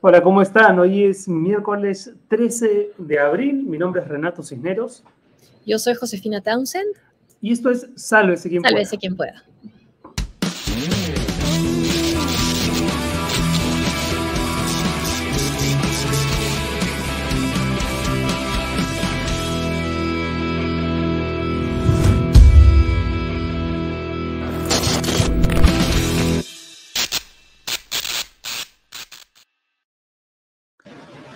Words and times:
Hola, 0.00 0.22
¿cómo 0.22 0.40
están? 0.40 0.78
Hoy 0.78 1.02
es 1.02 1.26
miércoles 1.26 2.12
13 2.28 2.92
de 2.98 3.18
abril. 3.18 3.64
Mi 3.64 3.78
nombre 3.78 4.00
es 4.00 4.06
Renato 4.06 4.44
Cisneros. 4.44 5.02
Yo 5.66 5.76
soy 5.80 5.94
Josefina 5.94 6.40
Townsend. 6.40 6.94
Y 7.40 7.50
esto 7.50 7.68
es 7.68 7.88
Sálvese 7.96 8.48
quien 8.48 8.62
Sálvese 8.62 8.96
quien 8.96 9.16
pueda. 9.16 9.42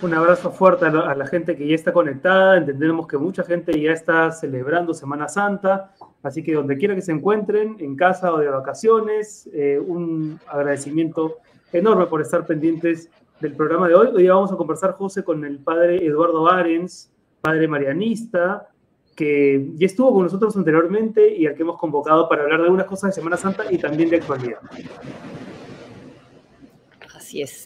Un 0.03 0.13
abrazo 0.13 0.51
fuerte 0.51 0.85
a 0.85 1.15
la 1.15 1.25
gente 1.27 1.55
que 1.55 1.65
ya 1.65 1.75
está 1.75 1.93
conectada. 1.93 2.57
Entendemos 2.57 3.07
que 3.07 3.17
mucha 3.17 3.41
gente 3.41 3.79
ya 3.79 3.93
está 3.93 4.33
celebrando 4.33 4.93
Semana 4.93 5.29
Santa. 5.29 5.93
Así 6.21 6.43
que 6.43 6.55
donde 6.55 6.75
quiera 6.75 6.93
que 6.93 7.01
se 7.01 7.13
encuentren, 7.13 7.77
en 7.79 7.95
casa 7.95 8.33
o 8.33 8.37
de 8.37 8.49
vacaciones, 8.49 9.49
eh, 9.53 9.79
un 9.79 10.41
agradecimiento 10.45 11.37
enorme 11.71 12.07
por 12.07 12.19
estar 12.19 12.45
pendientes 12.45 13.09
del 13.39 13.55
programa 13.55 13.87
de 13.87 13.95
hoy. 13.95 14.07
Hoy 14.13 14.27
vamos 14.27 14.51
a 14.51 14.57
conversar, 14.57 14.91
José, 14.91 15.23
con 15.23 15.45
el 15.45 15.59
padre 15.59 16.05
Eduardo 16.05 16.49
Arens, 16.51 17.09
padre 17.39 17.69
marianista, 17.69 18.67
que 19.15 19.69
ya 19.75 19.85
estuvo 19.85 20.11
con 20.11 20.23
nosotros 20.23 20.57
anteriormente 20.57 21.33
y 21.33 21.47
al 21.47 21.55
que 21.55 21.61
hemos 21.61 21.77
convocado 21.77 22.27
para 22.27 22.43
hablar 22.43 22.59
de 22.59 22.65
algunas 22.65 22.87
cosas 22.87 23.11
de 23.11 23.21
Semana 23.21 23.37
Santa 23.37 23.71
y 23.71 23.77
también 23.77 24.09
de 24.09 24.17
actualidad. 24.17 24.59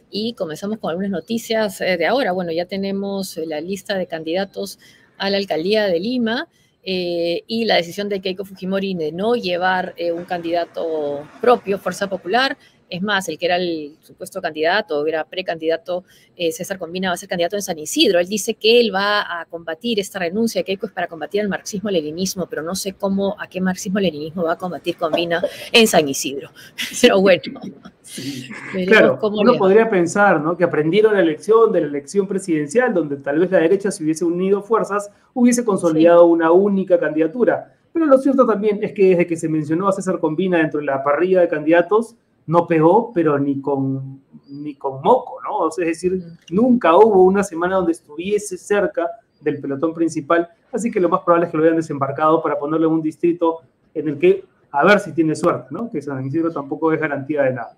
Y 0.10 0.34
comenzamos 0.34 0.80
con 0.80 0.92
algunas 0.92 1.12
noticias 1.12 1.82
eh, 1.82 1.98
de 1.98 2.06
ahora. 2.06 2.32
Bueno, 2.32 2.52
ya 2.52 2.66
tenemos 2.66 3.38
eh, 3.38 3.46
la 3.46 3.62
lista 3.62 3.98
de 3.98 4.08
candidatos 4.08 4.80
a 5.18 5.30
la 5.30 5.38
alcaldía 5.38 5.86
de 5.86 6.00
Lima. 6.00 6.48
Eh, 6.90 7.44
y 7.48 7.66
la 7.66 7.76
decisión 7.76 8.08
de 8.08 8.22
Keiko 8.22 8.46
Fujimori 8.46 8.94
de 8.94 9.12
no 9.12 9.36
llevar 9.36 9.94
un 10.16 10.24
candidato 10.24 11.28
propio, 11.42 11.80
Fuerza 11.80 12.08
Popular, 12.08 12.58
es 12.90 13.02
más, 13.02 13.28
el 13.30 13.38
que 13.38 13.46
era 13.46 13.58
el 13.58 13.98
supuesto 14.02 14.42
candidato, 14.42 15.06
era 15.06 15.24
precandidato, 15.26 16.04
César 16.36 16.78
Combina 16.78 17.10
va 17.10 17.16
a 17.16 17.18
ser 17.18 17.30
candidato 17.30 17.56
en 17.56 17.62
San 17.62 17.78
Isidro. 17.80 18.20
Él 18.20 18.28
dice 18.28 18.54
que 18.54 18.80
él 18.80 18.94
va 18.94 19.22
a 19.22 19.46
combatir 19.46 20.00
esta 20.00 20.20
renuncia 20.20 20.60
de 20.62 20.66
Keiko 20.66 20.88
es 20.88 20.92
para 20.92 21.08
combatir 21.08 21.42
el 21.42 21.50
marxismo-leninismo, 21.50 22.48
pero 22.48 22.62
no 22.62 22.76
sé 22.76 22.94
cómo, 22.94 23.36
a 23.40 23.48
qué 23.48 23.60
marxismo-leninismo 23.62 24.44
va 24.44 24.54
a 24.54 24.58
combatir 24.58 24.98
Combina 24.98 25.42
en 25.72 25.88
San 25.88 26.08
Isidro. 26.08 26.50
Pero 27.02 27.22
bueno, 27.22 27.42
claro, 28.86 29.20
uno 29.22 29.58
podría 29.58 29.90
pensar 29.90 30.42
¿no? 30.42 30.58
que 30.58 30.64
aprendieron 30.64 31.14
la 31.14 31.22
elección 31.22 31.72
de 31.72 31.82
la 31.82 31.88
elección 31.88 32.28
presidencial, 32.28 32.94
donde 32.94 33.18
tal 33.18 33.40
vez 33.40 33.52
la 33.52 33.60
derecha, 33.60 33.92
si 33.92 34.04
hubiese 34.04 34.26
unido 34.26 34.62
fuerzas, 34.62 35.12
hubiese 35.34 35.64
consolidado 35.64 36.26
una 36.26 36.52
única 36.52 37.00
candidatura. 37.00 37.74
Pero 37.94 38.06
lo 38.06 38.18
cierto 38.18 38.46
también 38.46 38.80
es 38.84 38.94
que 38.94 39.10
desde 39.10 39.28
que 39.28 39.36
se 39.36 39.50
mencionó 39.50 39.88
a 39.88 39.92
César 39.92 40.20
Combina 40.20 40.60
dentro 40.60 40.80
de 40.80 40.86
la 40.86 41.04
parrilla 41.04 41.42
de 41.42 41.48
candidatos, 41.48 42.16
no 42.48 42.66
pegó, 42.66 43.12
pero 43.14 43.38
ni 43.38 43.62
con, 43.62 44.22
ni 44.50 44.76
con 44.76 45.02
moco, 45.02 45.40
¿no? 45.44 45.68
es 45.70 45.76
decir, 45.76 46.24
nunca 46.50 46.96
hubo 46.96 47.24
una 47.24 47.44
semana 47.44 47.76
donde 47.76 47.92
estuviese 47.92 48.58
cerca 48.58 49.06
del 49.42 49.60
pelotón 49.60 49.94
principal, 49.94 50.50
así 50.72 50.90
que 50.90 51.00
lo 51.00 51.10
más 51.10 51.22
probable 51.22 51.46
es 51.46 51.52
que 51.52 51.58
lo 51.58 51.64
hayan 51.64 51.76
desembarcado 51.76 52.42
para 52.42 52.58
ponerle 52.58 52.88
en 52.88 52.94
un 52.94 53.02
distrito 53.02 53.62
en 53.94 54.08
el 54.08 54.18
que, 54.18 54.46
a 54.72 54.86
ver 54.86 55.00
si 55.00 55.12
tiene 55.12 55.36
suerte, 55.36 55.68
¿no? 55.72 55.90
Que 55.90 56.02
San 56.02 56.26
Isidro 56.26 56.52
tampoco 56.52 56.92
es 56.94 57.00
garantía 57.00 57.44
de 57.44 57.54
nada. 57.54 57.76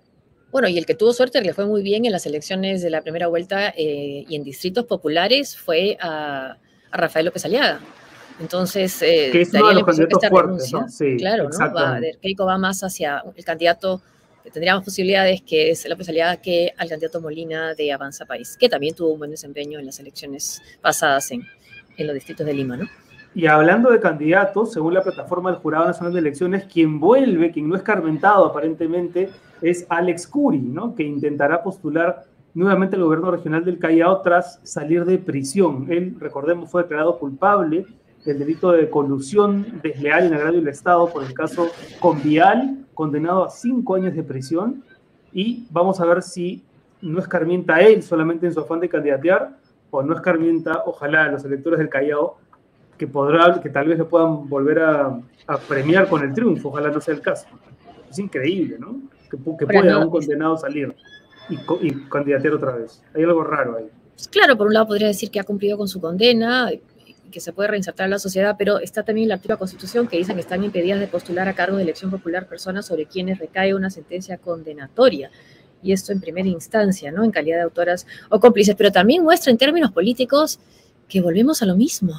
Bueno, 0.52 0.68
y 0.68 0.78
el 0.78 0.86
que 0.86 0.94
tuvo 0.94 1.12
suerte, 1.12 1.40
que 1.40 1.46
le 1.46 1.54
fue 1.54 1.66
muy 1.66 1.82
bien 1.82 2.04
en 2.04 2.12
las 2.12 2.26
elecciones 2.26 2.82
de 2.82 2.90
la 2.90 3.02
primera 3.02 3.28
vuelta 3.28 3.70
eh, 3.70 4.24
y 4.28 4.34
en 4.34 4.42
distritos 4.42 4.84
populares 4.84 5.56
fue 5.56 5.96
a, 6.00 6.56
Rafael 6.92 7.26
López 7.26 7.44
Aliaga. 7.44 7.80
Entonces, 8.40 9.00
eh, 9.02 9.30
que 9.30 9.42
es 9.42 9.54
uno 9.54 9.68
de 9.68 9.74
los 9.74 9.84
candidatos 9.84 10.28
fuertes, 10.28 10.72
¿no? 10.72 10.88
Sí, 10.88 11.16
claro, 11.18 11.48
¿no? 11.48 11.74
Va, 11.74 12.00
Keiko 12.20 12.46
va 12.46 12.58
más 12.58 12.82
hacia 12.82 13.22
el 13.36 13.44
candidato 13.44 14.02
tendríamos 14.52 14.84
posibilidades, 14.84 15.42
que 15.42 15.70
es 15.70 15.88
López 15.88 16.08
Aliaga, 16.08 16.36
que 16.36 16.72
al 16.76 16.88
candidato 16.88 17.20
Molina 17.20 17.74
de 17.74 17.92
Avanza 17.92 18.26
País, 18.26 18.56
que 18.58 18.68
también 18.68 18.94
tuvo 18.94 19.12
un 19.12 19.18
buen 19.18 19.30
desempeño 19.30 19.78
en 19.78 19.86
las 19.86 20.00
elecciones 20.00 20.62
pasadas 20.80 21.30
en, 21.30 21.42
en 21.96 22.06
los 22.06 22.14
distritos 22.14 22.46
de 22.46 22.54
Lima, 22.54 22.76
¿no? 22.76 22.88
Y 23.32 23.46
hablando 23.46 23.92
de 23.92 24.00
candidatos, 24.00 24.72
según 24.72 24.94
la 24.94 25.02
plataforma 25.02 25.52
del 25.52 25.60
Jurado 25.60 25.86
Nacional 25.86 26.12
de 26.12 26.18
Elecciones, 26.18 26.64
quien 26.64 26.98
vuelve, 26.98 27.52
quien 27.52 27.68
no 27.68 27.76
es 27.76 27.82
carmentado 27.82 28.44
aparentemente, 28.44 29.30
es 29.62 29.86
Alex 29.88 30.26
Curi, 30.26 30.58
¿no? 30.58 30.96
que 30.96 31.04
intentará 31.04 31.62
postular 31.62 32.24
nuevamente 32.54 32.96
al 32.96 33.04
gobierno 33.04 33.30
regional 33.30 33.64
del 33.64 33.78
Callao 33.78 34.20
tras 34.22 34.58
salir 34.64 35.04
de 35.04 35.18
prisión. 35.18 35.86
Él, 35.90 36.16
recordemos, 36.18 36.70
fue 36.70 36.82
declarado 36.82 37.20
culpable 37.20 37.86
del 38.24 38.38
delito 38.38 38.72
de 38.72 38.90
colusión 38.90 39.80
desleal 39.80 40.26
en 40.26 40.34
agravio 40.34 40.58
del 40.58 40.68
Estado 40.68 41.08
por 41.08 41.24
el 41.24 41.32
caso 41.32 41.68
Convial, 42.00 42.84
condenado 43.00 43.46
a 43.46 43.48
cinco 43.48 43.94
años 43.94 44.14
de 44.14 44.22
prisión. 44.22 44.84
Y 45.32 45.66
vamos 45.70 45.98
a 46.02 46.04
ver 46.04 46.20
si 46.20 46.62
no 47.00 47.18
escarmienta 47.18 47.80
él 47.80 48.02
solamente 48.02 48.46
en 48.46 48.52
su 48.52 48.60
afán 48.60 48.78
de 48.78 48.90
candidatear 48.90 49.56
o 49.90 50.02
no 50.02 50.14
escarmienta, 50.14 50.82
ojalá, 50.84 51.24
a 51.24 51.28
los 51.32 51.42
electores 51.46 51.78
del 51.78 51.88
Callao 51.88 52.36
que, 52.98 53.06
podrá, 53.06 53.58
que 53.62 53.70
tal 53.70 53.88
vez 53.88 53.96
le 53.96 54.04
puedan 54.04 54.46
volver 54.50 54.80
a, 54.80 55.18
premiar 55.66 56.10
con 56.10 56.22
el 56.22 56.34
triunfo, 56.34 56.68
ojalá 56.68 56.90
no 56.90 57.00
sea 57.00 57.14
el 57.14 57.22
caso. 57.22 57.46
Es 58.10 58.18
increíble, 58.18 58.76
¿no? 58.78 59.00
Que, 59.30 59.38
que 59.58 59.66
pueda 59.66 59.98
un 59.98 60.10
condenado 60.10 60.58
salir 60.58 60.94
y, 61.48 61.54
y 61.86 61.94
candidatear 62.10 62.52
otra 62.52 62.72
vez. 62.72 63.02
Hay 63.14 63.22
algo 63.22 63.42
raro 63.42 63.78
ahí. 63.78 63.88
Pues 64.14 64.28
claro, 64.28 64.58
por 64.58 64.66
un 64.66 64.74
lado 64.74 64.88
podría 64.88 65.08
decir 65.08 65.30
que 65.30 65.40
ha 65.40 65.44
cumplido 65.44 65.78
con 65.78 65.88
su 65.88 66.02
condena, 66.02 66.68
que 67.30 67.40
se 67.40 67.52
puede 67.52 67.68
reinsertar 67.68 68.04
en 68.04 68.10
la 68.10 68.18
sociedad, 68.18 68.56
pero 68.58 68.78
está 68.78 69.02
también 69.02 69.28
la 69.28 69.36
activa 69.36 69.56
Constitución 69.56 70.06
que 70.08 70.16
dice 70.16 70.34
que 70.34 70.40
están 70.40 70.64
impedidas 70.64 71.00
de 71.00 71.06
postular 71.06 71.48
a 71.48 71.54
cargo 71.54 71.76
de 71.76 71.82
elección 71.82 72.10
popular 72.10 72.48
personas 72.48 72.86
sobre 72.86 73.06
quienes 73.06 73.38
recae 73.38 73.74
una 73.74 73.90
sentencia 73.90 74.38
condenatoria. 74.38 75.30
Y 75.82 75.92
esto 75.92 76.12
en 76.12 76.20
primera 76.20 76.48
instancia, 76.48 77.10
¿no? 77.10 77.24
En 77.24 77.30
calidad 77.30 77.56
de 77.56 77.62
autoras 77.62 78.06
o 78.28 78.38
cómplices, 78.38 78.74
pero 78.76 78.92
también 78.92 79.22
muestra 79.22 79.50
en 79.50 79.58
términos 79.58 79.92
políticos 79.92 80.60
que 81.08 81.20
volvemos 81.20 81.62
a 81.62 81.66
lo 81.66 81.76
mismo. 81.76 82.14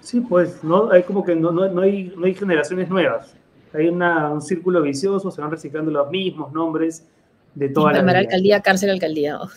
Sí, 0.00 0.20
pues, 0.20 0.62
¿no? 0.62 0.90
Hay 0.90 1.04
como 1.04 1.24
que 1.24 1.34
no, 1.34 1.52
no, 1.52 1.80
hay, 1.80 2.12
no 2.16 2.26
hay 2.26 2.34
generaciones 2.34 2.88
nuevas. 2.88 3.34
Hay 3.72 3.88
una, 3.88 4.30
un 4.30 4.42
círculo 4.42 4.82
vicioso, 4.82 5.30
se 5.30 5.40
van 5.40 5.50
reciclando 5.50 5.90
los 5.90 6.10
mismos 6.10 6.52
nombres 6.52 7.06
de 7.54 7.68
toda 7.68 7.92
la 7.92 8.18
alcaldía, 8.18 8.60
cárcel, 8.60 8.90
alcaldía. 8.90 9.40
Oh, 9.40 9.48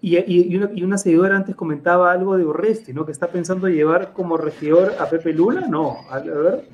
y, 0.00 0.16
y, 0.16 0.56
una, 0.56 0.70
y, 0.74 0.84
una, 0.84 0.98
seguidora 0.98 1.36
antes 1.36 1.56
comentaba 1.56 2.12
algo 2.12 2.36
de 2.36 2.44
Urresti, 2.44 2.92
¿no? 2.92 3.04
Que 3.04 3.12
está 3.12 3.28
pensando 3.28 3.68
llevar 3.68 4.12
como 4.12 4.36
regidor 4.36 4.94
a 4.98 5.08
Pepe 5.08 5.32
Luna. 5.32 5.66
No, 5.68 5.98
a, 6.10 6.20
ver. 6.20 6.64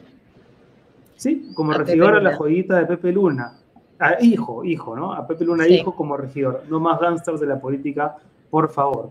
Sí, 1.17 1.51
como 1.55 1.73
regidor 1.73 2.15
a 2.15 2.21
la 2.21 2.37
joyita 2.37 2.79
de 2.79 2.87
Pepe 2.87 3.13
Luna. 3.13 3.55
A, 3.99 4.23
hijo, 4.23 4.65
hijo, 4.65 4.95
¿no? 4.95 5.15
A 5.15 5.27
Pepe 5.27 5.45
Luna, 5.45 5.67
hijo 5.67 5.95
como 5.97 6.17
regidor. 6.17 6.65
No 6.69 6.81
más 6.81 7.01
gángsters 7.01 7.41
de 7.41 7.47
la 7.47 7.59
política, 7.59 8.17
por 8.51 8.71
favor. 8.71 9.11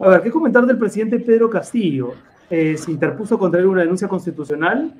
A 0.00 0.08
ver, 0.08 0.22
¿qué 0.22 0.30
comentar 0.30 0.66
del 0.66 0.76
presidente 0.76 1.18
Pedro 1.20 1.48
Castillo? 1.48 2.12
Eh, 2.50 2.76
se 2.76 2.90
interpuso 2.90 3.38
contra 3.38 3.60
él 3.60 3.66
una 3.66 3.82
denuncia 3.82 4.06
constitucional. 4.06 4.92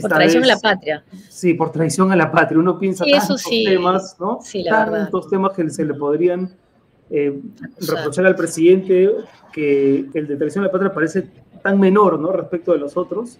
por 0.00 0.10
traición 0.10 0.44
a 0.44 0.46
la 0.46 0.58
patria. 0.58 1.04
Sí, 1.28 1.52
por 1.54 1.72
traición 1.72 2.10
a 2.10 2.16
la 2.16 2.30
patria. 2.30 2.58
Uno 2.58 2.78
piensa 2.78 3.04
sí, 3.04 3.10
tantos 3.10 3.44
temas, 3.44 4.16
¿no? 4.18 4.38
Sí, 4.40 4.62
la 4.62 4.90
tantos 4.90 5.28
temas 5.28 5.52
que 5.52 5.68
se 5.68 5.84
le 5.84 5.92
podrían 5.92 6.50
eh, 7.10 7.40
reprochar 7.86 8.26
al 8.26 8.36
presidente 8.36 9.10
que 9.52 10.06
el 10.12 10.26
de 10.26 10.36
traición 10.36 10.64
a 10.64 10.66
la 10.66 10.72
patria 10.72 10.92
parece 10.92 11.28
tan 11.62 11.80
menor, 11.80 12.18
¿no? 12.18 12.32
Respecto 12.32 12.72
de 12.72 12.78
los 12.78 12.96
otros. 12.96 13.38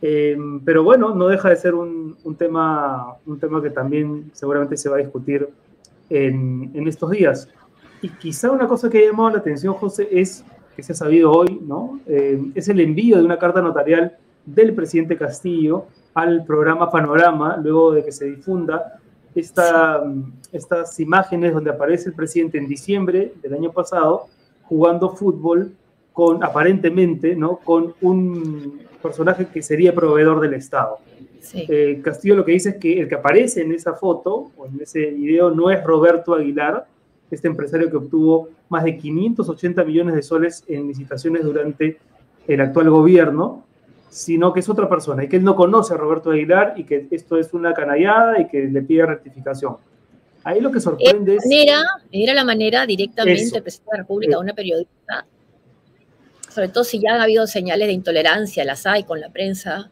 Eh, 0.00 0.36
pero 0.64 0.82
bueno, 0.82 1.14
no 1.14 1.28
deja 1.28 1.48
de 1.48 1.56
ser 1.56 1.74
un, 1.74 2.16
tema, 2.36 3.16
un 3.24 3.38
tema 3.38 3.62
que 3.62 3.70
también 3.70 4.30
seguramente 4.32 4.76
se 4.76 4.88
va 4.88 4.96
a 4.96 4.98
discutir 4.98 5.48
en, 6.10 6.70
en 6.74 6.88
estos 6.88 7.10
días. 7.10 7.48
Y 8.02 8.08
quizá 8.08 8.50
una 8.50 8.66
cosa 8.66 8.90
que 8.90 8.98
ha 8.98 9.10
llamado 9.10 9.30
la 9.30 9.38
atención, 9.38 9.74
José, 9.74 10.08
es 10.10 10.44
que 10.74 10.82
se 10.82 10.92
ha 10.92 10.96
sabido 10.96 11.30
hoy, 11.30 11.60
¿no? 11.62 12.00
Eh, 12.06 12.50
es 12.54 12.68
el 12.68 12.80
envío 12.80 13.18
de 13.18 13.24
una 13.24 13.38
carta 13.38 13.60
notarial 13.60 14.16
del 14.44 14.74
presidente 14.74 15.16
Castillo 15.16 15.86
al 16.14 16.44
programa 16.44 16.90
Panorama, 16.90 17.56
luego 17.62 17.92
de 17.92 18.04
que 18.04 18.12
se 18.12 18.26
difunda 18.26 19.00
esta, 19.34 20.02
estas 20.52 20.98
imágenes 21.00 21.54
donde 21.54 21.70
aparece 21.70 22.08
el 22.08 22.14
presidente 22.14 22.58
en 22.58 22.68
diciembre 22.68 23.32
del 23.42 23.54
año 23.54 23.72
pasado 23.72 24.28
jugando 24.64 25.10
fútbol 25.10 25.72
con, 26.12 26.42
aparentemente, 26.44 27.34
¿no? 27.34 27.56
Con 27.56 27.94
un 28.00 28.80
personaje 29.02 29.46
que 29.46 29.62
sería 29.62 29.94
proveedor 29.94 30.40
del 30.40 30.54
Estado. 30.54 30.98
Eh, 31.54 32.00
Castillo 32.02 32.36
lo 32.36 32.44
que 32.44 32.52
dice 32.52 32.70
es 32.70 32.76
que 32.76 33.00
el 33.00 33.08
que 33.08 33.16
aparece 33.16 33.62
en 33.62 33.72
esa 33.72 33.94
foto 33.94 34.52
o 34.56 34.66
en 34.66 34.80
ese 34.80 35.06
video 35.06 35.50
no 35.50 35.70
es 35.70 35.82
Roberto 35.82 36.34
Aguilar, 36.34 36.86
este 37.30 37.48
empresario 37.48 37.90
que 37.90 37.96
obtuvo 37.96 38.50
más 38.68 38.84
de 38.84 38.96
580 38.96 39.84
millones 39.84 40.14
de 40.14 40.22
soles 40.22 40.64
en 40.68 40.86
licitaciones 40.86 41.42
durante 41.42 41.98
el 42.46 42.60
actual 42.60 42.90
gobierno, 42.90 43.64
sino 44.12 44.52
que 44.52 44.60
es 44.60 44.68
otra 44.68 44.90
persona 44.90 45.24
y 45.24 45.28
que 45.28 45.36
él 45.36 45.44
no 45.44 45.56
conoce 45.56 45.94
a 45.94 45.96
Roberto 45.96 46.32
Aguilar 46.32 46.74
y 46.76 46.84
que 46.84 47.08
esto 47.10 47.38
es 47.38 47.54
una 47.54 47.72
canallada 47.72 48.38
y 48.38 48.46
que 48.46 48.64
le 48.64 48.82
pide 48.82 49.06
rectificación. 49.06 49.76
Ahí 50.44 50.60
lo 50.60 50.70
que 50.70 50.80
sorprende 50.80 51.36
es... 51.36 51.44
Era 52.10 52.34
la 52.34 52.44
manera 52.44 52.84
directamente 52.84 53.50
del 53.50 53.62
presidente 53.62 53.90
de 53.90 53.96
la 53.96 54.02
República, 54.02 54.36
a 54.36 54.40
una 54.40 54.52
periodista, 54.52 55.24
sobre 56.50 56.68
todo 56.68 56.84
si 56.84 57.00
ya 57.00 57.14
han 57.14 57.22
habido 57.22 57.46
señales 57.46 57.88
de 57.88 57.94
intolerancia, 57.94 58.66
las 58.66 58.84
hay 58.84 59.04
con 59.04 59.18
la 59.18 59.30
prensa, 59.30 59.90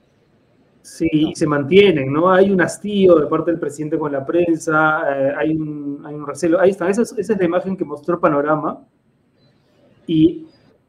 Sí, 0.82 1.32
se 1.34 1.46
mantienen, 1.46 2.10
¿no? 2.12 2.32
Hay 2.32 2.50
un 2.50 2.60
hastío 2.62 3.16
de 3.16 3.26
parte 3.26 3.50
del 3.50 3.60
presidente 3.60 3.98
con 3.98 4.12
la 4.12 4.24
prensa, 4.24 5.02
eh, 5.14 5.34
hay, 5.36 5.50
un, 5.54 6.02
hay, 6.06 6.14
un, 6.14 6.26
recelo. 6.26 6.58
Ahí 6.58 6.70
está, 6.70 6.88
esa 6.88 7.02
es, 7.02 7.28
la 7.28 7.44
imagen 7.44 7.76
que 7.76 7.84
mostró 7.84 8.18
Panorama. 8.18 8.82
Y 10.06 10.46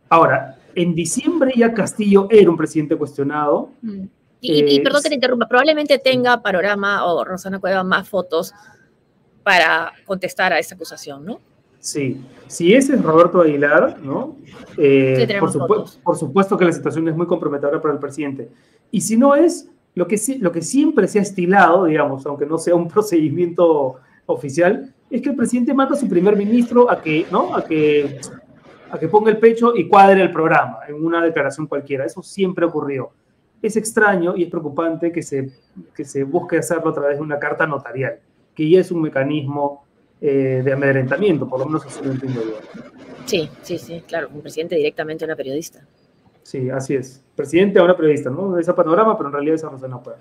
ahora, 0.10 0.57
en 0.75 0.95
diciembre 0.95 1.53
ya 1.56 1.73
Castillo 1.73 2.27
era 2.29 2.50
un 2.50 2.57
presidente 2.57 2.95
cuestionado. 2.95 3.71
Mm. 3.81 4.03
Y, 4.41 4.77
eh, 4.77 4.81
perdón 4.83 5.03
que 5.03 5.09
te 5.09 5.15
interrumpa, 5.15 5.47
probablemente 5.47 6.00
tenga 6.00 6.41
Panorama 6.41 7.06
o 7.06 7.23
Rosana 7.23 7.59
Cueva 7.59 7.83
más 7.83 8.09
fotos 8.09 8.53
para 9.44 9.91
contestar 10.06 10.51
a 10.51 10.59
esa 10.59 10.75
acusación, 10.75 11.25
¿no? 11.25 11.39
Sí, 11.79 12.21
si 12.47 12.73
ese 12.73 12.95
es 12.95 13.01
Roberto 13.01 13.41
Aguilar, 13.41 14.00
¿no? 14.01 14.38
Eh, 14.77 15.27
por, 15.39 15.51
por, 16.03 16.18
supuesto 16.18 16.57
que 16.57 16.65
la 16.65 16.71
situación 16.71 17.07
es 17.07 17.15
muy 17.15 17.25
comprometedora 17.25 17.81
para 17.81 17.95
el 17.95 18.00
presidente. 18.00 18.50
Y 18.91 19.01
si 19.01 19.18
no 19.18 19.35
es, 19.35 19.68
lo 19.95 20.07
que, 20.07 20.19
lo 20.39 20.51
que 20.51 20.62
siempre 20.62 21.07
se 21.07 21.19
ha 21.19 21.21
estilado, 21.21 21.85
digamos, 21.85 22.25
aunque 22.25 22.45
no 22.45 22.57
sea 22.57 22.75
un 22.75 22.88
procedimiento 22.94 23.95
oficial, 24.25 24.94
es 25.09 25.21
que 25.21 25.29
el 25.29 25.35
presidente 25.35 25.73
manda 25.73 25.95
a 25.95 26.00
su 26.00 26.07
primer 26.07 26.35
ministro 26.35 26.89
a 26.89 27.01
que, 27.01 27.25
¿no? 27.31 27.53
a 27.56 27.65
que, 27.65 28.19
a 28.92 29.00
que 29.00 29.08
ponga 29.08 29.32
el 29.32 29.38
pecho 29.38 29.76
y 29.76 29.88
cuadre 29.88 30.22
el 30.22 30.32
programa 30.32 30.80
en 30.88 30.96
una 30.96 31.24
declaración 31.24 31.68
cualquiera. 31.68 32.06
Eso 32.06 32.22
siempre 32.22 32.66
ocurrió. 32.66 33.12
Es 33.62 33.78
extraño 33.78 34.36
y 34.36 34.44
es 34.44 34.50
preocupante 34.50 35.12
que 35.12 35.22
se, 35.22 35.52
que 35.96 36.04
se 36.04 36.24
busque 36.24 36.58
hacerlo 36.58 36.90
a 36.90 36.94
través 36.94 37.18
de 37.18 37.24
una 37.24 37.40
carta 37.40 37.66
notarial, 37.66 38.20
que 38.54 38.70
ya 38.70 38.80
es 38.80 38.92
un 38.92 39.02
mecanismo 39.02 39.86
eh, 40.20 40.62
de 40.64 40.74
amedrentamiento, 40.74 41.48
por 41.48 41.60
lo 41.60 41.66
menos 41.68 41.86
así 41.86 42.04
lo 42.04 42.12
entiendo 42.12 42.42
yo. 42.42 42.84
Sí, 43.26 43.50
sí, 43.62 43.78
sí, 43.78 44.04
claro, 44.08 44.30
un 44.34 44.42
presidente 44.42 44.76
directamente 44.76 45.24
a 45.24 45.28
una 45.28 45.36
periodista. 45.36 45.86
Sí, 46.44 46.70
así 46.70 46.96
es. 46.96 47.24
Presidente 47.36 47.80
a 47.80 47.84
una 47.84 47.96
periodista, 47.96 48.30
¿no? 48.30 48.58
Esa 48.58 48.76
panorama, 48.76 49.16
pero 49.16 49.30
en 49.30 49.34
realidad 49.34 49.56
esa 49.56 49.70
no 49.70 49.78
no 49.88 50.04
puede. 50.04 50.18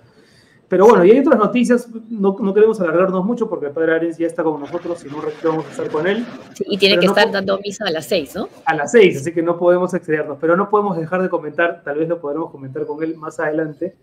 Pero 0.70 0.86
bueno, 0.86 1.04
y 1.04 1.10
hay 1.10 1.18
otras 1.18 1.36
noticias, 1.36 1.88
no, 2.08 2.36
no, 2.38 2.54
queremos 2.54 2.80
alargarnos 2.80 3.24
mucho 3.24 3.48
porque 3.48 3.66
el 3.66 3.72
padre 3.72 3.96
Arens 3.96 4.16
ya 4.16 4.28
está 4.28 4.44
con 4.44 4.60
nosotros 4.60 5.04
y 5.04 5.08
no 5.08 5.16
vamos 5.42 5.66
a 5.66 5.70
estar 5.70 5.90
con 5.90 6.06
él. 6.06 6.24
y 6.60 6.78
tiene 6.78 6.96
que 7.00 7.06
estar 7.06 7.28
dando 7.32 7.58
misa 7.58 7.86
a 7.88 7.90
las 7.90 8.06
seis, 8.06 8.36
¿no? 8.36 8.48
A 8.66 8.76
las 8.76 8.92
seis, 8.92 9.20
así 9.20 9.32
que 9.32 9.42
no 9.42 9.58
podemos 9.58 9.92
excedernos, 9.94 10.38
pero 10.40 10.56
no 10.56 10.70
podemos 10.70 10.96
dejar 10.96 11.22
de 11.22 11.28
comentar, 11.28 11.82
tal 11.82 11.98
vez 11.98 12.08
lo 12.08 12.20
podremos 12.20 12.52
comentar 12.52 12.86
con 12.86 13.02
él 13.02 13.16
más 13.16 13.40
adelante, 13.40 13.96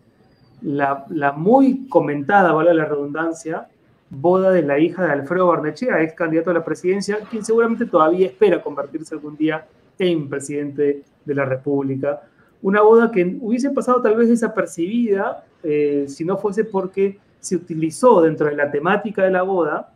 la, 0.62 1.06
la 1.08 1.32
muy 1.32 1.88
comentada, 1.88 2.52
vale 2.52 2.74
la 2.74 2.84
redundancia, 2.84 3.70
boda 4.10 4.52
de 4.52 4.62
la 4.62 4.78
hija 4.78 5.06
de 5.06 5.14
Alfredo 5.14 5.48
Barnechea, 5.48 6.04
ex 6.04 6.16
candidato 6.16 6.50
a 6.50 6.54
la 6.54 6.66
presidencia, 6.66 7.20
quien 7.32 7.46
seguramente 7.46 7.86
todavía 7.86 8.28
espera 8.28 8.62
convertirse 8.62 9.16
algún 9.16 9.38
día 9.38 9.66
en 10.00 10.28
presidente 10.28 11.04
de 11.24 11.34
la 11.34 11.46
República. 11.46 12.24
Una 12.62 12.82
boda 12.82 13.12
que 13.12 13.38
hubiese 13.40 13.70
pasado 13.70 14.02
tal 14.02 14.16
vez 14.16 14.30
desapercibida 14.30 15.46
eh, 15.64 16.06
si 16.08 16.24
no 16.24 16.38
fuese 16.38 16.64
porque 16.64 17.20
se 17.40 17.56
utilizó 17.56 18.22
dentro 18.22 18.48
de 18.48 18.56
la 18.56 18.72
temática 18.72 19.24
de 19.24 19.32
la 19.32 19.42
boda 19.44 19.94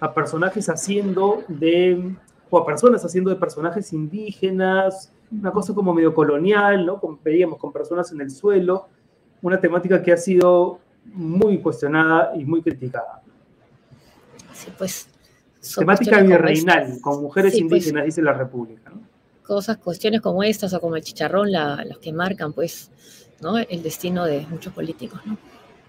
a 0.00 0.14
personajes 0.14 0.68
haciendo 0.68 1.42
de, 1.48 2.14
o 2.50 2.58
a 2.58 2.66
personas 2.66 3.04
haciendo 3.04 3.30
de 3.30 3.36
personajes 3.36 3.92
indígenas, 3.92 5.12
una 5.30 5.50
cosa 5.50 5.74
como 5.74 5.92
medio 5.92 6.14
colonial, 6.14 6.86
¿no? 6.86 7.00
Como 7.00 7.18
veíamos 7.22 7.58
con 7.58 7.72
personas 7.72 8.10
en 8.12 8.20
el 8.20 8.30
suelo, 8.30 8.88
una 9.42 9.60
temática 9.60 10.02
que 10.02 10.12
ha 10.12 10.16
sido 10.16 10.80
muy 11.04 11.58
cuestionada 11.58 12.32
y 12.36 12.44
muy 12.44 12.62
criticada. 12.62 13.22
Sí, 14.52 14.70
pues. 14.76 15.08
Temática 15.76 16.20
virreinal, 16.22 17.00
con 17.00 17.20
mujeres 17.22 17.52
pues. 17.52 17.62
indígenas, 17.62 18.04
dice 18.04 18.22
la 18.22 18.32
República. 18.32 18.92
Cosas, 19.48 19.78
cuestiones 19.78 20.20
como 20.20 20.42
estas 20.42 20.74
o 20.74 20.80
como 20.80 20.96
el 20.96 21.02
chicharrón, 21.02 21.50
la, 21.50 21.82
los 21.88 21.98
que 21.98 22.12
marcan, 22.12 22.52
pues, 22.52 22.90
¿no? 23.40 23.56
El 23.56 23.82
destino 23.82 24.26
de 24.26 24.46
muchos 24.50 24.74
políticos, 24.74 25.22
¿no? 25.24 25.38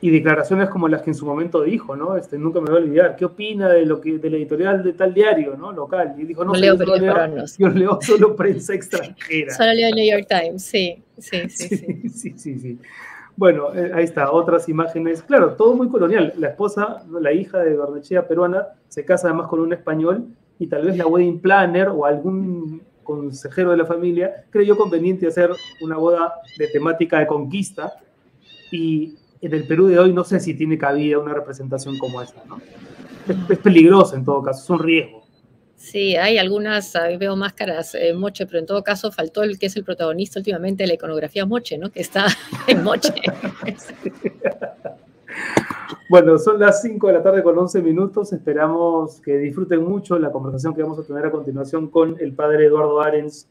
Y 0.01 0.11
declaraciones 0.11 0.69
como 0.69 0.87
las 0.87 1.01
que 1.01 1.09
en 1.09 1.13
su 1.13 1.25
momento 1.25 1.61
dijo, 1.61 1.93
¿no? 1.93 2.15
Este, 2.15 2.37
nunca 2.37 2.61
me 2.61 2.69
voy 2.69 2.79
a 2.79 2.83
olvidar. 2.83 3.15
¿Qué 3.17 3.25
opina 3.25 3.67
de 3.67 3.85
lo 3.85 3.99
que 3.99 4.17
de 4.17 4.29
la 4.29 4.37
editorial 4.37 4.81
de 4.81 4.93
tal 4.93 5.13
diario, 5.13 5.57
¿no? 5.57 5.73
Local. 5.73 6.15
Y 6.17 6.23
dijo, 6.23 6.45
no, 6.45 6.53
leo 6.53 6.77
periódicos 6.77 7.57
yo 7.57 7.67
leo 7.67 7.99
solo 8.01 8.33
prensa 8.33 8.73
extranjera. 8.73 9.53
solo 9.57 9.73
leo 9.73 9.89
el 9.89 9.95
New 9.95 10.09
York 10.09 10.25
Times, 10.29 10.63
sí, 10.63 11.03
sí, 11.17 11.49
sí. 11.49 11.67
sí, 11.67 12.09
sí, 12.09 12.33
sí, 12.37 12.59
sí. 12.59 12.79
Bueno, 13.35 13.73
eh, 13.75 13.91
ahí 13.93 14.05
está, 14.05 14.31
otras 14.31 14.69
imágenes. 14.69 15.21
Claro, 15.21 15.55
todo 15.55 15.73
muy 15.73 15.89
colonial. 15.89 16.33
La 16.37 16.47
esposa, 16.47 17.03
la 17.19 17.33
hija 17.33 17.59
de 17.59 17.75
Barnechea 17.75 18.25
peruana, 18.25 18.67
se 18.87 19.03
casa 19.03 19.27
además 19.27 19.47
con 19.47 19.59
un 19.59 19.73
español 19.73 20.27
y 20.59 20.67
tal 20.67 20.85
vez 20.85 20.97
la 20.97 21.07
wedding 21.07 21.39
planner 21.41 21.89
o 21.89 22.05
algún 22.05 22.83
consejero 23.09 23.71
de 23.71 23.77
la 23.77 23.85
familia 23.85 24.45
creyó 24.51 24.77
conveniente 24.77 25.25
hacer 25.25 25.49
una 25.81 25.97
boda 25.97 26.35
de 26.57 26.67
temática 26.67 27.17
de 27.19 27.25
conquista 27.25 27.93
y 28.71 29.15
en 29.41 29.53
el 29.53 29.65
Perú 29.65 29.87
de 29.87 29.97
hoy 29.97 30.13
no 30.13 30.23
sé 30.23 30.39
si 30.39 30.53
tiene 30.53 30.77
cabida 30.77 31.17
una 31.17 31.33
representación 31.33 31.97
como 31.97 32.21
esta, 32.21 32.43
¿no? 32.45 32.61
Es, 33.27 33.35
es 33.49 33.57
peligroso 33.57 34.15
en 34.15 34.23
todo 34.23 34.43
caso, 34.43 34.61
es 34.61 34.69
un 34.69 34.79
riesgo. 34.79 35.23
Sí, 35.75 36.15
hay 36.17 36.37
algunas, 36.37 36.93
veo 37.17 37.35
máscaras 37.35 37.95
eh, 37.95 38.13
Moche, 38.13 38.45
pero 38.45 38.59
en 38.59 38.65
todo 38.65 38.83
caso 38.83 39.11
faltó 39.11 39.43
el 39.43 39.57
que 39.57 39.67
es 39.67 39.75
el 39.75 39.83
protagonista 39.83 40.39
últimamente 40.39 40.83
de 40.83 40.87
la 40.87 40.93
iconografía 40.93 41.45
Moche, 41.45 41.77
¿no? 41.77 41.89
Que 41.89 42.01
está 42.01 42.27
en 42.67 42.83
Moche. 42.83 43.13
bueno, 46.09 46.37
son 46.37 46.59
las 46.59 46.81
5 46.81 47.07
de 47.07 47.13
la 47.13 47.23
tarde 47.23 47.43
con 47.43 47.57
11 47.57 47.81
minutos. 47.81 48.33
Esperamos 48.33 49.21
que 49.21 49.37
disfruten 49.37 49.83
mucho 49.83 50.17
la 50.19 50.31
conversación 50.31 50.73
que 50.73 50.83
vamos 50.83 50.99
a 50.99 51.03
tener 51.03 51.25
a 51.25 51.31
continuación 51.31 51.87
con 51.87 52.15
el 52.19 52.33
padre 52.33 52.65
Eduardo 52.65 53.01
Arens 53.01 53.47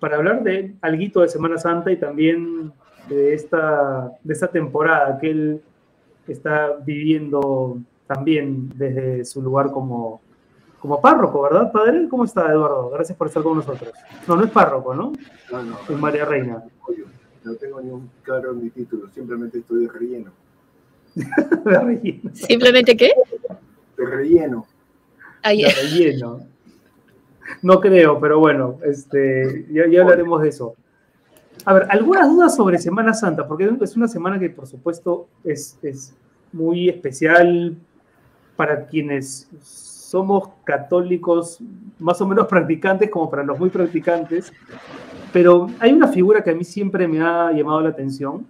para 0.00 0.16
hablar 0.16 0.42
de 0.42 0.74
algo 0.80 1.20
de 1.20 1.28
Semana 1.28 1.58
Santa 1.58 1.92
y 1.92 1.96
también 1.96 2.72
de 3.08 3.34
esta, 3.34 4.12
de 4.22 4.32
esta 4.32 4.48
temporada 4.48 5.18
que 5.18 5.30
él 5.30 5.62
está 6.26 6.76
viviendo 6.84 7.78
también 8.06 8.70
desde 8.76 9.24
su 9.24 9.42
lugar 9.42 9.70
como 9.70 10.20
como 10.82 11.00
párroco, 11.00 11.40
¿verdad, 11.42 11.70
padre? 11.70 12.08
¿Cómo 12.08 12.24
está, 12.24 12.50
Eduardo? 12.50 12.90
Gracias 12.90 13.16
por 13.16 13.28
estar 13.28 13.40
con 13.40 13.56
nosotros. 13.56 13.92
No, 14.26 14.34
no 14.34 14.42
es 14.42 14.50
párroco, 14.50 14.92
¿no? 14.92 15.12
No, 15.52 15.62
no. 15.62 15.78
Es 15.88 15.96
María 15.96 16.24
Reina. 16.24 16.64
No 17.44 17.54
tengo 17.54 17.80
ni 17.80 17.90
un 17.90 18.10
claro 18.22 18.50
en 18.50 18.64
mi 18.64 18.70
título, 18.70 19.08
simplemente 19.08 19.58
estoy 19.58 19.86
de 19.86 19.92
relleno. 19.92 20.32
de 21.14 21.78
relleno. 21.78 22.30
¿Simplemente 22.34 22.96
qué? 22.96 23.12
De 23.96 24.06
relleno. 24.06 24.66
de 25.44 25.70
relleno. 25.70 26.40
No 27.60 27.80
creo, 27.80 28.18
pero 28.18 28.38
bueno, 28.38 28.78
este, 28.84 29.66
ya, 29.70 29.84
hablaremos 30.00 30.42
de 30.42 30.48
eso. 30.48 30.74
A 31.64 31.74
ver, 31.74 31.86
algunas 31.90 32.28
dudas 32.30 32.56
sobre 32.56 32.78
Semana 32.78 33.12
Santa, 33.14 33.46
porque 33.46 33.70
es 33.80 33.96
una 33.96 34.08
semana 34.08 34.38
que 34.38 34.50
por 34.50 34.66
supuesto 34.66 35.28
es, 35.44 35.78
es 35.82 36.14
muy 36.52 36.88
especial 36.88 37.76
para 38.56 38.86
quienes 38.86 39.48
somos 39.60 40.50
católicos 40.64 41.58
más 41.98 42.20
o 42.20 42.26
menos 42.26 42.46
practicantes 42.48 43.10
como 43.10 43.30
para 43.30 43.44
los 43.44 43.58
muy 43.58 43.70
practicantes, 43.70 44.52
pero 45.32 45.68
hay 45.78 45.92
una 45.92 46.08
figura 46.08 46.42
que 46.42 46.50
a 46.50 46.54
mí 46.54 46.64
siempre 46.64 47.06
me 47.06 47.20
ha 47.20 47.52
llamado 47.52 47.80
la 47.80 47.90
atención 47.90 48.46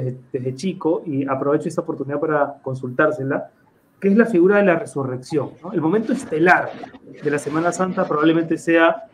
desde, 0.00 0.54
chico 0.54 1.02
y 1.06 1.26
aprovecho 1.26 1.68
esta 1.68 1.82
oportunidad 1.82 2.20
para 2.20 2.54
consultársela, 2.62 3.50
que 4.00 4.08
es 4.08 4.16
la 4.16 4.26
figura 4.26 4.58
de 4.58 4.64
la 4.64 4.78
resurrección. 4.78 5.50
El 5.72 5.80
momento 5.80 6.12
estelar 6.12 6.70
de 7.22 7.30
la 7.30 7.38
Semana 7.38 7.72
Santa 7.72 8.06
probablemente 8.06 8.58
sea 8.58 9.04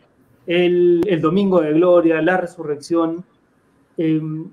el, 0.45 1.19
Domingo 1.21 1.61
de 1.61 1.73
Gloria, 1.73 2.21
la 2.21 2.37
resurrección, 2.37 3.23
em, 3.97 4.49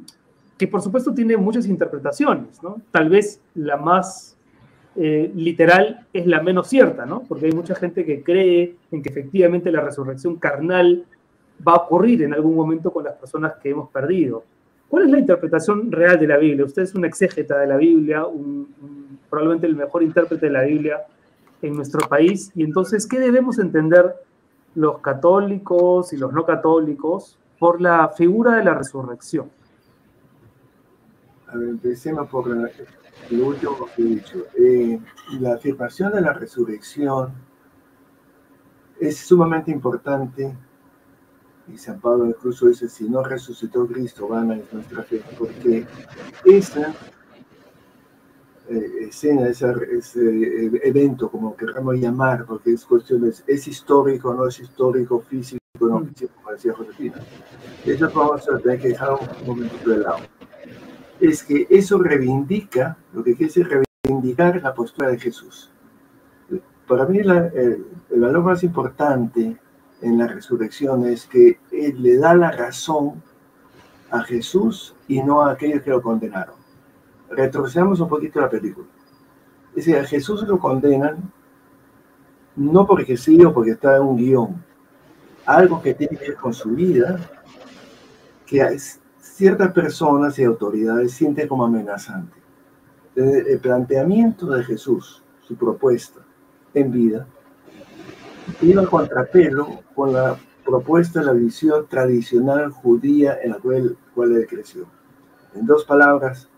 que 0.57 0.69
por 0.69 0.83
supuesto 0.83 1.15
tiene 1.15 1.37
muchas 1.37 1.67
interpretaciones. 1.67 2.61
Tal 2.91 3.09
vez 3.09 3.41
la 3.55 3.77
más 3.77 4.37
eh, 4.97 5.31
literal 5.35 6.07
es 6.13 6.27
la 6.27 6.43
menos 6.43 6.69
cierta, 6.69 7.07
¿no? 7.07 7.23
Porque 7.23 7.47
hay 7.47 7.53
mucha 7.53 7.75
gente 7.75 8.05
que 8.05 8.23
cree 8.23 8.77
en 8.91 9.03
que 9.03 9.09
efectivamente 9.09 9.71
la 9.71 9.81
resurrección 9.81 10.37
carnal 10.37 11.05
va 11.67 11.73
a 11.73 11.77
ocurrir 11.77 12.23
en 12.23 12.35
algún 12.35 12.55
momento 12.55 12.93
con 12.93 13.05
las 13.05 13.15
personas 13.15 13.55
que 13.63 13.71
hemos 13.71 13.91
perdido. 13.91 14.45
¿Cuál 14.89 15.05
es 15.05 15.11
la 15.11 15.19
interpretación 15.19 15.93
real 15.93 16.19
de 16.19 16.27
la 16.27 16.39
Biblia? 16.39 16.65
Usted 16.65 16.83
es 16.83 16.95
un 16.95 17.05
exégeta 17.05 17.59
de 17.59 17.67
la 17.67 17.77
Biblia, 17.77 18.25
probablemente 19.29 19.67
el 19.67 19.77
mejor 19.77 20.03
intérprete 20.03 20.47
de 20.47 20.53
la 20.53 20.63
Biblia 20.63 21.05
en 21.61 21.75
nuestro 21.75 22.09
país, 22.09 22.51
y 22.55 22.63
entonces, 22.63 23.07
¿qué 23.07 23.19
debemos 23.19 23.59
entender 23.59 24.15
los 24.75 25.01
católicos 25.01 26.13
y 26.13 26.17
los 26.17 26.33
no 26.33 26.47
católicos 26.47 27.39
por 27.59 27.81
la 27.81 28.09
figura 28.09 28.57
de 28.57 28.65
la 28.65 28.75
resurrección? 28.75 29.51
A 31.49 31.57
ver, 31.57 31.71
empecemos 31.71 32.29
por 32.29 32.47
la, 32.49 32.71
lo 33.31 33.47
último 33.47 33.89
que 33.95 34.03
he 34.03 34.05
dicho. 34.05 34.47
Eh, 34.59 35.01
la 35.41 35.55
afirmación 35.55 36.13
de 36.13 36.21
la 36.21 36.33
resurrección 36.33 37.33
es 39.01 39.19
sumamente 39.19 39.71
importante. 39.71 40.55
Y 41.73 41.77
San 41.77 42.01
Pablo 42.01 42.27
incluso 42.27 42.67
dice, 42.67 42.89
si 42.89 43.09
no 43.09 43.23
resucitó 43.23 43.87
Cristo, 43.87 44.29
vana 44.29 44.57
es 44.57 44.73
nuestra 44.73 45.03
fe, 45.03 45.23
porque 45.39 45.87
esa 46.45 46.95
eh, 48.69 49.07
escena, 49.09 49.49
ese, 49.49 49.67
ese, 49.93 50.67
evento, 50.87 51.31
como 51.31 51.57
queramos 51.57 51.97
llamar, 51.97 52.45
porque 52.45 52.73
es 52.73 52.85
cuestión, 52.85 53.23
de, 53.23 53.35
es 53.47 53.69
histórico, 53.69 54.35
no 54.35 54.47
es 54.47 54.61
histórico, 54.61 55.21
físico, 55.21 55.59
no 55.81 56.01
mm. 56.01 56.09
físico, 56.09 56.33
como 56.37 56.53
decía 56.53 56.75
Josefina. 56.75 57.17
Eso 57.85 58.11
vamos 58.15 58.49
a 58.49 58.59
tener 58.59 58.79
que 58.79 58.89
dejar 58.89 59.15
un 59.15 59.47
momento 59.47 59.91
de 59.91 59.99
lado. 59.99 60.19
Es 61.21 61.43
que 61.43 61.67
eso 61.71 61.99
reivindica, 61.99 62.99
lo 63.13 63.25
que 63.25 63.35
quiere 63.35 63.47
decir 63.47 63.85
reivindicar 64.05 64.63
la 64.63 64.75
postura 64.75 65.09
de 65.09 65.19
Jesús. 65.19 65.71
Para 66.87 67.07
mí 67.07 67.19
el, 67.19 67.31
el 68.11 68.21
valor 68.21 68.43
más 68.43 68.63
importante 68.65 69.59
en 70.01 70.19
la 70.19 70.27
resurrección 70.27 71.07
es 71.07 71.27
que 71.27 71.59
Él 71.71 72.03
le 72.03 72.19
da 72.19 72.35
la 72.35 72.51
razón 72.53 73.23
a 74.11 74.23
Jesús 74.23 74.95
y 75.07 75.23
no 75.23 75.43
a 75.43 75.53
aquellos 75.53 75.83
que 75.83 75.91
lo 75.91 76.03
condenaron. 76.03 76.57
Retrocedamos 77.31 78.01
un 78.01 78.09
poquito 78.09 78.41
la 78.41 78.49
película. 78.49 78.87
Es 79.71 79.87
decir, 79.87 79.97
a 79.97 80.05
Jesús 80.05 80.43
lo 80.43 80.59
condenan 80.59 81.33
no 82.57 82.87
porque 82.87 83.17
sí 83.17 83.43
o 83.45 83.55
porque 83.55 83.73
está 83.73 83.97
en 83.97 84.03
un 84.03 84.17
guion, 84.17 84.65
algo 85.47 85.81
que 85.81 85.95
tiene 85.95 86.17
que 86.17 86.29
ver 86.29 86.37
con 86.37 86.53
su 86.53 86.71
vida, 86.71 87.19
que 88.45 88.77
ciertas 89.21 89.73
personas 89.73 90.39
y 90.39 90.45
autoridades 90.45 91.13
sienten 91.13 91.47
como 91.47 91.65
amenazante. 91.65 92.37
El 93.15 93.59
planteamiento 93.61 94.47
de 94.47 94.65
Jesús, 94.65 95.23
su 95.43 95.57
propuesta 95.57 96.21
en 96.75 96.91
vida, 96.91 97.27
iba 98.61 98.83
a 98.83 98.87
contrapelo 98.87 99.83
con 99.95 100.13
la 100.13 100.39
propuesta 100.65 101.21
de 101.21 101.27
la 101.27 101.33
visión 101.33 101.87
tradicional 101.89 102.71
judía 102.71 103.39
en 103.43 103.53
la 103.53 103.59
cual, 103.59 103.97
cual 104.15 104.33
él 104.33 104.47
creció. 104.47 104.87
En 105.55 105.67
dos 105.67 105.85
palabras, 105.85 106.49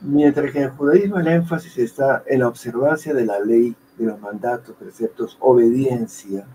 mientras 0.00 0.50
que 0.50 0.58
en 0.58 0.64
el 0.64 0.70
judaísmo 0.70 1.18
el 1.18 1.28
énfasis 1.28 1.78
está 1.78 2.24
en 2.26 2.40
la 2.40 2.48
observancia 2.48 3.14
de 3.14 3.24
la 3.24 3.38
ley, 3.40 3.74
de 3.96 4.06
los 4.06 4.20
mandatos, 4.20 4.74
preceptos, 4.76 5.36
obediencia, 5.40 6.46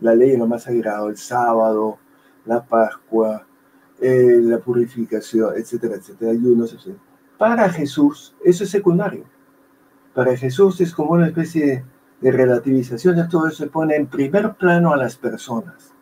la 0.00 0.14
ley 0.14 0.32
es 0.32 0.38
lo 0.38 0.46
más 0.46 0.64
sagrado, 0.64 1.08
el 1.08 1.16
sábado, 1.16 1.98
la 2.44 2.62
Pascua, 2.62 3.46
eh, 4.00 4.40
la 4.42 4.58
purificación, 4.58 5.54
etcétera, 5.56 5.96
etcétera, 5.96 6.32
ayunos, 6.32 6.72
etcétera. 6.74 7.02
Para 7.38 7.68
Jesús, 7.70 8.34
eso 8.44 8.64
es 8.64 8.70
secundario. 8.70 9.24
Para 10.14 10.36
Jesús 10.36 10.80
es 10.80 10.94
como 10.94 11.12
una 11.12 11.26
especie 11.26 11.66
de 11.66 11.84
de 12.20 12.32
relativización 12.32 13.16
de 13.16 13.28
todo 13.28 13.48
eso 13.48 13.64
se 13.64 13.70
pone 13.70 13.96
en 13.96 14.06
primer 14.06 14.54
plano 14.54 14.92
a 14.92 14.96
las 14.96 15.16
personas. 15.16 15.92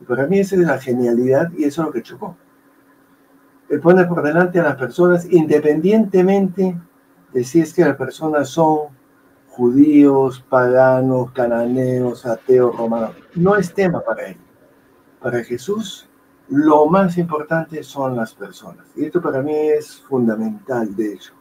Y 0.00 0.04
para 0.04 0.26
mí 0.26 0.40
esa 0.40 0.56
es 0.56 0.62
la 0.62 0.78
genialidad 0.78 1.50
y 1.56 1.64
eso 1.64 1.82
es 1.82 1.86
lo 1.86 1.92
que 1.92 2.02
chocó. 2.02 2.36
Él 3.68 3.80
pone 3.80 4.04
por 4.04 4.22
delante 4.22 4.60
a 4.60 4.64
las 4.64 4.76
personas 4.76 5.26
independientemente 5.30 6.78
de 7.32 7.44
si 7.44 7.60
es 7.60 7.72
que 7.72 7.84
las 7.84 7.96
personas 7.96 8.48
son 8.48 8.88
judíos, 9.48 10.44
paganos, 10.48 11.30
cananeos, 11.32 12.26
ateos, 12.26 12.76
romanos. 12.76 13.14
No 13.34 13.56
es 13.56 13.72
tema 13.72 14.00
para 14.00 14.26
él. 14.26 14.36
Para 15.20 15.44
Jesús, 15.44 16.08
lo 16.48 16.86
más 16.86 17.16
importante 17.16 17.82
son 17.82 18.16
las 18.16 18.34
personas. 18.34 18.86
Y 18.96 19.04
esto 19.04 19.22
para 19.22 19.40
mí 19.40 19.54
es 19.54 20.00
fundamental, 20.00 20.94
de 20.96 21.14
hecho. 21.14 21.32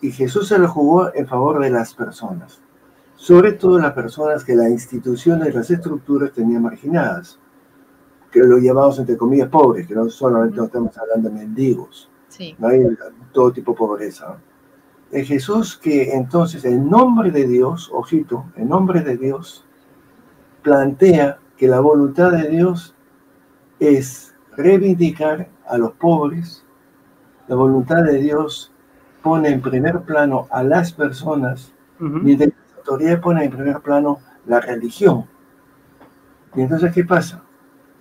Y 0.00 0.12
Jesús 0.12 0.48
se 0.48 0.58
lo 0.58 0.68
jugó 0.68 1.14
en 1.14 1.26
favor 1.26 1.60
de 1.60 1.70
las 1.70 1.92
personas 1.92 2.62
sobre 3.20 3.52
todo 3.52 3.78
las 3.78 3.92
personas 3.92 4.42
que 4.42 4.54
las 4.54 4.70
instituciones 4.70 5.48
y 5.48 5.52
las 5.52 5.70
estructuras 5.70 6.32
tenían 6.32 6.62
marginadas, 6.62 7.38
que 8.32 8.40
lo 8.40 8.56
llamamos 8.56 8.98
entre 8.98 9.18
comillas 9.18 9.50
pobres, 9.50 9.86
que 9.86 9.94
no 9.94 10.08
solamente 10.08 10.56
no 10.56 10.64
estamos 10.64 10.96
hablando 10.96 11.28
de 11.28 11.34
mendigos, 11.34 12.08
no 12.58 12.68
hay 12.68 12.82
todo 13.30 13.52
tipo 13.52 13.72
de 13.72 13.76
pobreza. 13.78 14.38
Es 15.10 15.28
Jesús 15.28 15.76
que 15.76 16.14
entonces 16.14 16.64
en 16.64 16.88
nombre 16.88 17.30
de 17.30 17.46
Dios, 17.46 17.90
ojito, 17.92 18.46
en 18.56 18.70
nombre 18.70 19.02
de 19.02 19.18
Dios, 19.18 19.66
plantea 20.62 21.40
que 21.58 21.68
la 21.68 21.80
voluntad 21.80 22.32
de 22.32 22.48
Dios 22.48 22.94
es 23.80 24.34
reivindicar 24.56 25.46
a 25.66 25.76
los 25.76 25.92
pobres, 25.92 26.64
la 27.48 27.54
voluntad 27.56 28.02
de 28.02 28.16
Dios 28.16 28.72
pone 29.22 29.50
en 29.50 29.60
primer 29.60 30.00
plano 30.00 30.48
a 30.50 30.62
las 30.62 30.94
personas, 30.94 31.74
mientras 31.98 32.50
autoridad 32.90 33.20
pone 33.20 33.44
en 33.44 33.50
primer 33.50 33.80
plano 33.80 34.18
la 34.46 34.60
religión. 34.60 35.26
Y 36.54 36.62
entonces, 36.62 36.92
¿qué 36.92 37.04
pasa? 37.04 37.42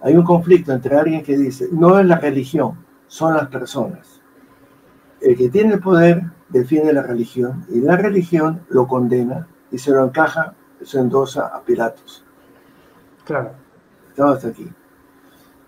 Hay 0.02 0.16
un 0.16 0.24
conflicto 0.24 0.72
entre 0.72 0.96
alguien 0.96 1.24
que 1.24 1.38
dice, 1.38 1.68
no 1.72 2.00
es 2.00 2.06
la 2.06 2.18
religión, 2.18 2.84
son 3.08 3.36
las 3.36 3.48
personas. 3.48 4.22
El 5.22 5.38
que 5.38 5.50
tiene 5.50 5.74
el 5.74 5.80
poder 5.80 6.24
defiende 6.48 6.94
la 6.94 7.04
religión 7.04 7.66
y 7.70 7.82
la 7.82 7.98
religión 7.98 8.62
lo 8.70 8.88
condena 8.88 9.48
y 9.72 9.78
se 9.78 9.92
lo 9.92 10.06
encaja, 10.06 10.56
se 10.82 11.00
endosa 11.00 11.48
a 11.48 11.62
Pilatos. 11.62 12.26
Claro. 13.26 13.52
Estamos 14.10 14.44
aquí. 14.46 14.68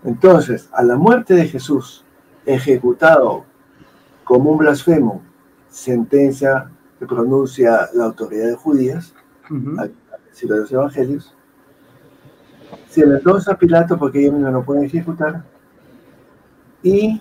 Entonces, 0.04 0.68
a 0.72 0.82
la 0.82 0.96
muerte 0.96 1.34
de 1.34 1.46
Jesús, 1.46 2.04
ejecutado 2.44 3.44
como 4.24 4.50
un 4.50 4.58
blasfemo, 4.58 5.22
sentencia 5.68 6.70
que 7.02 7.06
pronuncia 7.08 7.88
la 7.94 8.04
autoridad 8.04 8.46
de 8.46 8.54
judías, 8.54 9.12
si 10.30 10.46
de 10.46 10.56
los 10.56 10.70
evangelios, 10.70 11.34
se 12.88 13.04
le 13.04 13.16
a 13.16 13.58
Pilato 13.58 13.98
porque 13.98 14.20
ellos 14.20 14.38
no 14.38 14.52
lo 14.52 14.64
pueden 14.64 14.84
ejecutar 14.84 15.42
y 16.80 17.20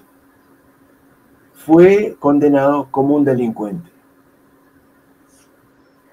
fue 1.56 2.16
condenado 2.20 2.90
como 2.92 3.16
un 3.16 3.26
delincuente. 3.26 3.90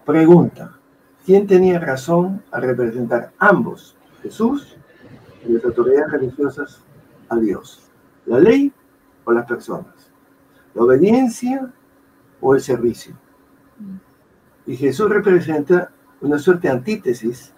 Pregunta, 0.07 0.79
¿quién 1.27 1.47
tenía 1.47 1.79
razón 1.79 2.43
al 2.51 2.63
representar 2.63 3.33
ambos, 3.39 3.95
Jesús 4.23 4.79
y 5.47 5.53
las 5.53 5.65
autoridades 5.67 6.11
religiosas, 6.11 6.83
a 7.29 7.37
Dios? 7.37 7.83
¿La 8.25 8.41
ley 8.41 8.73
o 9.25 9.33
las 9.33 9.45
personas? 9.45 10.11
¿La 10.73 10.85
obediencia 10.85 11.71
o 12.41 12.55
el 12.55 12.63
servicio? 12.63 13.28
Y 14.69 14.77
Jesús 14.77 15.09
representa 15.09 15.91
una 16.21 16.39
suerte 16.39 16.69
de 16.69 16.75
antítesis 16.75 17.55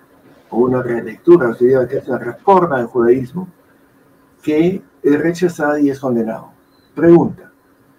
o 0.48 0.58
una 0.58 0.80
relectura, 0.80 1.48
o 1.48 1.54
sea, 1.54 1.88
que 1.88 1.98
es 1.98 2.06
una 2.06 2.18
reforma 2.18 2.78
del 2.78 2.86
judaísmo 2.86 3.48
que 4.40 4.80
es 5.02 5.20
rechazada 5.20 5.80
y 5.80 5.90
es 5.90 5.98
condenado. 5.98 6.52
Pregunta, 6.94 7.50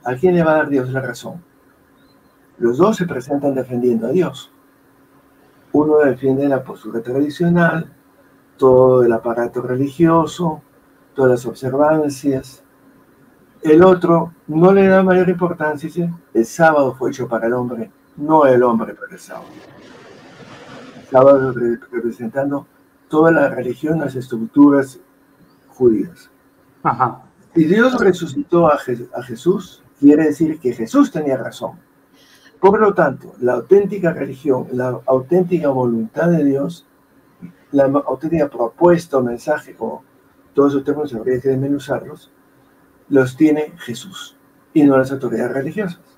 ¿a 0.06 0.16
quién 0.16 0.36
le 0.36 0.44
va 0.44 0.52
a 0.52 0.56
dar 0.56 0.70
Dios 0.70 0.90
la 0.92 1.02
razón? 1.02 1.44
Los 2.58 2.78
dos 2.78 2.96
se 2.96 3.06
presentan 3.06 3.54
defendiendo 3.54 4.08
a 4.08 4.12
Dios. 4.12 4.50
Uno 5.74 5.98
defiende 5.98 6.48
la 6.48 6.64
postura 6.64 7.02
tradicional, 7.02 7.92
todo 8.56 9.04
el 9.04 9.12
aparato 9.12 9.62
religioso, 9.62 10.62
todas 11.14 11.32
las 11.32 11.46
observancias. 11.46 12.64
El 13.62 13.84
otro 13.84 14.32
no 14.48 14.72
le 14.72 14.88
da 14.88 15.04
mayor 15.04 15.28
importancia, 15.28 15.88
dice, 15.88 16.10
el 16.34 16.46
sábado 16.46 16.96
fue 16.96 17.10
hecho 17.10 17.28
para 17.28 17.48
el 17.48 17.54
hombre, 17.54 17.92
no 18.22 18.46
el 18.46 18.64
hombre. 18.64 18.96
El 19.10 19.20
sábado 19.20 19.52
representando 21.92 22.68
toda 23.10 23.32
la 23.32 23.50
religión, 23.50 24.00
las 24.00 24.16
estructuras 24.16 25.00
judías. 25.68 26.30
Ajá. 26.84 27.24
Y 27.54 27.66
Dios 27.66 28.00
resucitó 28.00 28.68
a, 28.68 28.76
a 29.16 29.24
Jesús, 29.24 29.84
quiere 30.00 30.26
decir 30.26 30.60
que 30.60 30.74
Jesús 30.74 31.12
tenía 31.12 31.36
razón. 31.36 31.80
Por 32.62 32.80
lo 32.80 32.94
tanto, 32.94 33.34
la 33.40 33.54
auténtica 33.54 34.14
religión, 34.14 34.68
la 34.72 35.02
auténtica 35.06 35.68
voluntad 35.70 36.30
de 36.30 36.46
Dios, 36.46 36.88
la 37.72 37.86
auténtica 37.86 38.50
propuesta 38.50 39.18
o 39.18 39.24
mensaje, 39.24 39.76
como 39.76 40.04
todos 40.54 40.74
esos 40.74 40.86
términos 40.86 41.14
habría 41.14 41.42
que 41.42 41.50
desmenuzarlos, 41.50 42.32
los 43.10 43.36
tiene 43.36 43.74
Jesús 43.80 44.38
y 44.74 44.84
no 44.84 44.98
las 44.98 45.12
autoridades 45.12 45.52
religiosas. 45.52 46.11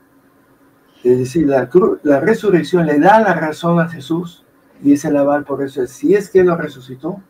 Es 1.03 1.19
decir, 1.19 1.47
la, 1.47 1.69
la 2.03 2.19
resurrección 2.21 2.85
le 2.85 2.97
da 2.97 3.19
la 3.19 3.33
razón 3.33 3.79
a 3.79 3.89
Jesús 3.89 4.43
y 4.81 4.93
es 4.93 5.03
el 5.03 5.17
aval 5.17 5.43
por 5.43 5.61
eso. 5.61 5.85
Si 5.85 6.15
es 6.15 6.29
que 6.29 6.43
lo 6.43 6.55
resucitó, 6.55 7.21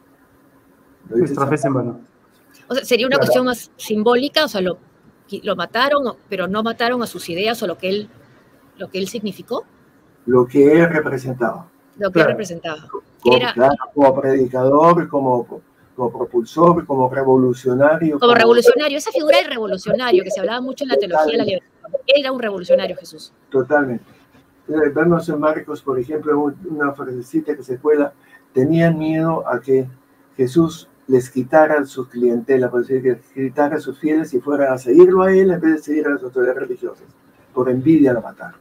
nuestra 1.10 1.48
fe 1.48 1.56
en 1.63 1.74
vano. 1.74 2.00
O 2.68 2.75
sea, 2.75 2.86
sería 2.86 3.08
una 3.08 3.18
cuestión 3.18 3.46
más 3.46 3.72
simbólica, 3.75 4.46
o 4.46 4.48
sea, 4.48 4.62
lo, 4.62 4.77
lo 5.42 5.56
mataron, 5.56 6.15
pero 6.30 6.48
no 6.48 6.62
mataron 6.62 7.01
a 7.01 7.08
sus 7.08 7.27
ideas 7.30 7.62
o 7.63 7.68
lo 7.68 7.77
que 7.77 7.89
él, 7.89 8.10
lo 8.77 8.89
que 8.89 9.00
él 9.00 9.08
significó. 9.08 9.65
Lo 10.27 10.46
que 10.46 10.80
él 10.80 10.89
representaba. 10.89 11.68
Lo 11.98 12.12
que 12.12 12.22
él 12.22 12.27
representaba. 12.27 12.88
Como, 13.22 13.36
Era, 13.36 13.53
como 13.94 14.22
predicador, 14.22 15.08
como, 15.08 15.62
como 15.96 16.12
propulsor, 16.12 16.86
como 16.86 17.10
revolucionario. 17.10 18.20
Como, 18.20 18.36
revolucionario, 18.36 19.00
esa 19.00 19.12
figura 19.12 19.39
del 19.39 19.48
revolucionario 19.48 20.24
que 20.24 20.32
se 20.32 20.39
hablaba 20.39 20.62
mucho 20.62 20.84
en 20.84 20.89
la 20.89 20.98
teología 20.98 21.32
de 21.32 21.38
la 21.38 21.44
libertad 21.44 21.73
era 22.05 22.31
un 22.31 22.39
revolucionario 22.39 22.95
Jesús. 22.97 23.33
Totalmente. 23.50 24.05
Eh, 24.67 24.89
vemos 24.93 25.27
en 25.27 25.39
Marcos, 25.39 25.81
por 25.81 26.00
ejemplo, 26.00 26.53
una 26.69 26.93
frasecita 26.93 27.55
que 27.55 27.63
se 27.63 27.77
cuela, 27.77 28.13
tenían 28.53 28.97
miedo 28.97 29.47
a 29.47 29.59
que 29.59 29.88
Jesús 30.38 30.88
les 31.07 31.29
quitara 31.29 31.85
su 31.85 32.07
clientela, 32.07 32.71
por 32.71 32.85
decir, 32.85 33.01
que 33.01 33.19
quitara 33.33 33.75
a 33.75 33.79
sus 33.79 34.00
fieles 34.00 34.33
y 34.33 34.39
fueran 34.39 34.73
a 34.73 34.77
seguirlo 34.77 35.23
a 35.23 35.33
él 35.33 35.51
en 35.51 35.59
vez 35.59 35.73
de 35.73 35.79
seguir 35.79 36.07
a 36.07 36.12
las 36.12 36.23
autoridades 36.23 36.59
religiosas. 36.59 37.07
Por 37.53 37.69
envidia 37.69 38.13
lo 38.13 38.21
mataron. 38.21 38.59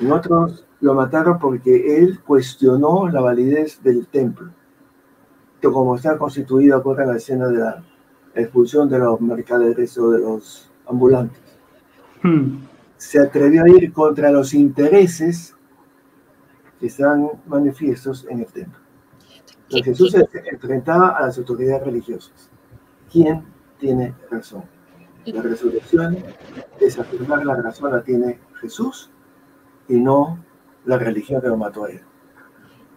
En 0.00 0.10
otros 0.10 0.66
lo 0.80 0.94
mataron 0.94 1.38
porque 1.38 1.98
él 1.98 2.20
cuestionó 2.26 3.08
la 3.08 3.20
validez 3.20 3.82
del 3.82 4.06
templo, 4.08 4.50
como 5.62 5.96
está 5.96 6.16
constituido 6.16 6.76
ahora 6.76 7.04
en 7.04 7.10
la 7.10 7.16
escena 7.16 7.48
de 7.48 7.58
la 7.58 7.82
expulsión 8.34 8.88
de 8.88 8.98
los 8.98 9.20
mercaderes 9.20 9.96
o 9.98 10.10
de 10.10 10.20
los 10.20 10.70
ambulantes. 10.88 11.45
Hmm. 12.22 12.58
Se 12.96 13.18
atrevió 13.18 13.64
a 13.64 13.68
ir 13.68 13.92
contra 13.92 14.30
los 14.30 14.54
intereses 14.54 15.54
que 16.80 16.86
están 16.86 17.28
manifiestos 17.46 18.26
en 18.28 18.40
el 18.40 18.46
templo. 18.46 18.78
Jesús 19.68 20.12
se 20.12 20.28
enfrentaba 20.50 21.10
a 21.10 21.26
las 21.26 21.38
autoridades 21.38 21.84
religiosas. 21.84 22.50
¿Quién 23.10 23.44
tiene 23.78 24.14
razón? 24.30 24.64
La 25.24 25.42
resurrección 25.42 26.16
es 26.80 26.98
afirmar 26.98 27.44
la 27.44 27.56
razón 27.56 27.90
la 27.92 28.02
tiene 28.02 28.38
Jesús 28.60 29.10
y 29.88 29.94
no 29.94 30.44
la 30.84 30.98
religión 30.98 31.40
que 31.40 31.48
lo 31.48 31.56
mató 31.56 31.84
a 31.84 31.90
él. 31.90 32.00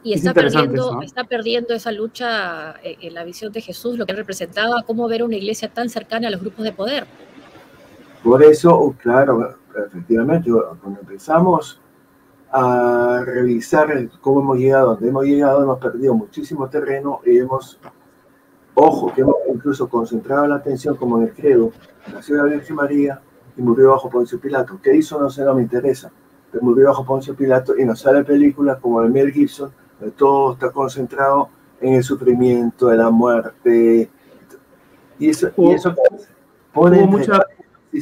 Y 0.03 0.13
está 0.13 0.33
perdiendo, 0.33 1.01
está 1.01 1.23
perdiendo 1.25 1.73
esa 1.73 1.91
lucha 1.91 2.75
eh, 2.83 2.97
en 3.01 3.13
la 3.13 3.23
visión 3.25 3.51
de 3.51 3.61
Jesús, 3.61 3.97
lo 3.97 4.05
que 4.05 4.13
representaba, 4.13 4.83
cómo 4.83 5.07
ver 5.09 5.23
una 5.23 5.35
iglesia 5.35 5.69
tan 5.69 5.89
cercana 5.89 6.29
a 6.29 6.31
los 6.31 6.39
grupos 6.39 6.63
de 6.63 6.71
poder. 6.71 7.05
Por 8.23 8.43
eso, 8.43 8.77
oh, 8.77 8.93
claro, 8.93 9.55
efectivamente, 9.87 10.51
cuando 10.81 10.99
empezamos 10.99 11.79
a 12.51 13.23
revisar 13.25 14.09
cómo 14.21 14.41
hemos 14.41 14.57
llegado, 14.57 14.93
donde 14.93 15.09
hemos 15.09 15.25
llegado, 15.25 15.63
hemos 15.63 15.79
perdido 15.79 16.13
muchísimo 16.13 16.67
terreno 16.67 17.21
y 17.25 17.37
hemos, 17.37 17.79
ojo, 18.73 19.13
que 19.13 19.21
hemos 19.21 19.35
incluso 19.53 19.87
concentrado 19.87 20.47
la 20.47 20.55
atención, 20.55 20.95
como 20.95 21.17
en 21.17 21.25
el 21.25 21.33
credo, 21.33 21.71
nació 22.11 22.37
la 22.37 22.43
Virgen 22.43 22.75
María 22.75 23.21
y 23.55 23.61
murió 23.61 23.91
bajo 23.91 24.09
Poncio 24.09 24.39
Pilato. 24.39 24.79
¿Qué 24.81 24.95
hizo? 24.95 25.19
No 25.19 25.29
sé, 25.29 25.43
no 25.43 25.53
me 25.53 25.61
interesa. 25.61 26.11
Pero 26.51 26.63
murió 26.63 26.87
bajo 26.87 27.05
Poncio 27.05 27.35
Pilato 27.35 27.77
y 27.77 27.85
nos 27.85 27.99
sale 27.99 28.23
películas 28.23 28.79
como 28.79 29.01
el 29.01 29.11
Mel 29.11 29.31
Gibson, 29.31 29.71
todo 30.17 30.53
está 30.53 30.71
concentrado 30.71 31.49
en 31.79 31.95
el 31.95 32.03
sufrimiento, 32.03 32.91
en 32.91 32.97
la 32.97 33.09
muerte. 33.09 34.09
Y 35.19 35.29
eso, 35.29 35.51
y 35.57 35.71
eso 35.71 35.93
pone 36.73 37.05
mucha 37.05 37.43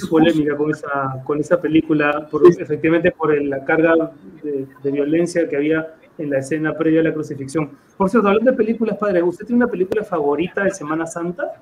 polémica 0.10 0.56
con 0.56 0.72
esa, 0.72 1.22
con 1.24 1.39
esa 1.39 1.60
película, 1.60 2.27
efectivamente 2.58 3.12
por 3.12 3.39
la 3.41 3.63
carga 3.63 4.12
de, 4.44 4.91
violencia 4.91 5.48
que 5.48 5.56
había 5.56 5.96
en 6.17 6.29
la 6.29 6.39
escena 6.39 6.74
previa 6.74 7.01
a 7.01 7.03
la 7.03 7.13
crucifixión. 7.13 7.72
Por 7.96 8.10
cierto, 8.10 8.27
hablando 8.27 8.51
de 8.51 8.58
películas, 8.58 8.98
padre, 8.98 9.24
¿usted 9.24 9.46
tiene 9.46 9.63
una 9.63 9.72
película 9.72 10.03
favorita 10.03 10.63
de 10.63 10.72
Semana 10.72 11.06
Santa? 11.06 11.62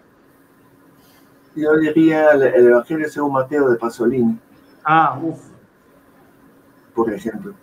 Yo 1.55 1.77
diría 1.77 2.31
el, 2.31 2.43
Evangelio 2.43 3.07
según 3.09 3.33
Mateo 3.33 3.69
de 3.69 3.77
Pasolini. 3.77 4.37
Ah, 4.83 5.19
uff. 5.21 5.39
Por 6.93 7.13
ejemplo. 7.13 7.53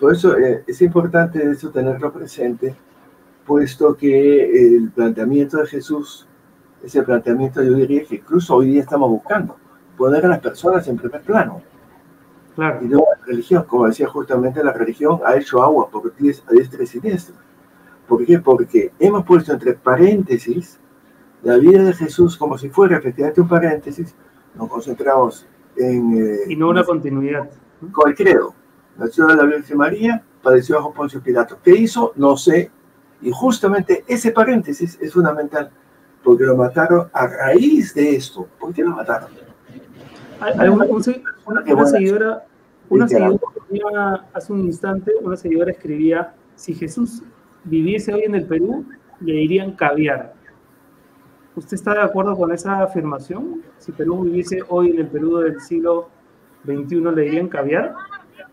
Por 0.00 0.12
eso 0.12 0.36
eh, 0.36 0.64
es 0.66 0.82
importante 0.82 1.40
eso 1.50 1.70
tenerlo 1.70 2.12
presente, 2.12 2.74
puesto 3.46 3.96
que 3.96 4.76
el 4.76 4.90
planteamiento 4.90 5.58
de 5.58 5.66
Jesús, 5.66 6.26
ese 6.82 7.02
planteamiento 7.02 7.62
yo 7.62 7.74
diría 7.74 8.04
que 8.04 8.16
incluso 8.16 8.56
hoy 8.56 8.70
día 8.70 8.82
estamos 8.82 9.10
buscando, 9.10 9.56
poner 9.96 10.24
a 10.26 10.28
las 10.28 10.40
personas 10.40 10.86
en 10.88 10.96
primer 10.96 11.20
plano. 11.22 11.62
Claro. 12.54 12.84
Y 12.84 12.88
no 12.88 12.98
la 12.98 13.26
religión, 13.26 13.64
como 13.64 13.86
decía 13.86 14.08
justamente, 14.08 14.62
la 14.62 14.72
religión 14.72 15.20
ha 15.24 15.36
hecho 15.36 15.62
agua 15.62 15.88
por 15.88 16.12
a 16.12 16.52
diestra 16.52 16.82
y 16.82 16.86
siniestra. 16.86 17.36
¿Por 18.08 18.24
qué? 18.24 18.38
Porque 18.38 18.92
hemos 18.98 19.24
puesto 19.24 19.52
entre 19.52 19.74
paréntesis 19.74 20.78
la 21.42 21.56
vida 21.56 21.82
de 21.82 21.92
Jesús 21.92 22.36
como 22.36 22.58
si 22.58 22.68
fuera 22.68 22.98
efectivamente 22.98 23.40
un 23.40 23.48
paréntesis, 23.48 24.14
nos 24.54 24.68
concentramos 24.68 25.46
en... 25.76 26.18
Eh, 26.18 26.38
y 26.48 26.56
no 26.56 26.68
una 26.68 26.84
continuidad. 26.84 27.48
Con 27.92 28.10
el 28.10 28.16
credo 28.16 28.54
nació 29.00 29.26
de 29.26 29.36
la 29.36 29.44
Virgen 29.44 29.78
María, 29.78 30.22
padeció 30.42 30.76
bajo 30.76 30.92
Poncio 30.92 31.22
Pilato. 31.22 31.58
¿Qué 31.62 31.74
hizo? 31.74 32.12
No 32.16 32.36
sé. 32.36 32.70
Y 33.22 33.30
justamente 33.32 34.04
ese 34.06 34.32
paréntesis 34.32 34.98
es 35.00 35.12
fundamental, 35.12 35.70
porque 36.22 36.44
lo 36.44 36.56
mataron 36.56 37.08
a 37.12 37.26
raíz 37.26 37.94
de 37.94 38.16
esto. 38.16 38.48
¿Por 38.58 38.72
qué 38.72 38.82
lo 38.82 38.90
mataron? 38.90 39.30
una, 40.40 41.86
seguidora, 41.86 42.44
una 42.88 43.08
seguidora 43.08 44.26
hace 44.32 44.52
un 44.52 44.60
instante, 44.60 45.12
una 45.20 45.36
seguidora 45.36 45.70
escribía, 45.70 46.34
si 46.54 46.74
Jesús 46.74 47.22
viviese 47.64 48.14
hoy 48.14 48.22
en 48.24 48.34
el 48.34 48.46
Perú, 48.46 48.86
le 49.20 49.32
dirían 49.32 49.72
caviar. 49.72 50.34
¿Usted 51.56 51.74
está 51.74 51.94
de 51.94 52.00
acuerdo 52.00 52.36
con 52.36 52.52
esa 52.52 52.82
afirmación? 52.82 53.62
Si 53.78 53.92
Perú 53.92 54.22
viviese 54.24 54.60
hoy 54.68 54.90
en 54.90 55.00
el 55.00 55.08
Perú 55.08 55.38
del 55.38 55.60
siglo 55.60 56.08
XXI, 56.64 57.00
¿le 57.14 57.22
dirían 57.22 57.48
caviar? 57.48 57.94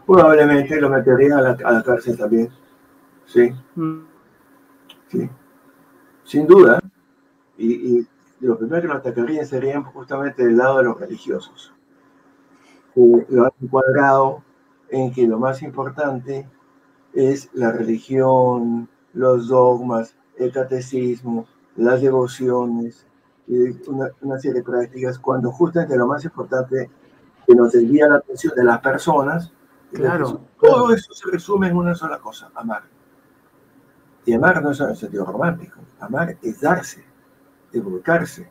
Probablemente 0.06 0.80
lo 0.82 0.89
meterían 0.89 1.34
a 1.34 1.41
la, 1.41 1.84
cárcel 1.84 2.17
también. 2.17 2.49
Sí. 3.25 3.51
Mm. 3.75 3.99
Sí. 5.10 5.30
Sin 6.23 6.47
duda. 6.47 6.80
Y, 7.57 7.99
y 7.99 8.07
lo 8.39 8.57
primero 8.57 8.81
que 8.81 8.87
lo 8.87 8.93
atacarían 8.95 9.45
serían 9.45 9.83
justamente 9.83 10.45
del 10.45 10.57
lado 10.57 10.77
de 10.77 10.83
los 10.83 10.99
religiosos. 10.99 11.73
lo 12.95 13.43
han 13.43 13.51
encuadrado 13.61 14.43
en 14.89 15.11
que 15.13 15.27
lo 15.27 15.39
más 15.39 15.61
importante 15.61 16.47
es 17.13 17.49
la 17.53 17.71
religión, 17.71 18.89
los 19.13 19.47
dogmas, 19.47 20.15
el 20.37 20.51
catecismo, 20.51 21.47
las 21.75 22.01
devociones 22.01 23.05
y 23.47 23.69
una, 23.89 24.09
una, 24.21 24.39
serie 24.39 24.59
de 24.59 24.63
prácticas, 24.63 25.17
cuando 25.19 25.51
justamente 25.51 25.97
lo 25.97 26.07
más 26.07 26.23
importante 26.25 26.89
que 27.45 27.55
nos 27.55 27.71
desvía 27.71 28.07
la 28.07 28.15
atención 28.15 28.53
de 28.55 28.63
las 28.63 28.79
personas 28.79 29.51
Claro. 29.91 30.41
Todo 30.59 30.93
eso 30.93 31.13
se 31.13 31.29
resume 31.31 31.67
en 31.67 31.77
una 31.77 31.95
sola 31.95 32.19
cosa, 32.19 32.49
amar. 32.55 32.83
Y 34.25 34.33
amar 34.33 34.61
no 34.61 34.71
es 34.71 34.79
en 34.79 34.89
el 34.89 34.97
sentido 34.97 35.25
romántico. 35.25 35.79
Amar 35.99 36.37
es 36.41 36.59
darse, 36.59 37.03
es 37.71 37.84
volcarse, 37.84 38.49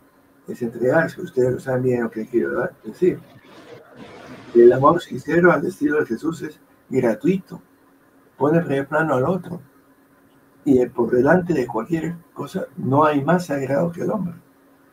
es 0.48 0.62
entregarse. 0.62 1.20
Ustedes 1.20 1.52
lo 1.52 1.60
saben 1.60 1.82
bien 1.82 2.02
lo 2.04 2.10
que 2.10 2.26
quiero 2.26 2.68
decir. 2.84 3.20
El 4.54 4.72
amor 4.72 5.00
sincero 5.00 5.52
al 5.52 5.64
estilo 5.66 6.00
de 6.00 6.06
Jesús 6.06 6.42
es 6.42 6.60
gratuito. 6.88 7.60
Pone 8.36 8.60
primer 8.60 8.86
plano 8.86 9.14
al 9.14 9.24
otro. 9.24 9.60
Y 10.64 10.84
por 10.86 11.10
delante 11.10 11.54
de 11.54 11.66
cualquier 11.66 12.16
cosa 12.32 12.66
no 12.76 13.04
hay 13.04 13.24
más 13.24 13.46
sagrado 13.46 13.92
que 13.92 14.02
el 14.02 14.10
hombre. 14.10 14.34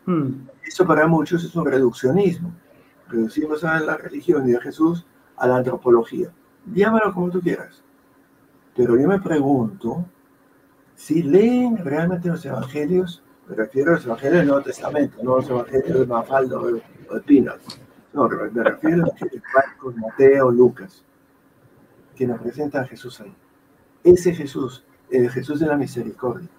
Hmm. 0.06 0.48
Eso 0.66 0.86
para 0.86 1.08
muchos 1.08 1.44
es 1.44 1.56
un 1.56 1.66
reduccionismo. 1.66 2.54
Reducimos 3.08 3.64
a 3.64 3.80
la 3.80 3.98
religión 3.98 4.48
y 4.50 4.56
a 4.56 4.62
Jesús 4.62 5.06
a 5.38 5.48
la 5.48 5.58
antropología. 5.58 6.32
Llámalo 6.74 7.14
como 7.14 7.30
tú 7.30 7.42
quieras. 7.42 7.84
Pero 8.76 8.98
yo 9.00 9.08
me 9.08 9.20
pregunto 9.20 10.06
si 10.96 11.24
leen 11.24 11.78
realmente 11.78 12.28
los 12.30 12.46
evangelios, 12.46 13.24
me 13.48 13.56
refiero 13.56 13.92
a 13.92 13.96
los 13.96 14.06
evangelios 14.06 14.40
del 14.40 14.48
Nuevo 14.48 14.64
Testamento, 14.64 15.18
no 15.24 15.38
los 15.38 15.50
evangelios 15.50 16.00
de 16.00 16.06
Mafalda 16.06 16.60
o 16.60 16.72
de, 16.72 16.82
Pinas. 17.26 17.60
No, 18.14 18.28
me 18.28 18.64
refiero 18.64 19.04
a 19.04 19.08
los 19.08 19.20
de 19.20 19.42
Marcos, 19.54 19.96
Mateo, 19.96 20.52
Lucas, 20.52 21.04
que 22.16 22.26
nos 22.26 22.42
presenta 22.42 22.82
a 22.82 22.86
Jesús 22.86 23.22
ahí. 23.22 23.36
Ese 24.04 24.34
Jesús, 24.34 24.84
el 25.10 25.30
Jesús 25.30 25.60
de 25.60 25.68
la 25.68 25.78
misericordia, 25.78 26.50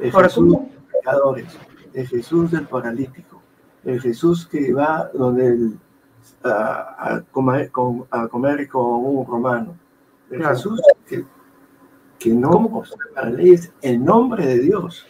el 0.00 0.12
Jesús 0.12 0.50
de 0.50 0.58
los 0.58 0.84
pecadores, 0.92 1.58
el 1.92 2.08
Jesús 2.08 2.50
del 2.50 2.66
paralítico, 2.66 3.42
el 3.84 4.00
Jesús 4.00 4.46
que 4.46 4.72
va 4.72 5.10
donde 5.12 5.46
el 5.46 5.78
a, 6.42 7.22
comer, 7.30 7.70
con, 7.70 8.06
a 8.10 8.28
comer 8.28 8.68
con 8.68 9.04
un 9.04 9.26
romano. 9.26 9.76
Jesús 10.30 10.80
que, 11.06 11.24
que 12.18 12.30
no 12.30 12.82
la 13.14 13.30
ley 13.30 13.52
es 13.52 13.72
el 13.82 14.04
nombre 14.04 14.46
de 14.46 14.58
Dios. 14.60 15.06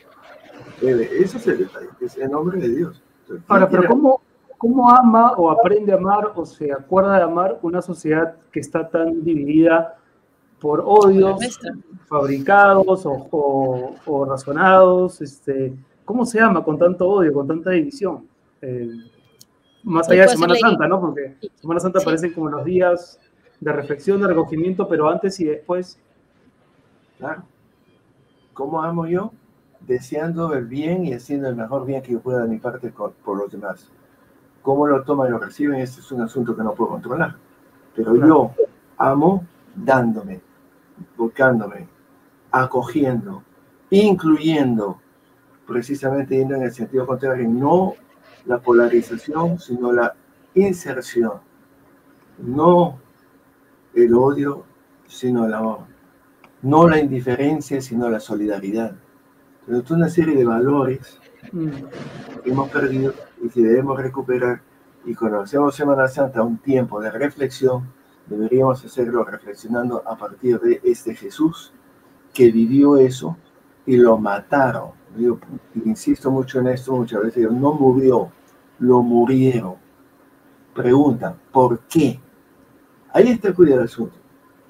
Ese 0.81 1.37
es 1.39 1.47
el 1.47 1.59
detalle, 1.59 1.89
es 2.01 2.17
el 2.17 2.31
nombre 2.31 2.61
de 2.61 2.69
Dios. 2.69 3.03
Ahora, 3.49 3.69
pero 3.69 3.89
¿cómo, 3.89 4.21
¿cómo 4.59 4.91
ama 4.91 5.33
o 5.33 5.51
aprende 5.51 5.93
a 5.93 5.97
amar 5.97 6.33
o 6.35 6.45
se 6.45 6.73
acuerda 6.73 7.17
de 7.17 7.23
amar 7.23 7.59
una 7.63 7.81
sociedad 7.81 8.37
que 8.53 8.61
está 8.61 8.89
tan 8.89 9.25
dividida 9.25 9.97
por 10.61 10.83
odios 10.85 11.61
fabricados 12.07 13.07
o, 13.07 13.97
o, 14.05 14.25
razonados? 14.25 15.21
Este, 15.21 15.75
¿Cómo 16.05 16.27
se 16.27 16.41
ama 16.41 16.63
con 16.63 16.79
tanto 16.79 17.09
odio, 17.09 17.33
con 17.33 17.47
tanta 17.47 17.71
división? 17.71 18.27
Eh, 18.61 18.91
más 19.85 20.09
allá 20.09 20.23
de 20.23 20.29
Semana 20.29 20.55
Santa, 20.55 20.89
¿no? 20.89 21.01
Porque 21.01 21.37
Semana 21.61 21.81
Santa 21.81 21.99
aparece 22.01 22.33
como 22.33 22.49
los 22.49 22.65
días 22.65 23.21
de 23.61 23.73
reflexión, 23.73 24.21
de 24.21 24.29
recogimiento, 24.29 24.89
pero 24.89 25.09
antes 25.09 25.39
y 25.41 25.45
después. 25.45 25.99
Claro. 27.19 27.45
¿Cómo 28.53 28.83
amo 28.83 29.07
yo? 29.07 29.33
Deseando 29.87 30.55
el 30.55 30.67
bien 30.67 31.05
y 31.05 31.13
haciendo 31.13 31.49
el 31.49 31.57
mejor 31.57 31.85
bien 31.85 32.03
que 32.03 32.13
yo 32.13 32.21
pueda 32.21 32.43
de 32.43 32.49
mi 32.49 32.59
parte 32.59 32.91
por 32.91 33.37
los 33.37 33.51
demás. 33.51 33.91
¿Cómo 34.63 34.87
lo 34.87 35.03
toman 35.03 35.29
y 35.29 35.31
lo 35.31 35.39
reciben? 35.39 35.81
Este 35.81 36.01
es 36.01 36.11
un 36.11 36.23
asunto 36.23 36.57
que 36.57 36.63
no 36.63 36.73
puedo 36.73 36.93
controlar. 36.93 37.37
Pero 37.95 38.17
yo 38.17 38.53
amo 38.97 39.45
dándome, 39.75 40.41
buscándome, 41.17 41.87
acogiendo, 42.51 43.43
incluyendo, 43.91 45.01
precisamente 45.67 46.37
yendo 46.37 46.55
en 46.55 46.63
el 46.63 46.73
sentido 46.73 47.07
contrario, 47.07 47.49
no 47.49 47.95
la 48.47 48.59
polarización, 48.59 49.59
sino 49.59 49.93
la 49.93 50.15
inserción. 50.55 51.35
No 52.39 52.99
el 53.95 54.15
odio, 54.15 54.65
sino 55.07 55.45
el 55.47 55.55
amor. 55.55 55.81
No 56.63 56.89
la 56.89 56.99
indiferencia, 56.99 57.81
sino 57.81 58.09
la 58.09 58.21
solidaridad. 58.21 58.95
Pero 59.67 59.83
una 59.91 60.09
serie 60.09 60.37
de 60.37 60.45
valores 60.45 61.19
que 62.43 62.51
hemos 62.51 62.69
perdido 62.71 63.15
y 63.43 63.49
que 63.49 63.63
debemos 63.63 64.01
recuperar. 64.01 64.61
Y 65.05 65.15
cuando 65.15 65.41
hacemos 65.41 65.75
Semana 65.75 66.09
Santa 66.09 66.43
un 66.43 66.59
tiempo 66.59 67.01
de 67.01 67.11
reflexión, 67.11 67.93
deberíamos 68.27 68.85
hacerlo 68.85 69.25
reflexionando 69.25 70.03
a 70.07 70.17
partir 70.17 70.59
de 70.61 70.81
este 70.85 71.15
Jesús 71.15 71.73
que 72.33 72.51
vivió 72.51 72.97
eso 72.97 73.37
y 73.87 73.97
lo 73.97 74.19
mataron. 74.19 74.91
Yo 75.17 75.39
insisto 75.85 76.31
mucho 76.31 76.61
en 76.61 76.69
esto 76.69 76.93
muchas 76.93 77.23
veces, 77.23 77.51
no 77.51 77.73
murió, 77.73 78.31
lo 78.79 79.03
murieron. 79.03 79.77
Pregunta, 80.75 81.37
¿por 81.53 81.81
qué? 81.81 82.19
Ahí 83.13 83.29
está 83.29 83.49
el 83.57 83.81
asunto. 83.81 84.24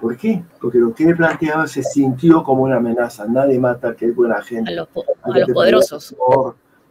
¿Por 0.05 0.17
qué? 0.17 0.45
Porque 0.61 0.77
lo 0.77 0.93
que 0.93 1.03
él 1.09 1.17
planteaba 1.17 1.65
se 1.65 1.81
sintió 1.81 2.43
como 2.43 2.61
una 2.61 2.75
amenaza. 2.75 3.25
Nadie 3.27 3.59
mata 3.59 3.89
a 3.89 3.95
que 3.95 4.05
es 4.05 4.15
buena 4.15 4.39
gente. 4.43 4.71
A 4.71 4.75
los, 4.75 4.87
poderosos. 5.51 6.15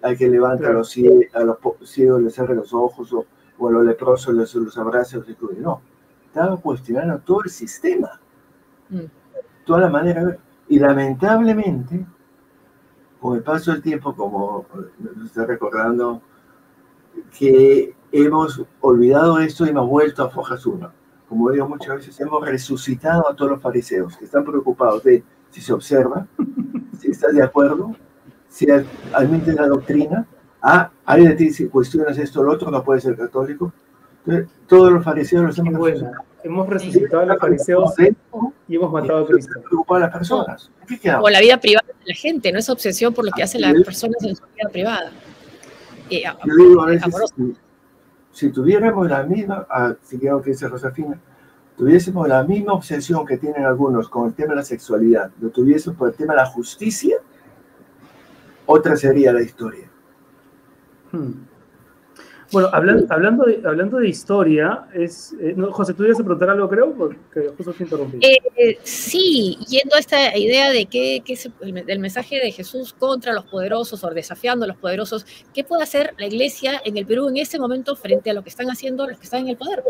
hay 0.03 0.17
que 0.17 0.29
levantar 0.29 0.73
a 0.73 0.75
los 0.75 0.91
ciegos, 0.91 1.27
a 1.33 1.45
los 1.45 1.59
ciegos 1.85 2.23
les 2.23 2.37
abre 2.41 2.57
los 2.57 2.75
ojos 2.75 3.13
o, 3.13 3.25
a 3.69 3.71
los 3.71 3.85
leprosos 3.85 4.35
les 4.35 4.53
los 4.57 4.77
abraza. 4.79 5.19
No, 5.61 5.81
estaba 6.27 6.57
cuestionando 6.57 7.21
todo 7.21 7.45
el 7.45 7.51
sistema. 7.51 8.21
Mm. 8.91 9.05
Toda 9.65 9.83
la 9.83 9.91
manera. 9.91 10.37
Y 10.69 10.81
lamentablemente, 10.81 12.05
con 13.21 13.37
el 13.37 13.45
paso 13.45 13.71
del 13.71 13.81
tiempo, 13.81 14.13
como 14.17 14.67
nos 14.99 15.27
está 15.27 15.47
recordando, 15.47 16.21
que 17.39 17.95
hemos 18.11 18.61
olvidado 18.81 19.39
esto 19.39 19.67
y 19.67 19.69
hemos 19.69 19.89
vuelto 19.89 20.25
a 20.25 20.31
Fojas 20.31 20.67
1. 20.67 21.04
Como 21.35 21.51
digo 21.51 21.69
muchas 21.69 21.97
veces, 21.97 22.21
hemos 22.21 22.47
resucitado 22.47 23.29
a 23.29 23.35
todos 23.35 23.51
los 23.51 23.61
fariseos 23.61 24.17
que 24.17 24.25
están 24.25 24.45
preocupados 24.45 25.03
de 25.03 25.25
si 25.51 25.61
se 25.61 25.73
observa, 25.73 26.29
si 27.01 27.11
está 27.11 27.33
de 27.33 27.43
acuerdo, 27.43 27.97
si 28.49 28.69
admite 29.13 29.53
la 29.53 29.67
doctrina. 29.67 30.29
Ah, 30.63 30.93
alguien 31.05 31.31
de 31.31 31.37
ti 31.37 31.51
si 31.51 31.67
cuestionas 31.67 32.17
esto 32.19 32.41
o 32.41 32.45
lo 32.45 32.53
otro, 32.53 32.71
no 32.71 32.85
puede 32.85 33.01
ser 33.01 33.17
católico. 33.17 33.73
todos 34.69 34.93
los 34.93 35.05
fariseos 35.05 35.45
los 35.45 35.59
hemos 35.59 35.75
resucitado. 35.75 36.25
Hemos 36.45 36.69
resucitado 36.69 37.23
a 37.25 37.27
los 37.27 37.41
fariseos 37.41 37.95
y 38.69 38.77
hemos 38.77 38.93
matado 38.93 39.25
a 39.25 39.27
Cristo. 39.27 39.55
a 39.89 39.99
las 39.99 40.13
personas. 40.13 40.71
o 41.21 41.29
la 41.31 41.41
vida 41.41 41.59
privada 41.59 41.89
de 41.89 42.13
la 42.13 42.15
gente, 42.15 42.53
no 42.53 42.61
es 42.61 42.71
obsesión 42.71 43.13
por 43.13 43.25
lo 43.25 43.33
que 43.33 43.43
hacen 43.43 43.63
las 43.63 43.75
personas 43.83 44.23
en 44.23 44.37
su 44.37 44.43
vida 44.55 44.69
privada. 44.71 45.11
Eh, 46.11 46.23
Yo 46.45 46.55
digo 46.55 46.83
a 46.83 46.87
veces, 46.87 47.13
si 48.35 48.51
tuviéramos 48.51 49.09
la 49.09 49.23
misma, 49.23 49.67
ah, 49.71 49.95
si 50.03 50.19
quiero 50.19 50.43
que 50.43 50.51
dice 50.51 50.69
Rosafina, 50.69 51.19
tuviésemos 51.77 52.27
la 52.29 52.43
misma 52.43 52.73
obsesión 52.73 53.25
que 53.25 53.39
tienen 53.39 53.65
algunos 53.65 54.09
con 54.09 54.27
el 54.27 54.35
tema 54.35 54.51
de 54.51 54.57
la 54.57 54.65
sexualidad, 54.65 55.31
lo 55.41 55.51
tuviésemos 55.51 55.97
por 55.97 56.09
el 56.09 56.15
tema 56.15 56.35
de 56.35 56.41
la 56.41 56.47
justicia, 56.47 57.17
otra 58.67 58.97
sería 58.97 59.33
la 59.33 59.41
historia. 59.41 59.89
Hmm. 61.13 61.33
Bueno, 62.55 62.71
hablando, 62.73 63.05
hablando, 63.13 63.45
de, 63.47 63.61
hablando 63.65 63.99
de 63.99 64.09
historia, 64.09 64.87
es, 64.95 65.35
eh, 65.41 65.57
José, 65.73 65.93
tú 65.93 66.05
ibas 66.05 66.21
a 66.21 66.23
preguntar 66.23 66.51
algo, 66.51 66.69
creo, 66.69 66.93
porque 66.95 67.49
justo 67.57 67.73
te 67.73 67.83
interrumpí. 67.83 68.21
Eh, 68.23 68.79
sí, 68.85 69.59
yendo 69.69 69.97
a 69.97 69.99
esta 69.99 70.39
idea 70.39 70.71
de 70.71 70.87
que, 70.87 71.21
es 71.27 71.51
el, 71.61 71.99
mensaje 71.99 72.37
de 72.37 72.53
Jesús 72.53 72.95
contra 72.97 73.33
los 73.33 73.45
poderosos 73.47 74.05
o 74.05 74.11
desafiando 74.11 74.67
a 74.67 74.69
los 74.69 74.77
poderosos, 74.77 75.27
¿qué 75.53 75.65
puede 75.65 75.83
hacer 75.83 76.15
la 76.17 76.27
iglesia 76.27 76.81
en 76.85 76.97
el 76.97 77.05
Perú 77.07 77.29
en 77.29 77.39
este 77.39 77.59
momento 77.59 77.97
frente 77.97 78.31
a 78.31 78.35
lo 78.35 78.45
que 78.45 78.51
están 78.51 78.71
haciendo 78.71 79.09
los 79.09 79.19
que 79.19 79.25
están 79.25 79.41
en 79.41 79.49
el 79.49 79.57
poder? 79.57 79.83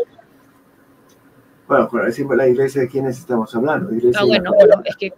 Bueno, 1.67 1.87
cuando 1.87 2.07
decimos 2.07 2.35
la 2.35 2.47
iglesia, 2.47 2.81
¿de 2.81 2.87
quiénes 2.87 3.19
estamos 3.19 3.55
hablando? 3.55 3.91
ah, 4.15 4.25
bueno, 4.25 4.51
bueno, 4.55 4.81
es 4.85 4.95
que 4.95 5.13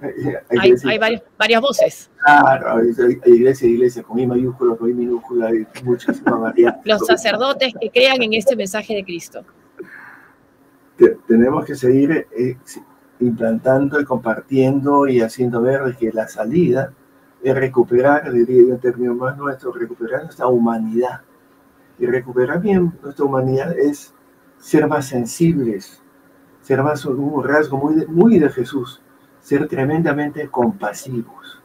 hay, 0.00 0.74
hay 0.84 0.98
varias, 0.98 1.22
varias, 1.38 1.60
voces. 1.60 2.10
Claro, 2.18 2.76
hay, 2.76 3.18
iglesia, 3.26 3.68
iglesia, 3.68 4.02
con 4.02 4.18
I 4.18 4.26
mayúscula, 4.26 4.76
con 4.76 4.90
I 4.90 4.94
minúscula, 4.94 5.48
hay 5.48 5.66
muchas 5.84 6.22
variantes. 6.24 6.82
Los 6.84 7.06
sacerdotes 7.06 7.72
que 7.80 7.90
crean 7.90 8.22
en 8.22 8.34
este 8.34 8.56
mensaje 8.56 8.94
de 8.94 9.04
Cristo. 9.04 9.44
tenemos 11.26 11.64
que 11.64 11.74
seguir 11.74 12.26
eh, 12.36 12.56
implantando 13.20 14.00
y 14.00 14.04
compartiendo 14.04 15.08
y 15.08 15.20
haciendo 15.20 15.62
ver 15.62 15.96
que 15.96 16.12
la 16.12 16.28
salida 16.28 16.92
es 17.42 17.54
recuperar, 17.54 18.30
diría 18.32 18.62
yo 18.62 18.74
en 18.74 18.80
términos 18.80 19.16
más 19.16 19.36
nuestros, 19.38 19.78
recuperar 19.78 20.24
nuestra 20.24 20.46
humanidad. 20.46 21.22
Y 21.98 22.04
recuperar 22.04 22.60
bien 22.60 22.92
nuestra 23.02 23.24
humanidad 23.24 23.78
es 23.78 24.12
ser 24.58 24.86
más 24.86 25.06
sensibles, 25.06 26.02
ser 26.60 26.82
más 26.82 27.06
un 27.06 27.42
rasgo 27.42 27.78
muy 27.78 28.06
muy 28.06 28.38
de 28.38 28.50
Jesús 28.50 29.00
ser 29.46 29.68
tremendamente 29.68 30.48
compasivos. 30.48 31.62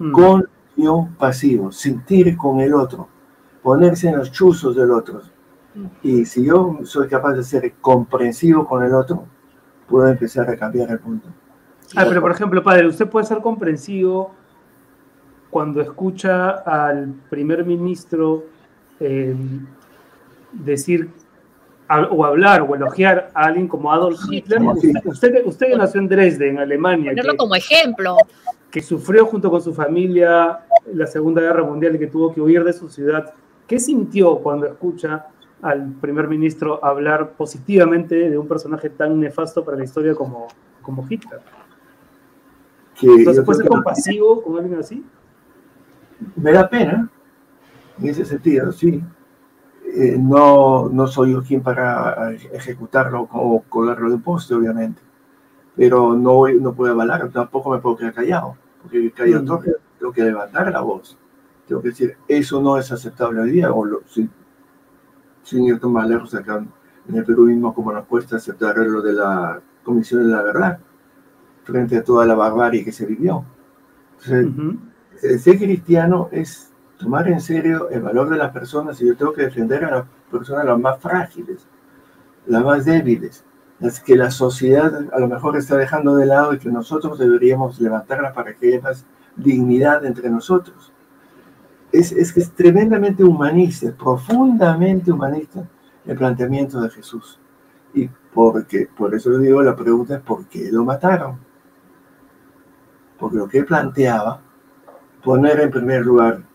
Mm. 0.00 1.12
pasivo, 1.16 1.70
sentir 1.70 2.36
con 2.36 2.58
el 2.58 2.74
otro, 2.74 3.08
ponerse 3.62 4.08
en 4.08 4.18
los 4.18 4.32
chuzos 4.32 4.74
del 4.74 4.90
otro. 4.90 5.22
Hmm. 5.74 5.86
Y 6.02 6.24
si 6.24 6.44
yo 6.44 6.80
soy 6.82 7.06
capaz 7.06 7.34
de 7.34 7.44
ser 7.44 7.74
comprensivo 7.80 8.66
con 8.66 8.82
el 8.82 8.92
otro, 8.94 9.26
puedo 9.88 10.08
empezar 10.08 10.50
a 10.50 10.56
cambiar 10.56 10.90
el 10.90 10.98
punto. 10.98 11.28
Ah, 11.94 12.04
pero 12.08 12.20
por 12.20 12.32
ejemplo, 12.32 12.64
padre, 12.64 12.88
usted 12.88 13.08
puede 13.08 13.26
ser 13.26 13.38
comprensivo 13.38 14.34
cuando 15.50 15.80
escucha 15.80 16.50
al 16.50 17.14
primer 17.30 17.64
ministro 17.64 18.44
eh, 18.98 19.36
decir 20.52 21.10
o 21.88 22.24
hablar 22.24 22.62
o 22.62 22.74
elogiar 22.74 23.30
a 23.34 23.46
alguien 23.46 23.68
como 23.68 23.92
Adolf 23.92 24.20
Hitler. 24.30 24.60
Usted, 25.04 25.44
usted, 25.44 25.68
que 25.68 25.76
nació 25.76 26.00
en 26.00 26.08
Dresde, 26.08 26.48
en 26.48 26.58
Alemania. 26.58 27.12
Ponerlo 27.12 27.36
como 27.36 27.54
ejemplo. 27.54 28.16
Que 28.70 28.82
sufrió 28.82 29.26
junto 29.26 29.50
con 29.50 29.62
su 29.62 29.72
familia 29.72 30.60
la 30.92 31.06
Segunda 31.06 31.40
Guerra 31.40 31.64
Mundial 31.64 31.96
y 31.96 31.98
que 31.98 32.06
tuvo 32.06 32.32
que 32.32 32.40
huir 32.40 32.62
de 32.64 32.72
su 32.72 32.88
ciudad. 32.88 33.32
¿Qué 33.66 33.78
sintió 33.78 34.36
cuando 34.38 34.66
escucha 34.66 35.26
al 35.62 35.92
primer 36.00 36.28
ministro 36.28 36.84
hablar 36.84 37.32
positivamente 37.32 38.30
de 38.30 38.38
un 38.38 38.46
personaje 38.46 38.90
tan 38.90 39.18
nefasto 39.18 39.64
para 39.64 39.76
la 39.76 39.84
historia 39.84 40.14
como, 40.14 40.48
como 40.82 41.06
Hitler? 41.08 41.40
Entonces, 43.00 43.44
¿puede 43.44 43.58
ser 43.58 43.68
compasivo 43.68 44.42
con 44.42 44.58
alguien 44.58 44.80
así? 44.80 45.04
Me 46.36 46.52
da 46.52 46.68
pena, 46.68 47.08
en 48.00 48.08
ese 48.08 48.24
sentido, 48.24 48.72
sí. 48.72 49.02
Eh, 49.94 50.16
no, 50.18 50.88
no 50.90 51.06
soy 51.06 51.32
yo 51.32 51.42
quien 51.42 51.62
para 51.62 52.32
ejecutarlo 52.52 53.28
o 53.32 53.64
colarlo 53.68 54.10
de 54.10 54.18
poste, 54.18 54.54
obviamente. 54.54 55.00
Pero 55.74 56.14
no, 56.14 56.46
no 56.48 56.74
puedo 56.74 56.92
avalar, 56.92 57.30
tampoco 57.30 57.70
me 57.70 57.78
puedo 57.78 57.96
quedar 57.96 58.12
callado, 58.12 58.56
porque 58.82 59.10
callado 59.12 59.58
mm. 59.58 59.64
tengo 59.98 60.12
que 60.12 60.22
levantar 60.22 60.70
la 60.70 60.80
voz. 60.80 61.16
Tengo 61.66 61.80
que 61.80 61.88
decir, 61.88 62.16
eso 62.26 62.60
no 62.60 62.78
es 62.78 62.90
aceptable 62.92 63.40
hoy 63.40 63.50
día, 63.50 63.72
o 63.72 63.84
lo, 63.84 64.02
sin, 64.06 64.30
sin 65.42 65.64
ir 65.64 65.82
más 65.86 66.08
lejos 66.08 66.34
acá 66.34 66.64
en 67.08 67.14
el 67.14 67.24
Perú 67.24 67.46
mismo, 67.46 67.72
como 67.72 67.92
nos 67.92 68.04
cuesta 68.06 68.36
aceptar 68.36 68.76
lo 68.76 69.00
de 69.00 69.12
la 69.14 69.60
Comisión 69.82 70.24
de 70.24 70.28
la 70.28 70.42
Verdad, 70.42 70.78
frente 71.64 71.96
a 71.96 72.04
toda 72.04 72.26
la 72.26 72.34
barbarie 72.34 72.84
que 72.84 72.92
se 72.92 73.06
vivió. 73.06 73.44
Ser 74.18 75.58
cristiano 75.58 76.28
es 76.30 76.67
tomar 76.98 77.28
en 77.28 77.40
serio 77.40 77.88
el 77.90 78.02
valor 78.02 78.28
de 78.28 78.36
las 78.36 78.52
personas 78.52 79.00
y 79.00 79.06
yo 79.06 79.16
tengo 79.16 79.32
que 79.32 79.42
defender 79.42 79.84
a 79.84 79.90
las 79.90 80.04
personas 80.30 80.64
las 80.64 80.78
más 80.78 81.00
frágiles, 81.00 81.66
las 82.46 82.64
más 82.64 82.84
débiles, 82.84 83.44
las 83.78 84.00
que 84.00 84.16
la 84.16 84.30
sociedad 84.30 84.92
a 85.12 85.20
lo 85.20 85.28
mejor 85.28 85.56
está 85.56 85.76
dejando 85.76 86.16
de 86.16 86.26
lado 86.26 86.52
y 86.52 86.58
que 86.58 86.68
nosotros 86.68 87.18
deberíamos 87.18 87.80
levantarlas 87.80 88.32
para 88.32 88.54
que 88.54 88.68
haya 88.68 88.80
más 88.80 89.06
dignidad 89.36 90.04
entre 90.04 90.28
nosotros. 90.28 90.92
Es, 91.92 92.12
es 92.12 92.32
que 92.32 92.40
es 92.40 92.50
tremendamente 92.50 93.22
humanista, 93.24 93.92
profundamente 93.92 95.12
humanista 95.12 95.66
el 96.04 96.16
planteamiento 96.16 96.80
de 96.80 96.90
Jesús. 96.90 97.38
Y 97.94 98.10
porque, 98.34 98.88
por 98.94 99.14
eso 99.14 99.38
digo, 99.38 99.62
la 99.62 99.76
pregunta 99.76 100.16
es 100.16 100.20
¿por 100.20 100.46
qué 100.46 100.70
lo 100.72 100.84
mataron? 100.84 101.38
Porque 103.18 103.36
lo 103.36 103.48
que 103.48 103.62
planteaba, 103.64 104.40
poner 105.22 105.60
en 105.60 105.70
primer 105.70 106.04
lugar 106.04 106.47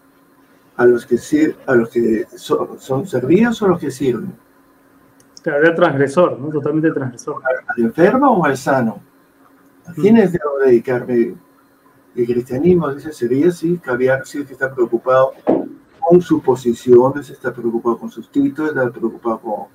a 0.78 0.86
los 0.86 1.06
que, 1.06 1.56
a 1.66 1.76
los 1.76 1.90
que 1.90 2.26
son, 2.36 2.80
son 2.80 3.06
servidos 3.08 3.62
o 3.62 3.66
a 3.66 3.70
los 3.70 3.80
que 3.80 3.92
sirven. 3.92 4.34
Claro, 5.42 5.60
era 5.66 5.76
transgresor, 5.76 6.40
¿no? 6.40 6.50
Totalmente 6.50 6.92
transgresor. 6.92 7.42
¿Al 7.68 7.84
enfermo 7.84 8.32
o 8.32 8.46
al 8.46 8.58
sano? 8.58 9.02
¿A 9.86 9.92
mm. 9.92 9.96
quiénes 9.96 10.32
debo 10.32 10.60
dedicarme? 10.66 11.36
El 12.16 12.28
cristianismo 12.28 12.94
dice, 12.94 13.12
sería 13.12 13.52
sí, 13.52 13.80
cabía 13.80 14.24
sí 14.24 14.46
que 14.46 14.54
está 14.54 14.74
preocupado 14.74 15.34
con 16.00 16.22
sus 16.22 16.44
posiciones, 16.44 17.30
está 17.30 17.52
preocupado 17.52 17.98
con 17.98 18.10
sus 18.12 18.30
títulos, 18.30 18.70
está 18.70 18.92
preocupado 18.92 19.40
con, 19.40 19.66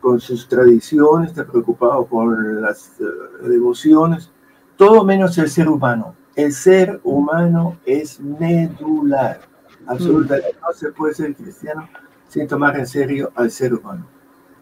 con 0.00 0.20
sus 0.20 0.48
tradiciones, 0.48 1.30
está 1.30 1.44
preocupado 1.44 2.06
con 2.06 2.62
las 2.62 2.94
uh, 3.00 3.48
devociones, 3.48 4.30
todo 4.76 5.04
menos 5.04 5.36
el 5.38 5.50
ser 5.50 5.68
humano. 5.68 6.14
El 6.36 6.52
ser 6.52 7.00
humano 7.02 7.78
es 7.84 8.20
medular 8.20 9.47
absolutamente 9.88 10.56
no 10.60 10.72
se 10.72 10.92
puede 10.92 11.14
ser 11.14 11.34
cristiano 11.34 11.88
sin 12.28 12.46
tomar 12.46 12.76
en 12.78 12.86
serio 12.86 13.32
al 13.34 13.50
ser 13.50 13.74
humano. 13.74 14.06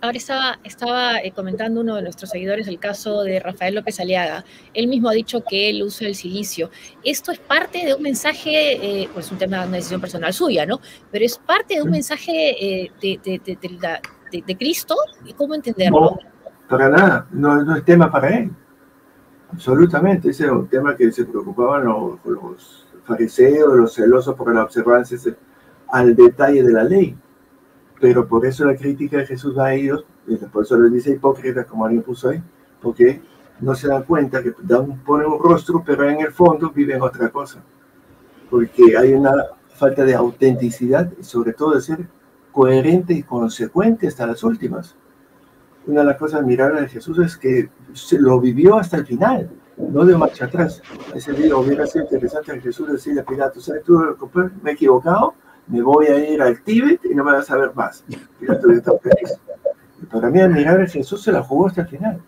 ahora 0.01 0.17
estaba, 0.17 0.59
estaba 0.62 1.19
eh, 1.19 1.33
comentando 1.33 1.81
uno 1.81 1.97
de 1.97 2.03
nuestros 2.03 2.31
seguidores 2.31 2.69
el 2.69 2.79
caso 2.79 3.23
de 3.23 3.41
Rafael 3.41 3.75
López 3.75 3.99
Aliaga. 3.99 4.45
Él 4.73 4.87
mismo 4.87 5.09
ha 5.09 5.12
dicho 5.12 5.43
que 5.43 5.71
él 5.71 5.83
usa 5.83 6.07
el 6.07 6.15
silicio. 6.15 6.71
Esto 7.03 7.33
es 7.33 7.39
parte 7.39 7.85
de 7.85 7.95
un 7.95 8.03
mensaje, 8.03 9.03
eh, 9.03 9.09
pues 9.12 9.33
un 9.33 9.39
tema 9.39 9.62
de 9.62 9.69
una 9.69 9.77
decisión 9.79 10.01
personal 10.01 10.33
suya, 10.33 10.65
¿no? 10.65 10.81
Pero 11.11 11.25
es 11.25 11.39
parte 11.39 11.75
de 11.75 11.83
un 11.83 11.91
mensaje 11.91 12.85
eh, 12.85 12.93
de, 13.03 13.21
de, 13.25 13.57
de, 13.57 14.43
de, 14.47 14.57
Cristo. 14.57 14.95
¿Cómo 15.37 15.55
entenderlo? 15.55 16.01
No, 16.01 16.19
para 16.69 16.89
nada, 16.89 17.27
no, 17.33 17.65
no, 17.65 17.77
es 17.77 17.85
tema 17.85 18.11
para 18.11 18.29
él. 18.37 18.51
Absolutamente, 19.53 20.31
ese 20.31 20.45
es 20.45 20.51
un 20.51 20.69
tema 20.69 20.97
que 20.97 21.11
se 21.11 21.25
preocupaban 21.25 21.85
los, 21.85 22.19
los 22.25 22.86
fariseos, 23.07 23.77
los 23.77 23.95
celosos 23.95 24.35
por 24.35 24.55
la 24.55 24.64
observancia 24.64 25.19
al 25.88 26.16
detalle 26.16 26.62
de 26.62 26.73
la 26.73 26.85
ley 26.85 27.16
pero 28.01 28.27
por 28.27 28.45
eso 28.47 28.64
la 28.64 28.77
crítica 28.77 29.19
de 29.19 29.27
Jesús 29.27 29.57
a 29.59 29.73
ellos, 29.73 30.05
por 30.53 30.64
eso 30.64 30.79
les 30.79 30.92
dice 30.92 31.12
hipócritas, 31.12 31.66
como 31.66 31.85
alguien 31.85 32.03
puso 32.03 32.29
ahí, 32.29 32.42
porque 32.81 33.23
no 33.61 33.75
se 33.75 33.88
dan 33.88 34.03
cuenta 34.03 34.42
que 34.42 34.55
dan, 34.62 34.99
ponen 35.05 35.29
un 35.29 35.38
rostro, 35.38 35.83
pero 35.85 36.09
en 36.09 36.21
el 36.21 36.33
fondo 36.33 36.71
viven 36.71 37.01
otra 37.01 37.31
cosa. 37.31 37.62
Porque 38.51 38.97
hay 38.97 39.12
una 39.12 39.33
falta 39.75 40.05
de 40.05 40.14
autenticidad 40.14 41.11
y 41.19 41.25
sobre 41.25 41.53
todo 41.53 41.75
de 41.75 41.81
ser 41.81 42.07
coherente 42.53 43.14
y 43.14 43.23
consecuente 43.23 44.07
hasta 44.09 44.27
las 44.27 44.42
últimas. 44.42 44.95
Una 45.87 46.01
de 46.01 46.07
las 46.07 46.16
cosas 46.16 46.40
admirables 46.40 46.83
de 46.83 46.88
Jesús 46.88 47.19
es 47.19 47.37
que 47.37 47.71
se 47.92 48.19
lo 48.19 48.40
vivió 48.40 48.77
hasta 48.77 48.97
el 48.97 49.07
final, 49.07 49.51
no 49.77 50.05
de 50.05 50.17
marcha 50.17 50.47
atrás. 50.47 50.83
Ese 51.15 51.33
día 51.33 51.57
hubiera 51.57 51.87
sido 51.87 52.05
interesante 52.05 52.53
a 52.53 52.61
Jesús 52.61 52.91
decirle 52.91 53.21
a 53.21 53.25
Pilato, 53.25 53.61
¿sabes 53.61 53.83
tú, 53.85 53.99
me 54.62 54.71
he 54.71 54.75
equivocado? 54.75 55.35
me 55.69 55.83
voy 55.83 56.07
a 56.07 56.31
ir 56.31 56.41
al 56.41 56.62
Tíbet 56.62 57.05
y 57.05 57.15
no 57.15 57.25
me 57.25 57.33
vas 57.33 57.51
a 57.51 57.57
ver 57.57 57.75
más. 57.75 58.05
para 60.11 60.31
mí 60.31 60.41
admirar 60.41 60.89
Jesús 60.89 61.23
se 61.23 61.33
la 61.33 61.43
jugó 61.43 61.67
hasta 61.67 61.83
el 61.83 61.89
final. 61.89 62.23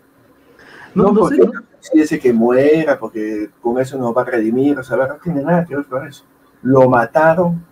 No, 0.95 1.11
no, 1.11 1.21
porque 1.21 1.41
si 1.79 2.01
ese 2.01 2.19
que 2.19 2.33
muera, 2.33 2.99
porque 2.99 3.49
con 3.61 3.79
eso 3.79 3.97
nos 3.97 4.15
va 4.15 4.23
a 4.23 4.25
redimir, 4.25 4.77
o 4.79 4.83
sea, 4.83 4.97
no 4.97 5.17
tiene 5.23 5.43
nada 5.43 5.65
que 5.65 5.75
ver 5.75 5.85
con 5.85 6.07
eso. 6.07 6.25
Lo 6.63 6.89
mataron 6.89 7.63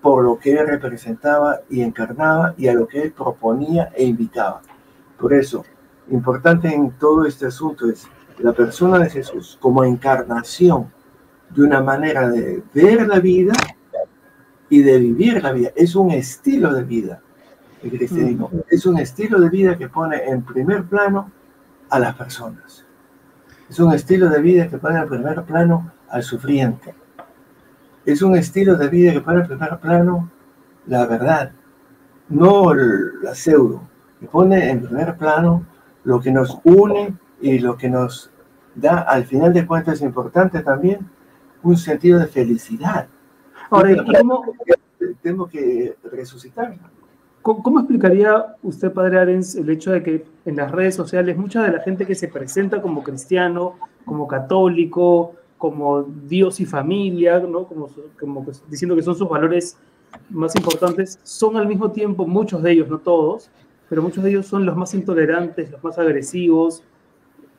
por 0.00 0.24
lo 0.24 0.38
que 0.38 0.52
él 0.52 0.66
representaba 0.66 1.60
y 1.70 1.82
encarnaba 1.82 2.54
y 2.56 2.66
a 2.68 2.74
lo 2.74 2.88
que 2.88 3.02
él 3.02 3.12
proponía 3.12 3.92
e 3.94 4.04
invitaba. 4.04 4.62
Por 5.18 5.32
eso, 5.34 5.64
importante 6.10 6.74
en 6.74 6.90
todo 6.92 7.26
este 7.26 7.46
asunto 7.46 7.88
es 7.88 8.08
la 8.38 8.52
persona 8.52 8.98
de 8.98 9.10
Jesús 9.10 9.58
como 9.60 9.84
encarnación 9.84 10.92
de 11.50 11.62
una 11.62 11.80
manera 11.80 12.28
de 12.28 12.62
ver 12.74 13.06
la 13.06 13.20
vida 13.20 13.52
y 14.68 14.82
de 14.82 14.98
vivir 14.98 15.42
la 15.42 15.52
vida. 15.52 15.70
Es 15.76 15.94
un 15.94 16.10
estilo 16.10 16.72
de 16.72 16.84
vida 16.84 17.22
el 17.82 17.90
cristianismo. 17.90 18.50
Es 18.70 18.86
un 18.86 18.98
estilo 18.98 19.40
de 19.40 19.48
vida 19.48 19.76
que 19.76 19.88
pone 19.88 20.22
en 20.24 20.42
primer 20.42 20.84
plano 20.84 21.30
a 21.90 21.98
las 21.98 22.14
personas. 22.14 22.84
Es 23.68 23.78
un 23.80 23.92
estilo 23.92 24.28
de 24.28 24.40
vida 24.40 24.68
que 24.68 24.78
pone 24.78 24.98
en 24.98 25.08
primer 25.08 25.42
plano 25.42 25.90
al 26.08 26.22
sufriente. 26.22 26.94
Es 28.04 28.22
un 28.22 28.36
estilo 28.36 28.76
de 28.76 28.88
vida 28.88 29.12
que 29.12 29.20
pone 29.20 29.40
en 29.40 29.46
primer 29.46 29.78
plano 29.78 30.30
la 30.86 31.06
verdad, 31.06 31.52
no 32.28 32.74
la 32.74 33.34
pseudo, 33.34 33.82
que 34.18 34.26
pone 34.26 34.70
en 34.70 34.82
primer 34.82 35.16
plano 35.16 35.64
lo 36.04 36.20
que 36.20 36.32
nos 36.32 36.58
une 36.64 37.14
y 37.42 37.58
lo 37.58 37.76
que 37.76 37.90
nos 37.90 38.30
da, 38.74 39.00
al 39.00 39.24
final 39.24 39.52
de 39.52 39.66
cuentas, 39.66 39.96
es 39.96 40.02
importante 40.02 40.60
también, 40.62 41.10
un 41.62 41.76
sentido 41.76 42.18
de 42.18 42.26
felicidad 42.26 43.08
Ahora, 43.72 44.04
cómo, 44.04 44.44
tengo 45.22 45.46
que 45.46 45.96
resucitar. 46.12 46.76
¿Cómo, 47.40 47.80
explicaría 47.80 48.54
usted, 48.62 48.92
Padre 48.92 49.18
Arens, 49.18 49.56
el 49.56 49.70
hecho 49.70 49.92
de 49.92 50.02
que 50.02 50.26
en 50.44 50.56
las 50.56 50.70
redes 50.70 50.94
sociales 50.94 51.38
mucha 51.38 51.62
de 51.62 51.72
la 51.72 51.80
gente 51.80 52.06
que 52.06 52.14
se 52.14 52.28
presenta 52.28 52.82
como 52.82 53.02
cristiano, 53.02 53.76
como 54.04 54.28
católico, 54.28 55.32
como 55.56 56.02
Dios 56.02 56.60
y 56.60 56.66
familia, 56.66 57.40
¿no? 57.40 57.66
como, 57.66 57.88
como 58.20 58.46
diciendo 58.68 58.94
que 58.94 59.02
son 59.02 59.14
sus 59.14 59.28
valores 59.28 59.78
más 60.28 60.54
importantes, 60.54 61.18
son 61.22 61.56
al 61.56 61.66
mismo 61.66 61.90
tiempo, 61.90 62.26
muchos 62.26 62.62
de 62.62 62.72
ellos, 62.72 62.88
no 62.88 62.98
todos, 62.98 63.50
pero 63.88 64.02
muchos 64.02 64.22
de 64.22 64.30
ellos 64.30 64.46
son 64.46 64.66
los 64.66 64.76
más 64.76 64.92
intolerantes, 64.92 65.70
los 65.70 65.82
más 65.82 65.98
agresivos, 65.98 66.84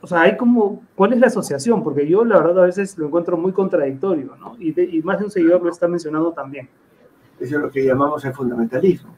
o 0.04 0.08
sea, 0.08 0.24
hay 0.24 0.36
como, 0.36 0.84
¿cuál 0.96 1.14
es 1.14 1.20
la 1.20 1.28
asociación? 1.28 1.82
Porque 1.82 2.06
yo 2.06 2.26
la 2.26 2.38
verdad 2.38 2.64
a 2.64 2.66
veces 2.66 2.98
lo 2.98 3.08
encuentro 3.08 3.38
muy 3.38 3.54
contradictorio, 3.54 4.36
¿no? 4.36 4.58
Y, 4.60 4.98
y 4.98 5.02
más 5.02 5.18
de 5.18 5.24
un 5.24 5.32
seguidor 5.32 5.64
lo 5.64 5.72
está 5.72 5.88
mencionando 5.88 6.34
también. 6.34 6.68
Eso 7.40 7.56
es 7.56 7.62
lo 7.62 7.72
que 7.72 7.86
llamamos 7.86 8.26
el 8.26 8.34
fundamentalismo. 8.34 9.16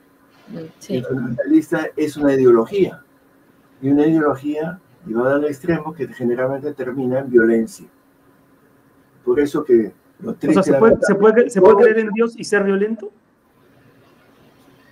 El 0.88 1.04
fundamentalista 1.04 1.88
es 1.96 2.16
una 2.18 2.36
ideología, 2.36 3.04
y 3.82 3.90
una 3.90 4.06
ideología 4.06 4.80
llevada 5.08 5.38
al 5.38 5.46
extremo 5.46 5.92
que 5.92 6.08
generalmente 6.08 6.72
termina 6.76 7.18
en 7.18 7.32
violencia. 7.32 7.88
Por 9.24 9.40
eso 9.40 9.64
que 9.64 9.92
lo 10.20 10.34
o 10.34 10.36
sea, 10.40 10.62
¿se 10.62 10.74
puede, 10.76 10.98
¿se, 11.02 11.16
puede, 11.16 11.50
¿se 11.50 11.62
puede 11.62 11.78
creer 11.78 11.98
en 11.98 12.10
Dios 12.12 12.36
y 12.38 12.44
ser 12.44 12.64
violento? 12.64 13.12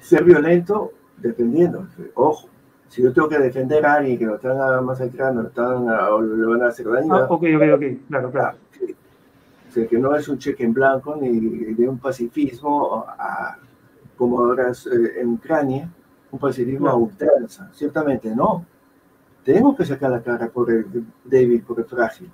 Ser 0.01 0.23
violento, 0.23 0.91
dependiendo. 1.17 1.87
Ojo, 2.15 2.49
si 2.93 3.01
yo 3.01 3.11
tengo 3.11 3.27
que 3.27 3.39
defender 3.39 3.83
a 3.87 3.95
alguien 3.95 4.19
que 4.19 4.25
lo 4.25 4.35
están 4.35 4.85
masacrando, 4.85 5.41
lo 5.41 5.47
están, 5.47 5.89
o 5.89 6.21
le 6.21 6.45
van 6.45 6.61
a 6.61 6.67
hacer 6.67 6.87
daño. 6.87 7.15
Ah, 7.15 7.25
ok, 7.27 7.43
ok, 7.55 7.63
ok, 7.73 7.83
claro, 8.07 8.31
claro. 8.31 8.57
O 9.67 9.71
sea, 9.71 9.87
que 9.87 9.97
no 9.97 10.15
es 10.15 10.29
un 10.29 10.37
cheque 10.37 10.63
en 10.63 10.73
blanco 10.73 11.15
ni 11.19 11.39
de 11.73 11.89
un 11.89 11.97
pacifismo 11.97 13.03
como 14.15 14.41
ahora 14.41 14.69
es, 14.69 14.85
eh, 14.85 15.21
en 15.21 15.29
Ucrania, 15.29 15.89
un 16.29 16.37
pacifismo 16.37 16.87
a 16.87 16.93
ultranza. 16.93 17.67
Ciertamente 17.73 18.29
no. 18.35 18.63
Tengo 19.43 19.75
que 19.75 19.85
sacar 19.85 20.11
la 20.11 20.21
cara 20.21 20.49
por 20.49 20.69
el 20.69 20.85
débil, 21.23 21.63
por 21.63 21.79
el 21.79 21.85
frágil. 21.85 22.29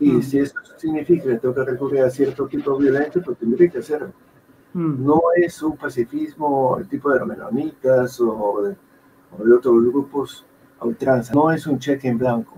Y 0.00 0.12
mm. 0.12 0.22
si 0.22 0.38
eso 0.38 0.54
significa 0.76 1.24
que 1.24 1.38
tengo 1.38 1.54
que 1.54 1.64
recurrir 1.64 2.02
a 2.02 2.10
cierto 2.10 2.46
tipo 2.46 2.76
de 2.76 2.90
violencia, 2.90 3.22
pues 3.24 3.38
tendré 3.38 3.70
que 3.70 3.78
hacerlo. 3.78 4.12
Mm. 4.74 5.02
No 5.02 5.22
es 5.34 5.62
un 5.62 5.78
pacifismo 5.78 6.76
el 6.76 6.86
tipo 6.88 7.10
de 7.10 7.20
los 7.20 7.26
menonitas 7.28 8.20
o 8.20 8.60
de 8.60 8.76
o 9.38 9.44
de 9.44 9.52
otros 9.52 9.84
grupos 9.84 10.44
a 10.80 10.86
ultranza. 10.86 11.32
No 11.34 11.50
es 11.50 11.66
un 11.66 11.78
cheque 11.78 12.08
en 12.08 12.18
blanco, 12.18 12.56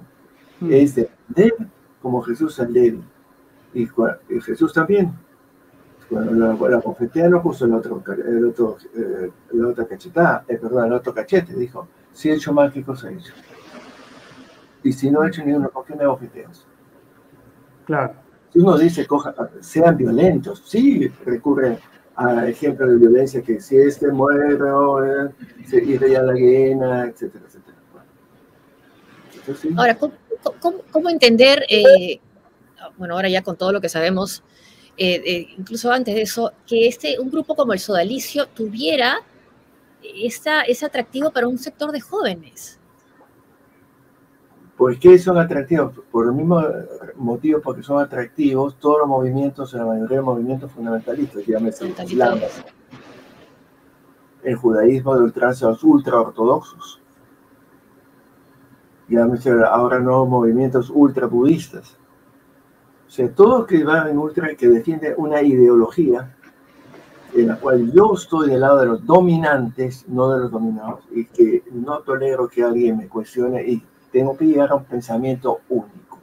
mm. 0.60 0.72
es 0.72 0.94
de 0.94 1.10
como 2.00 2.22
Jesús 2.22 2.58
al 2.60 2.72
débil. 2.72 3.02
Y, 3.74 3.88
Jesús 4.40 4.72
también. 4.72 5.12
Cuando 6.08 6.32
la, 6.32 6.68
la 6.70 6.80
profetía 6.80 7.28
no 7.28 7.42
puso 7.42 7.64
el 7.64 7.74
otro, 7.74 8.02
el 8.06 8.44
otro, 8.44 8.76
eh, 8.94 9.28
la 9.50 9.68
otra 9.68 9.86
cachetada, 9.86 10.44
eh, 10.46 10.56
perdón, 10.56 10.86
el 10.86 10.92
otro 10.92 11.12
cachete, 11.12 11.52
dijo, 11.52 11.88
si 12.12 12.30
he 12.30 12.34
hecho 12.34 12.52
mal, 12.52 12.72
¿qué 12.72 12.84
cosa 12.84 13.10
he 13.10 13.14
hecho? 13.14 13.32
Y 14.84 14.92
si 14.92 15.10
no 15.10 15.24
he 15.24 15.28
hecho 15.28 15.44
ninguno, 15.44 15.68
¿por 15.68 15.84
qué 15.84 15.96
me 15.96 16.06
bofeteas? 16.06 16.64
Claro. 17.86 18.14
Si 18.52 18.60
uno 18.60 18.78
dice, 18.78 19.04
coja, 19.04 19.34
sean 19.58 19.96
violentos, 19.96 20.62
sí 20.64 21.08
recurre 21.24 21.80
a 22.16 22.48
ejemplos 22.48 22.88
de 22.90 22.96
violencia 22.96 23.42
que 23.42 23.60
si 23.60 23.76
este 23.76 24.08
muere, 24.08 24.54
eh, 24.54 25.28
se 25.66 25.84
irá 25.84 26.20
a 26.20 26.22
la 26.22 26.32
guena, 26.32 27.04
etcétera, 27.04 27.44
etcétera. 27.46 27.76
Ahora, 29.76 29.98
¿cómo, 30.90 31.10
entender, 31.10 31.64
eh, 31.68 32.18
bueno, 32.96 33.14
ahora 33.14 33.28
ya 33.28 33.42
con 33.42 33.56
todo 33.56 33.70
lo 33.70 33.80
que 33.80 33.88
sabemos, 33.88 34.42
eh, 34.96 35.46
incluso 35.56 35.92
antes 35.92 36.14
de 36.14 36.22
eso, 36.22 36.52
que 36.66 36.88
este, 36.88 37.20
un 37.20 37.30
grupo 37.30 37.54
como 37.54 37.74
el 37.74 37.78
Sodalicio 37.78 38.46
tuviera 38.48 39.18
esta, 40.02 40.62
ese 40.62 40.86
atractivo 40.86 41.30
para 41.30 41.46
un 41.46 41.58
sector 41.58 41.92
de 41.92 42.00
jóvenes? 42.00 42.75
¿Por 44.76 44.98
qué 44.98 45.18
son 45.18 45.38
atractivos? 45.38 45.94
Por 46.10 46.26
el 46.26 46.32
mismo 46.32 46.62
motivo, 47.16 47.60
porque 47.62 47.82
son 47.82 48.02
atractivos 48.02 48.76
todos 48.78 49.00
los 49.00 49.08
movimientos, 49.08 49.72
la 49.72 49.86
mayoría 49.86 50.18
de 50.18 50.22
movimientos 50.22 50.70
fundamentalistas, 50.70 51.46
llámese 51.46 51.86
el 51.86 52.04
Islam, 52.04 52.38
el 54.42 54.54
judaísmo 54.56 55.14
de 55.16 55.22
ultranza, 55.22 55.68
los 55.68 55.82
ultra 55.82 56.20
ortodoxos, 56.20 57.00
llámese 59.08 59.50
ahora 59.64 59.98
nuevos 59.98 60.28
movimientos 60.28 60.90
ultra 60.94 61.26
budistas. 61.26 61.96
O 63.06 63.10
sea, 63.10 63.32
todo 63.32 63.64
que 63.64 63.82
va 63.82 64.10
en 64.10 64.18
ultra 64.18 64.54
que 64.56 64.68
defiende 64.68 65.14
una 65.16 65.40
ideología 65.40 66.36
en 67.34 67.48
la 67.48 67.56
cual 67.56 67.90
yo 67.92 68.12
estoy 68.14 68.50
del 68.50 68.60
lado 68.60 68.80
de 68.80 68.86
los 68.86 69.06
dominantes, 69.06 70.06
no 70.08 70.30
de 70.30 70.40
los 70.40 70.50
dominados, 70.50 71.00
y 71.10 71.24
que 71.24 71.64
no 71.72 72.00
tolero 72.00 72.48
que 72.48 72.62
alguien 72.62 72.98
me 72.98 73.08
cuestione 73.08 73.62
y 73.62 73.82
tengo 74.16 74.34
que 74.34 74.46
llegar 74.46 74.70
a 74.70 74.76
un 74.76 74.84
pensamiento 74.84 75.60
único. 75.68 76.18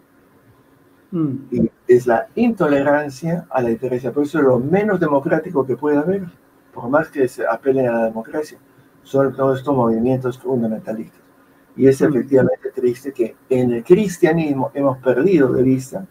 Mm. 1.11 1.35
Y 1.51 1.71
es 1.87 2.07
la 2.07 2.27
intolerancia 2.33 3.45
a 3.51 3.61
la 3.61 3.69
diferencia. 3.69 4.11
Por 4.11 4.23
eso 4.23 4.41
lo 4.41 4.57
menos 4.57 4.99
democrático 4.99 5.63
que 5.63 5.77
puede 5.77 5.97
haber, 5.97 6.23
por 6.73 6.89
más 6.89 7.09
que 7.09 7.27
se 7.27 7.45
apelen 7.45 7.87
a 7.87 7.91
la 7.91 8.05
democracia, 8.05 8.57
son 9.03 9.35
todos 9.35 9.59
estos 9.59 9.75
movimientos 9.75 10.39
fundamentalistas. 10.39 11.21
Y 11.77 11.85
es 11.85 12.01
mm. 12.01 12.05
efectivamente 12.05 12.71
triste 12.73 13.13
que 13.13 13.35
en 13.47 13.73
el 13.73 13.83
cristianismo 13.83 14.71
hemos 14.73 14.97
perdido 14.97 15.53
de 15.53 15.61
vista 15.61 16.07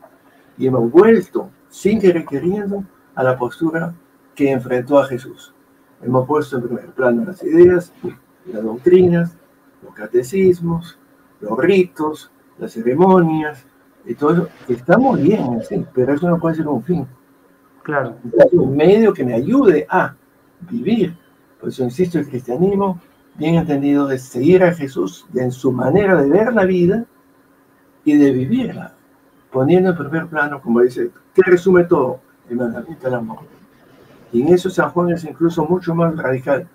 y 0.57 0.69
hemos 0.69 0.89
vuelto, 0.89 1.51
sin 1.69 1.99
querer 1.99 2.25
queriendo, 2.25 2.85
a 3.17 3.25
la 3.25 3.37
postura 3.37 3.93
que 4.37 4.53
enfrentó 4.53 5.01
a 5.01 5.07
Jesús. 5.07 5.53
Hemos 6.01 6.29
puesto 6.29 6.59
en 6.59 6.63
primer 6.63 6.93
plano 6.93 7.25
las 7.25 7.43
ideas, 7.43 7.93
las 8.47 8.63
doctrinas, 8.63 9.37
los 9.83 9.93
catecismos, 9.95 10.97
los 11.43 11.59
ritos, 11.59 12.31
las 12.59 12.73
ceremonias, 12.73 13.67
y 14.05 14.15
todo 14.15 14.33
eso, 14.33 14.49
estamos 14.69 15.21
bien, 15.21 15.61
¿sí? 15.69 15.85
pero 15.95 16.15
eso 16.15 16.29
no 16.29 16.39
puede 16.39 16.57
ser 16.57 16.69
un 16.69 16.83
fin. 16.83 17.07
Claro. 17.83 18.17
Es 18.39 18.53
un 18.53 18.77
medio 18.77 19.13
que 19.13 19.25
me 19.25 19.35
ayude 19.35 19.87
a 19.89 20.15
vivir. 20.71 21.17
Por 21.61 21.69
eso 21.69 21.85
insisto, 21.85 22.19
el 22.19 22.29
cristianismo, 22.29 23.01
bien 23.35 23.57
entendido, 23.57 24.11
es 24.11 24.23
seguir 24.23 24.63
a 24.65 24.75
Jesús 24.75 25.27
en 25.35 25.53
su 25.53 25.73
manera 25.73 26.21
de 26.21 26.29
ver 26.29 26.53
la 26.53 26.65
vida 26.65 27.05
y 28.05 28.17
de 28.17 28.33
vivirla, 28.33 28.95
poniendo 29.53 29.91
en 29.91 29.97
primer 29.97 30.27
plano, 30.27 30.61
como 30.61 30.81
dice, 30.81 31.11
que 31.35 31.43
resume 31.43 31.85
todo, 31.85 32.21
el 32.49 32.57
mandamiento 32.57 33.05
del 33.05 33.15
amor. 33.15 33.39
Y 34.33 34.43
en 34.43 34.49
eso 34.49 34.71
San 34.71 34.91
Juan 34.91 35.11
es 35.11 35.25
incluso 35.25 35.65
mucho 35.65 35.95
más 35.95 36.17
radical. 36.17 36.67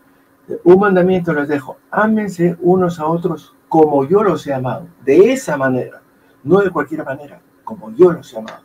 Un 0.63 0.80
mandamiento 0.80 1.34
les 1.34 1.49
dejo, 1.49 1.77
ámense 1.91 2.56
unos 2.62 2.99
a 2.99 3.06
otros 3.06 3.53
como 3.69 4.06
yo 4.08 4.23
los 4.23 4.45
he 4.47 4.53
amado, 4.53 4.88
de 5.03 5.34
esa 5.34 5.58
manera, 5.58 6.01
no 6.43 6.62
de 6.62 6.69
cualquier 6.69 7.03
manera, 7.03 7.41
como 7.63 7.91
yo 7.91 8.12
los 8.12 8.34
he 8.34 8.38
amado. 8.38 8.63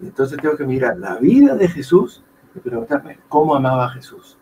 Entonces 0.00 0.38
tengo 0.40 0.56
que 0.56 0.64
mirar 0.64 0.98
la 0.98 1.16
vida 1.16 1.54
de 1.54 1.68
Jesús 1.68 2.22
y 2.54 2.60
preguntarme 2.60 3.18
cómo 3.28 3.54
amaba 3.54 3.86
a 3.86 3.90
Jesús, 3.90 4.36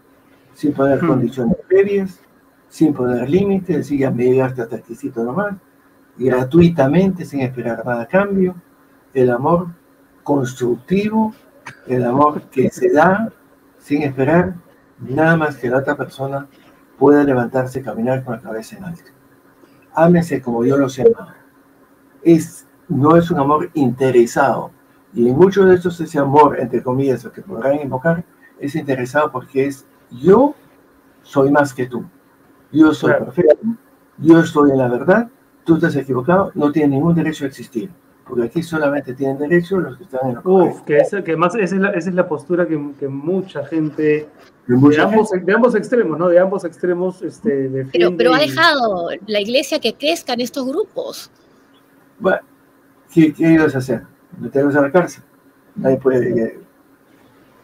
sin 0.54 0.72
poner 0.72 1.02
hmm. 1.02 1.08
condiciones 1.08 1.56
previas, 1.68 2.20
sin 2.68 2.94
poner 2.94 3.28
límites, 3.28 3.76
decir 3.76 4.00
ya 4.00 4.10
me 4.10 4.24
llegaste 4.24 4.62
hasta 4.62 4.76
aquí 4.76 4.96
nomás, 5.16 5.56
gratuitamente, 6.16 7.24
sin 7.24 7.40
esperar 7.40 7.84
nada 7.84 8.02
a 8.02 8.06
cambio, 8.06 8.54
el 9.12 9.30
amor 9.30 9.68
constructivo, 10.22 11.34
el 11.86 12.04
amor 12.04 12.42
que 12.50 12.70
se 12.70 12.90
da 12.90 13.30
sin 13.82 14.02
esperar 14.02 14.54
nada 14.98 15.36
más 15.36 15.56
que 15.56 15.68
la 15.68 15.78
otra 15.78 15.96
persona 15.96 16.46
pueda 16.98 17.24
levantarse 17.24 17.80
y 17.80 17.82
caminar 17.82 18.24
con 18.24 18.36
la 18.36 18.40
cabeza 18.40 18.76
en 18.76 18.84
alto. 18.84 19.11
Ámese 19.94 20.40
como 20.40 20.64
yo 20.64 20.76
los 20.76 20.98
amado. 20.98 21.34
Es, 22.22 22.66
no 22.88 23.16
es 23.16 23.30
un 23.30 23.40
amor 23.40 23.70
interesado. 23.74 24.70
Y 25.14 25.28
en 25.28 25.36
muchos 25.36 25.66
de 25.66 25.74
estos 25.74 26.00
ese 26.00 26.18
amor, 26.18 26.58
entre 26.58 26.82
comillas, 26.82 27.24
lo 27.24 27.32
que 27.32 27.42
podrán 27.42 27.80
invocar, 27.80 28.24
es 28.58 28.74
interesado 28.74 29.30
porque 29.30 29.66
es 29.66 29.86
yo 30.10 30.54
soy 31.22 31.50
más 31.50 31.74
que 31.74 31.86
tú. 31.86 32.04
Yo 32.70 32.94
soy 32.94 33.12
perfecto, 33.12 33.58
yo 34.16 34.40
estoy 34.40 34.70
en 34.70 34.78
la 34.78 34.88
verdad, 34.88 35.28
tú 35.64 35.74
estás 35.74 35.94
equivocado, 35.96 36.52
no 36.54 36.72
tienes 36.72 36.92
ningún 36.92 37.14
derecho 37.14 37.44
a 37.44 37.48
existir 37.48 37.90
porque 38.32 38.46
aquí 38.46 38.62
solamente 38.62 39.14
tienen 39.14 39.38
derecho 39.38 39.78
los 39.78 39.96
que 39.96 40.04
están 40.04 40.28
en 40.28 40.34
la 40.36 40.40
Uf, 40.42 40.82
que, 40.82 41.02
que 41.24 41.36
más 41.36 41.54
esa 41.54 41.74
es 41.74 41.80
la, 41.80 41.90
esa 41.90 42.08
es 42.08 42.14
la 42.14 42.26
postura 42.26 42.66
que, 42.66 42.92
que 42.98 43.08
mucha 43.08 43.64
gente, 43.66 44.28
de, 44.66 44.74
ambos, 45.00 45.30
de, 45.30 45.52
ambos, 45.52 45.74
extremos, 45.74 46.18
¿no? 46.18 46.28
De 46.28 46.38
ambos 46.38 46.64
extremos 46.64 47.22
este, 47.22 47.86
Pero, 47.92 48.16
pero 48.16 48.34
ha 48.34 48.38
dejado 48.38 49.08
la 49.26 49.40
iglesia 49.40 49.80
que 49.80 49.94
crezcan 49.94 50.40
estos 50.40 50.66
grupos. 50.66 51.30
Bueno, 52.18 52.40
¿qué, 53.12 53.32
qué 53.32 53.52
ibas 53.52 53.74
a 53.74 53.78
hacer? 53.78 54.02
¿Meterlos 54.38 54.76
a 54.76 54.82
la 54.82 54.92
cárcel? 54.92 55.24
Nadie 55.74 55.96
puede... 55.96 56.28
Eh, 56.28 56.58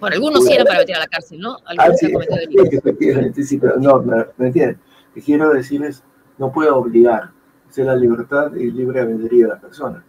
bueno, 0.01 0.15
algunos 0.15 0.45
sí 0.45 0.53
eran 0.53 0.67
para 0.67 0.81
meter 0.81 0.97
a 0.97 1.01
la 1.01 1.07
cárcel, 1.07 1.41
¿no? 1.41 1.57
Ah, 1.65 1.75
algunos 1.77 1.91
ah, 1.91 3.33
sí, 3.35 3.45
sí, 3.45 3.59
pero 3.59 3.77
no, 3.79 4.01
¿me? 4.03 4.17
Lo 4.17 4.53
que 4.53 4.77
quiero 5.25 5.53
decir 5.53 5.83
es, 5.85 6.05
no 6.39 6.53
puedo 6.53 6.77
obligar, 6.77 7.31
es 7.69 7.79
la 7.79 7.97
libertad 7.97 8.55
y 8.55 8.71
libre 8.71 9.01
albedrío 9.01 9.49
de 9.49 9.55
la 9.55 9.61
persona 9.61 10.05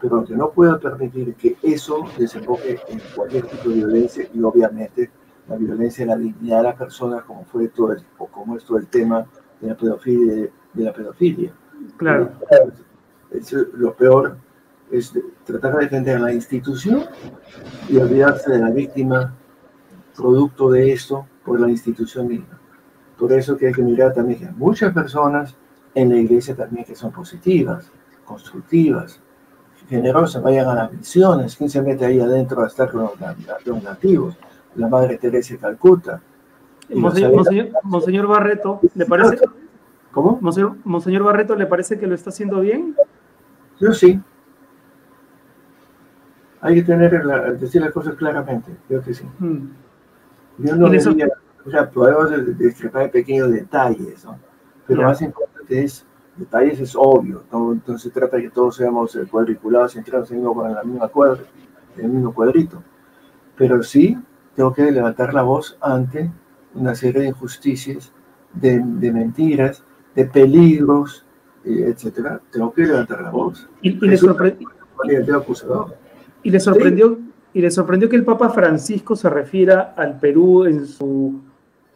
pero 0.00 0.24
que 0.24 0.34
no 0.34 0.50
puedo 0.50 0.78
permitir 0.78 1.34
que 1.34 1.56
eso 1.62 2.04
desemboque 2.18 2.78
en 2.88 3.00
cualquier 3.14 3.46
tipo 3.46 3.70
de 3.70 3.74
violencia 3.76 4.28
y 4.34 4.42
obviamente 4.42 5.10
la 5.48 5.56
violencia 5.56 6.02
en 6.02 6.08
la 6.08 6.16
dignidad 6.16 6.58
de 6.58 6.62
la 6.64 6.76
persona 6.76 7.22
como 7.22 7.44
fue 7.44 7.68
todo 7.68 7.92
el, 7.92 8.02
o 8.18 8.26
como 8.26 8.56
es 8.56 8.64
todo 8.64 8.78
el 8.78 8.86
tema 8.86 9.26
de 9.60 9.68
la 9.68 9.76
pedofilia 9.76 10.34
de, 10.34 10.50
la 10.74 10.92
pedofilia. 10.92 11.52
Claro. 11.96 12.32
Lo 13.74 13.94
peor 13.94 14.36
es 14.90 15.12
tratar 15.44 15.76
de 15.76 15.84
defender 15.84 16.20
la 16.20 16.32
institución 16.32 17.04
y 17.88 17.96
olvidarse 17.96 18.52
de 18.52 18.58
la 18.58 18.70
víctima 18.70 19.34
producto 20.16 20.70
de 20.70 20.92
esto 20.92 21.26
por 21.44 21.60
la 21.60 21.68
institución 21.68 22.28
misma. 22.28 22.60
Por 23.18 23.32
eso 23.32 23.56
que 23.56 23.68
hay 23.68 23.72
que 23.72 23.82
mirar 23.82 24.12
también 24.12 24.38
que 24.38 24.46
hay 24.46 24.54
muchas 24.54 24.92
personas 24.92 25.56
en 25.94 26.10
la 26.10 26.16
iglesia 26.16 26.54
también 26.54 26.84
que 26.84 26.94
son 26.94 27.12
positivas 27.12 27.90
constructivas 28.24 29.20
generosas, 29.88 30.42
vayan 30.42 30.68
a 30.68 30.74
las 30.74 30.92
misiones, 30.92 31.56
¿quién 31.56 31.68
se 31.68 31.82
mete 31.82 32.06
ahí 32.06 32.20
adentro 32.20 32.62
a 32.62 32.66
estar 32.66 32.90
con 32.90 33.02
los, 33.02 33.82
nativos? 33.82 34.36
La 34.76 34.88
Madre 34.88 35.18
Teresa 35.18 35.54
de 35.54 35.60
Calcuta. 35.60 36.20
Monseñor, 36.90 38.26
Barreto, 38.26 38.80
¿le 38.94 39.06
parece? 39.06 39.38
¿Cómo? 40.12 40.38
Monseñor, 40.40 41.22
Barreto, 41.22 41.56
¿le 41.56 41.66
parece 41.66 41.98
que 41.98 42.06
lo 42.06 42.14
está 42.14 42.30
haciendo 42.30 42.60
bien? 42.60 42.94
Yo 43.80 43.92
sí. 43.92 44.20
Hay 46.60 46.76
que 46.76 46.82
tener 46.82 47.22
decir 47.58 47.82
las 47.82 47.92
cosas 47.92 48.14
claramente, 48.14 48.72
yo 48.88 49.02
que 49.02 49.12
sí. 49.12 49.24
Hmm. 49.38 49.68
Yo 50.58 50.76
no 50.76 50.88
diría, 50.88 51.28
o 51.66 51.70
sea, 51.70 51.90
podemos 51.90 52.30
discrepar 52.58 53.10
pequeños 53.10 53.50
detalles, 53.50 54.24
¿no? 54.24 54.38
Pero 54.86 55.02
lo 55.02 55.08
más 55.08 55.20
importante 55.20 55.82
es 55.82 56.06
detalles 56.36 56.80
es 56.80 56.94
obvio, 56.96 57.44
entonces 57.52 58.02
se 58.02 58.10
trata 58.10 58.36
de 58.36 58.44
que 58.44 58.50
todos 58.50 58.76
seamos 58.76 59.14
eh, 59.16 59.24
cuadriculados 59.30 59.94
y 59.94 59.98
entramos 59.98 60.30
en, 60.30 60.42
la 60.42 60.82
misma 60.82 61.08
cuadra, 61.08 61.42
en 61.96 62.04
el 62.04 62.10
mismo 62.10 62.34
cuadrito. 62.34 62.82
Pero 63.56 63.82
sí 63.82 64.18
tengo 64.54 64.72
que 64.72 64.90
levantar 64.90 65.34
la 65.34 65.42
voz 65.42 65.76
ante 65.80 66.30
una 66.74 66.94
serie 66.94 67.22
de 67.22 67.28
injusticias, 67.28 68.12
de, 68.52 68.80
mentiras, 68.80 69.84
de 70.14 70.24
peligros, 70.26 71.24
eh, 71.64 71.86
etcétera. 71.88 72.40
Tengo 72.50 72.72
que 72.72 72.82
levantar 72.82 73.22
la 73.22 73.30
voz. 73.30 73.68
Y, 73.82 73.90
le, 73.90 74.16
sorprendió, 74.16 74.68
y 76.42 76.50
le 76.50 76.60
sorprendió 76.60 77.18
y 77.54 77.60
le 77.60 77.70
sorprendió 77.70 78.08
que 78.08 78.16
el 78.16 78.24
Papa 78.24 78.50
Francisco 78.50 79.14
se 79.14 79.30
refiera 79.30 79.94
al 79.96 80.18
Perú 80.18 80.64
en 80.64 80.86
su 80.86 81.40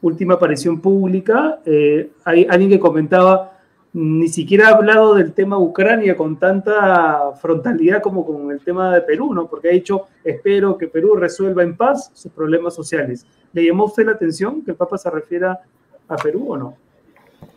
última 0.00 0.34
aparición 0.34 0.80
pública. 0.80 1.58
Eh, 1.66 2.12
hay 2.24 2.46
alguien 2.48 2.70
que 2.70 2.78
comentaba 2.78 3.57
ni 4.00 4.28
siquiera 4.28 4.68
ha 4.68 4.76
hablado 4.76 5.14
del 5.16 5.32
tema 5.32 5.58
Ucrania 5.58 6.16
con 6.16 6.38
tanta 6.38 7.32
frontalidad 7.32 8.00
como 8.00 8.24
con 8.24 8.52
el 8.52 8.61
tema 8.61 8.94
de 8.94 9.00
Perú, 9.00 9.34
¿no? 9.34 9.48
Porque 9.48 9.70
ha 9.70 9.72
dicho, 9.72 10.06
espero 10.22 10.78
que 10.78 10.87
Perú 10.87 11.16
resuelva 11.16 11.64
en 11.64 11.76
paz 11.76 12.12
sus 12.14 12.30
problemas 12.30 12.76
sociales. 12.76 13.26
¿Le 13.52 13.66
llamó 13.66 13.82
a 13.82 13.87
usted 13.87 14.06
la 14.06 14.12
atención 14.12 14.62
que 14.62 14.70
el 14.70 14.76
Papa 14.76 14.98
se 14.98 15.11
refiera 15.11 15.58
a 16.06 16.16
Perú 16.16 16.52
o 16.52 16.56
no? 16.56 16.76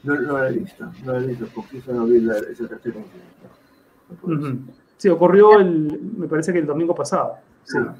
No, 0.01 0.15
lo 0.15 0.43
he 0.43 0.51
visto, 0.51 0.91
no 1.05 1.13
lo 1.13 1.19
he 1.19 1.27
visto, 1.27 1.45
porque 1.53 1.77
eso 1.77 1.93
no 1.93 2.05
vi 2.05 2.17
esa 2.27 2.67
referencia. 2.67 3.21
Sí, 4.97 5.09
ocurrió, 5.09 5.59
el, 5.59 5.99
me 6.17 6.27
parece 6.27 6.51
que 6.51 6.59
el 6.59 6.65
domingo 6.65 6.95
pasado. 6.95 7.35
Sí. 7.65 7.77
Ah, 7.79 7.93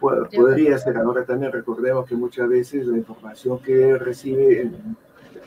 podría 0.00 0.78
ser, 0.78 0.96
ahora 0.96 1.24
también 1.24 1.52
recordemos 1.52 2.06
que 2.06 2.16
muchas 2.16 2.48
veces 2.48 2.86
la 2.86 2.98
información 2.98 3.60
que 3.60 3.96
recibe 3.98 4.68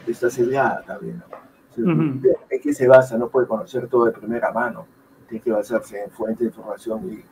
está 0.08 0.30
sellada 0.30 0.82
también. 0.86 1.17
¿no? 1.17 1.51
¿En 1.78 2.62
qué 2.62 2.74
se 2.74 2.88
basa? 2.88 3.18
No 3.18 3.30
puede 3.30 3.48
conocer 3.48 3.88
todo 3.88 4.06
de 4.06 4.12
primera 4.12 4.52
mano. 4.52 4.86
Tiene 5.28 5.44
que 5.44 5.52
basarse 5.52 6.04
en 6.04 6.12
fuentes 6.12 6.40
de 6.40 6.46
información 6.46 7.14
y 7.14 7.24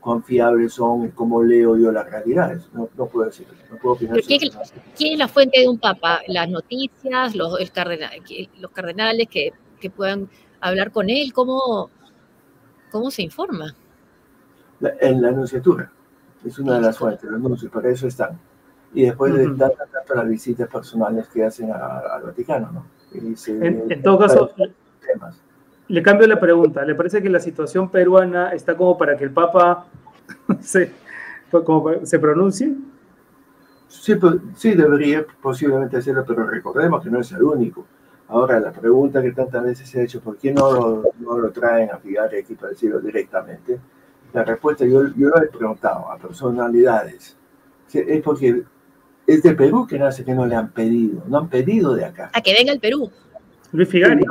confiables 0.00 0.74
son, 0.74 1.10
cómo 1.12 1.42
leo 1.42 1.76
yo 1.76 1.90
las 1.90 2.08
realidades. 2.10 2.68
No, 2.72 2.88
no 2.96 3.06
puedo 3.06 3.26
decir, 3.26 3.46
no 3.70 3.76
puedo 3.78 3.94
opinar. 3.94 4.20
¿Quién, 4.22 5.12
es 5.12 5.18
la 5.18 5.28
fuente 5.28 5.60
de 5.60 5.68
un 5.68 5.78
papa? 5.78 6.20
¿Las 6.28 6.48
noticias, 6.48 7.34
los, 7.34 7.58
los 7.58 8.70
cardenales 8.70 9.28
que, 9.28 9.52
que, 9.80 9.90
puedan 9.90 10.28
hablar 10.60 10.92
con 10.92 11.08
él? 11.10 11.32
¿Cómo, 11.32 11.90
cómo 12.90 13.10
se 13.10 13.22
informa? 13.22 13.74
en 15.00 15.22
la 15.22 15.28
anunciatura. 15.28 15.90
Es 16.44 16.58
una 16.58 16.74
de 16.74 16.82
las 16.82 16.98
fuentes, 16.98 17.24
los 17.24 17.42
anuncios, 17.42 17.72
para 17.72 17.88
eso 17.88 18.06
están. 18.06 18.38
Y 18.92 19.02
después 19.04 19.34
de 19.34 19.46
tanto 19.56 20.14
las 20.14 20.28
visitas 20.28 20.68
personales 20.68 21.26
que 21.28 21.44
hacen 21.44 21.72
al 21.72 22.22
Vaticano, 22.22 22.70
¿no? 22.70 22.86
En, 23.14 24.02
todo 24.02 24.18
caso, 24.18 24.50
le 25.88 26.02
cambio 26.02 26.26
la 26.26 26.40
pregunta. 26.40 26.84
¿Le 26.84 26.94
parece 26.94 27.22
que 27.22 27.28
la 27.28 27.40
situación 27.40 27.90
peruana 27.90 28.50
está 28.50 28.76
como 28.76 28.96
para 28.96 29.16
que 29.16 29.24
el 29.24 29.30
Papa 29.30 29.86
se, 30.60 30.92
como 31.50 32.04
se 32.04 32.18
pronuncie? 32.18 32.74
Sí, 33.88 34.16
pues, 34.16 34.36
sí, 34.56 34.74
debería 34.74 35.24
posiblemente 35.40 35.96
hacerlo, 35.96 36.24
pero 36.26 36.46
recordemos 36.46 37.02
que 37.02 37.10
no 37.10 37.20
es 37.20 37.30
el 37.32 37.42
único. 37.42 37.86
Ahora, 38.28 38.58
la 38.58 38.72
pregunta 38.72 39.22
que 39.22 39.32
tantas 39.32 39.62
veces 39.62 39.88
se 39.88 40.00
ha 40.00 40.04
hecho, 40.04 40.20
¿por 40.20 40.36
qué 40.36 40.52
no 40.52 40.72
lo, 40.72 41.02
no 41.20 41.38
lo 41.38 41.52
traen 41.52 41.90
a 41.90 41.98
Figari 41.98 42.38
aquí 42.38 42.54
para 42.54 42.70
decirlo 42.70 43.00
directamente? 43.00 43.78
La 44.32 44.42
respuesta 44.42 44.84
yo, 44.84 45.06
yo 45.14 45.28
lo 45.28 45.42
he 45.42 45.46
preguntado 45.46 46.10
a 46.10 46.16
personalidades. 46.18 47.36
Es 47.92 48.22
porque 48.22 48.64
es 49.26 49.42
de 49.42 49.54
Perú 49.54 49.86
que 49.86 49.98
nace 49.98 50.24
que 50.24 50.34
no 50.34 50.46
le 50.46 50.54
han 50.54 50.70
pedido, 50.70 51.22
no 51.26 51.38
han 51.38 51.48
pedido 51.48 51.94
de 51.94 52.04
acá. 52.04 52.30
A 52.32 52.40
que 52.40 52.52
venga 52.52 52.72
el 52.72 52.80
Perú. 52.80 53.10
Luis 53.72 53.88
Figari. 53.88 54.24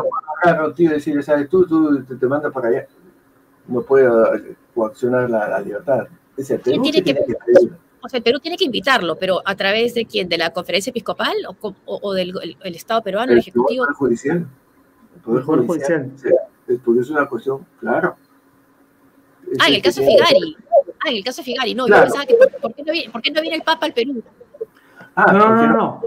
No, 0.45 0.73
tío, 0.73 0.91
decirle, 0.91 1.21
¿sabes? 1.21 1.49
Tú, 1.49 1.65
tú 1.65 2.03
te, 2.03 2.27
mandas 2.27 2.51
para 2.51 2.69
allá. 2.69 2.87
No 3.67 3.81
puedo 3.81 4.31
coaccionar 4.73 5.29
la, 5.29 5.59
libertad. 5.61 6.07
Es 6.37 6.49
el 6.51 6.59
Perú 6.59 6.81
tiene 6.81 7.03
que, 7.03 7.13
O 8.01 8.09
sea, 8.09 8.17
el 8.17 8.23
Perú 8.23 8.39
tiene 8.39 8.57
que 8.57 8.65
invitarlo, 8.65 9.15
pero 9.17 9.41
¿a 9.45 9.55
través 9.55 9.93
de 9.93 10.05
quién? 10.05 10.29
¿De 10.29 10.37
la 10.37 10.51
conferencia 10.51 10.91
episcopal 10.91 11.35
o, 11.47 11.75
o, 11.85 12.13
del 12.13 12.33
el, 12.61 12.75
Estado 12.75 13.01
peruano, 13.01 13.31
el, 13.31 13.39
Ejecutivo? 13.39 13.85
Tribunal 13.85 13.95
Judicial. 13.95 14.47
El 15.15 15.21
Poder, 15.21 15.43
Judicial. 15.43 16.11
es 16.67 17.09
una 17.09 17.27
cuestión, 17.27 17.65
claro. 17.79 18.15
ah, 19.59 19.67
en 19.67 19.75
el 19.75 19.81
caso 19.81 20.01
de 20.01 20.07
Figari. 20.07 20.57
Ah, 21.05 21.09
en 21.09 21.17
el 21.17 21.23
caso 21.23 21.41
de 21.41 21.45
Figari. 21.45 21.75
No, 21.75 21.87
yo 21.87 21.95
pensaba 21.95 22.25
que 22.25 22.35
¿por, 22.35 22.73
qué 22.73 22.83
no 22.83 22.91
viene, 22.91 23.11
¿por, 23.11 23.21
qué 23.21 23.31
no 23.31 23.41
viene, 23.41 23.57
el 23.57 23.63
Papa 23.63 23.85
al 23.85 23.93
Perú? 23.93 24.23
Ah, 25.15 25.31
no, 25.31 25.39
no, 25.39 25.55
no, 25.55 25.67
no. 25.67 26.01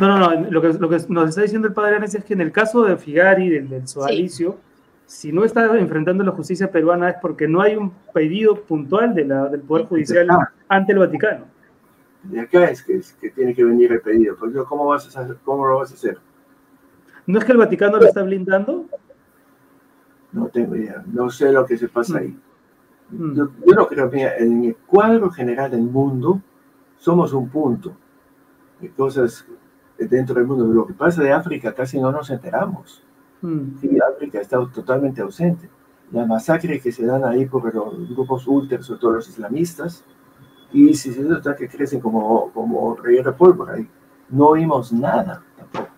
No, 0.00 0.08
no, 0.08 0.18
no. 0.18 0.50
Lo 0.50 0.60
que, 0.60 0.72
lo 0.74 0.88
que 0.88 0.98
nos 1.08 1.28
está 1.28 1.42
diciendo 1.42 1.68
el 1.68 1.74
padre 1.74 1.96
Anes 1.96 2.14
es 2.14 2.24
que 2.24 2.34
en 2.34 2.40
el 2.40 2.52
caso 2.52 2.82
de 2.82 2.96
Figari, 2.96 3.48
del, 3.48 3.68
del 3.68 3.86
sodalicio, 3.86 4.58
si 5.06 5.32
no 5.32 5.44
está 5.44 5.66
enfrentando 5.78 6.24
la 6.24 6.32
justicia 6.32 6.70
peruana 6.70 7.10
es 7.10 7.16
porque 7.20 7.46
no 7.46 7.60
hay 7.60 7.76
un 7.76 7.92
pedido 8.12 8.56
puntual 8.62 9.14
de 9.14 9.24
la, 9.24 9.48
del 9.48 9.60
Poder 9.60 9.86
Judicial 9.86 10.26
ante 10.68 10.92
el 10.92 10.98
Vaticano. 10.98 11.44
Y 12.30 12.38
acá 12.38 12.64
es 12.64 12.82
que, 12.82 13.00
que 13.20 13.30
tiene 13.30 13.54
que 13.54 13.64
venir 13.64 13.92
el 13.92 14.00
pedido. 14.00 14.36
Pues, 14.36 14.52
¿cómo, 14.68 14.86
vas 14.86 15.16
a 15.16 15.28
¿Cómo 15.44 15.66
lo 15.66 15.78
vas 15.78 15.90
a 15.90 15.94
hacer? 15.94 16.18
¿No 17.26 17.38
es 17.38 17.44
que 17.44 17.52
el 17.52 17.58
Vaticano 17.58 17.98
lo 17.98 18.06
está 18.06 18.22
blindando? 18.22 18.86
No 20.32 20.46
tengo 20.48 20.76
idea. 20.76 21.02
No 21.06 21.30
sé 21.30 21.52
lo 21.52 21.66
que 21.66 21.76
se 21.76 21.88
pasa 21.88 22.18
ahí. 22.18 22.36
Mm. 23.10 23.34
Yo, 23.34 23.50
yo, 23.66 23.74
no 23.74 23.86
creo 23.86 24.08
que 24.08 24.22
en 24.22 24.64
el 24.64 24.76
cuadro 24.76 25.30
general 25.30 25.70
del 25.70 25.82
mundo 25.82 26.40
somos 26.96 27.32
un 27.32 27.48
punto 27.48 27.90
de 27.90 27.94
cosas 28.90 29.46
dentro 29.98 30.34
del 30.34 30.46
mundo. 30.46 30.64
Lo 30.66 30.86
que 30.86 30.94
pasa 30.94 31.22
de 31.22 31.32
África 31.32 31.72
casi 31.74 32.00
no 32.00 32.10
nos 32.12 32.30
enteramos. 32.30 33.02
Mm. 33.40 33.78
Sí, 33.80 33.98
África 34.00 34.40
está 34.40 34.58
totalmente 34.68 35.20
ausente. 35.20 35.68
La 36.10 36.26
masacre 36.26 36.80
que 36.80 36.92
se 36.92 37.06
dan 37.06 37.24
ahí 37.24 37.46
por 37.46 37.74
los 37.74 38.08
grupos 38.10 38.46
ultras, 38.46 38.86
sobre 38.86 39.00
todo 39.00 39.12
los 39.12 39.28
islamistas, 39.28 40.04
y 40.72 40.94
si 40.94 41.12
se 41.12 41.22
nota 41.22 41.54
que 41.54 41.68
crecen 41.68 42.00
como, 42.00 42.50
como 42.52 42.96
rey 42.96 43.22
de 43.22 43.32
pólvora 43.32 43.74
ahí. 43.74 43.88
No 44.30 44.48
oímos 44.48 44.92
nada 44.92 45.42
tampoco. 45.56 45.88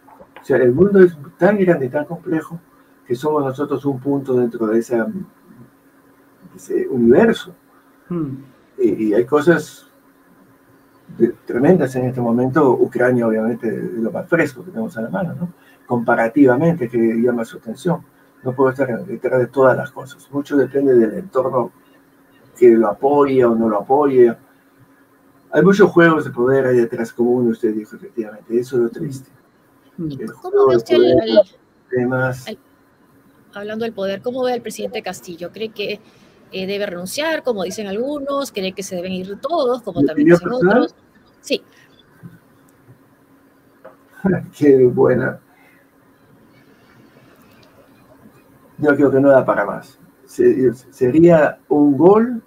O 0.41 0.45
sea, 0.45 0.57
el 0.59 0.73
mundo 0.73 1.01
es 1.01 1.17
tan 1.39 1.59
grande 1.59 1.87
y 1.87 1.89
tan 1.89 2.05
complejo 2.05 2.61
que 3.07 3.15
somos 3.15 3.45
nosotros 3.45 3.85
un 3.85 4.01
punto 4.01 4.35
dentro 4.35 4.67
de, 4.67 4.79
ese 4.79 5.05
universo. 6.91 7.55
Mm. 8.09 8.29
Y, 8.79 9.05
y, 9.05 9.15
hay 9.15 9.25
cosas 9.25 9.91
tremendas 11.47 11.95
en 11.97 12.07
este 12.07 12.21
momento. 12.21 12.73
Ucrania, 12.73 13.27
obviamente, 13.27 13.69
es 13.69 13.93
lo 13.95 14.11
más 14.11 14.29
fresco 14.29 14.65
que 14.65 14.71
tenemos 14.71 14.97
a 14.97 15.03
la 15.03 15.11
mano, 15.11 15.35
¿no? 15.35 15.53
comparativamente 15.87 16.89
que 16.89 16.99
llama 16.99 17.45
su 17.45 17.59
atención. 17.59 18.05
No 18.43 18.55
puedo 18.55 18.71
estar 18.71 19.05
detrás 19.05 19.41
de 19.41 19.47
todas 19.47 19.77
las 19.77 19.91
cosas. 19.91 20.29
Mucho 20.31 20.57
depende 20.57 20.95
del 20.95 21.15
entorno 21.15 21.73
que 22.59 22.71
lo 22.71 22.89
apoya 22.89 23.49
o 23.49 23.55
no 23.55 23.69
lo 23.69 23.81
apoya. 23.81 24.39
Hay 25.51 25.63
muchos 25.63 25.91
juegos 25.91 26.25
de 26.25 26.31
poder 26.31 26.67
ahí 26.67 26.77
detrás, 26.77 27.13
como 27.13 27.33
uno 27.33 27.51
usted 27.51 27.75
dijo, 27.75 27.97
efectivamente. 27.97 28.59
Eso 28.59 28.77
es 28.77 28.83
lo 28.83 28.89
triste. 28.91 29.31
¿Cómo 30.43 30.67
ve 30.69 30.77
usted 30.77 30.97
el, 30.97 32.59
hablando 33.55 33.85
del 33.85 33.95
poder, 33.95 34.21
cómo 34.21 34.43
ve 34.43 34.53
al 34.53 34.63
presidente 34.63 35.03
Castillo? 35.03 35.53
¿Cree 35.53 35.69
que 35.71 36.01
eh, 36.53 36.67
debe 36.67 36.87
renunciar, 36.87 37.43
como 37.43 37.65
dicen 37.65 37.87
algunos? 37.87 38.53
¿Cree 38.53 38.73
que 38.73 38.83
se 38.83 38.97
deben 38.97 39.13
ir 39.13 39.39
todos, 39.41 39.83
como 39.83 40.03
también 40.03 40.29
dicen 40.29 40.53
otros? 40.53 40.95
Sí. 41.41 41.63
Qué 44.57 44.87
buena 44.87 45.41
yo 48.79 48.95
creo 48.97 49.11
que 49.11 49.21
no 49.21 49.31
da 49.31 49.45
para 49.45 49.65
más. 49.65 49.99
Sería 50.27 51.59
un 51.69 51.97
gol, 51.97 52.43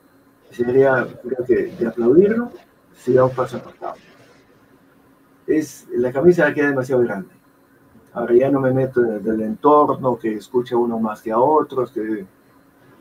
sería, 0.51 1.07
creo 1.23 1.45
que, 1.45 1.73
de 1.77 1.87
aplaudirlo, 1.87 2.51
da 3.07 3.25
un 3.25 3.31
paso 3.31 3.57
apartado. 3.57 3.95
Es, 5.45 5.87
la 5.91 6.11
camisa 6.11 6.53
queda 6.53 6.69
demasiado 6.69 7.01
grande. 7.03 7.29
Ahora 8.13 8.35
ya 8.35 8.51
no 8.51 8.59
me 8.59 8.73
meto 8.73 9.05
en 9.05 9.25
el 9.25 9.41
entorno, 9.41 10.17
que 10.17 10.35
escucha 10.35 10.75
uno 10.75 10.99
más 10.99 11.21
que 11.21 11.31
a 11.31 11.39
otros, 11.39 11.91
que 11.91 12.25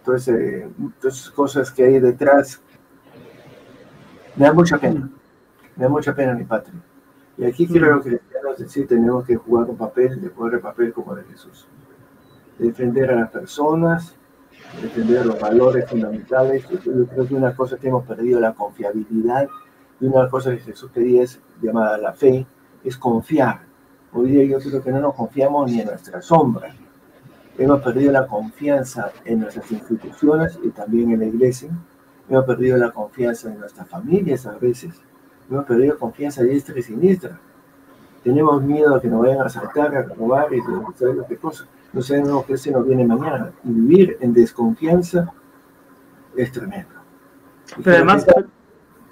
entonces, 0.06 0.66
entonces 0.78 1.30
cosas 1.30 1.70
que 1.70 1.84
hay 1.84 1.98
detrás. 1.98 2.60
Me 4.36 4.46
da 4.46 4.52
mucha 4.52 4.78
pena, 4.78 5.10
me 5.76 5.84
da 5.84 5.88
mucha 5.88 6.14
pena 6.14 6.34
mi 6.34 6.44
patria. 6.44 6.80
Y 7.38 7.44
aquí 7.44 7.66
creo 7.66 8.02
que 8.02 8.20
sí 8.68 8.84
tenemos 8.84 9.24
que 9.26 9.36
jugar 9.36 9.68
un 9.68 9.76
papel, 9.76 10.20
de 10.20 10.28
jugar 10.28 10.54
el 10.54 10.60
papel 10.60 10.92
como 10.92 11.14
de 11.14 11.24
Jesús 11.24 11.66
defender 12.58 13.10
a 13.10 13.16
las 13.16 13.30
personas, 13.30 14.14
defender 14.80 15.26
los 15.26 15.40
valores 15.40 15.88
fundamentales. 15.88 16.66
Yo 16.68 17.06
creo 17.06 17.26
que 17.26 17.34
una 17.34 17.54
cosa 17.54 17.76
que 17.76 17.88
hemos 17.88 18.06
perdido 18.06 18.40
la 18.40 18.54
confiabilidad 18.54 19.48
y 20.00 20.06
una 20.06 20.28
cosa 20.28 20.50
que 20.50 20.58
Jesús 20.58 20.90
pedía 20.92 21.22
es 21.22 21.40
llamada 21.60 21.98
la 21.98 22.12
fe, 22.12 22.46
es 22.84 22.96
confiar. 22.96 23.60
Hoy 24.12 24.30
día 24.30 24.44
yo 24.44 24.58
creo 24.58 24.82
que 24.82 24.90
no 24.90 25.00
nos 25.00 25.14
confiamos 25.14 25.70
ni 25.70 25.80
en 25.80 25.88
nuestra 25.88 26.22
sombra. 26.22 26.74
Hemos 27.58 27.80
perdido 27.80 28.12
la 28.12 28.26
confianza 28.26 29.12
en 29.24 29.40
nuestras 29.40 29.70
instituciones 29.72 30.58
y 30.62 30.70
también 30.70 31.12
en 31.12 31.20
la 31.20 31.26
iglesia. 31.26 31.70
Hemos 32.28 32.44
perdido 32.44 32.76
la 32.76 32.90
confianza 32.90 33.50
en 33.50 33.60
nuestras 33.60 33.88
familias 33.88 34.46
a 34.46 34.58
veces. 34.58 35.00
Hemos 35.50 35.64
perdido 35.64 35.98
confianza 35.98 36.42
diestra 36.42 36.78
y 36.78 36.82
siniestra. 36.82 37.40
Tenemos 38.22 38.62
miedo 38.62 38.94
a 38.94 39.00
que 39.00 39.08
nos 39.08 39.22
vayan 39.22 39.40
a 39.40 39.44
asaltar, 39.44 39.94
a 39.94 40.02
robar 40.02 40.52
y 40.52 40.60
todo 40.98 41.26
qué 41.28 41.36
cosas 41.36 41.68
no 41.96 42.02
sabemos 42.02 42.44
qué 42.44 42.58
se 42.58 42.70
nos 42.70 42.86
viene 42.86 43.06
mañana. 43.06 43.52
Y 43.64 43.70
vivir 43.70 44.18
en 44.20 44.34
desconfianza 44.34 45.32
es 46.36 46.52
tremendo. 46.52 46.90
Pero 47.82 47.96
además, 47.96 48.26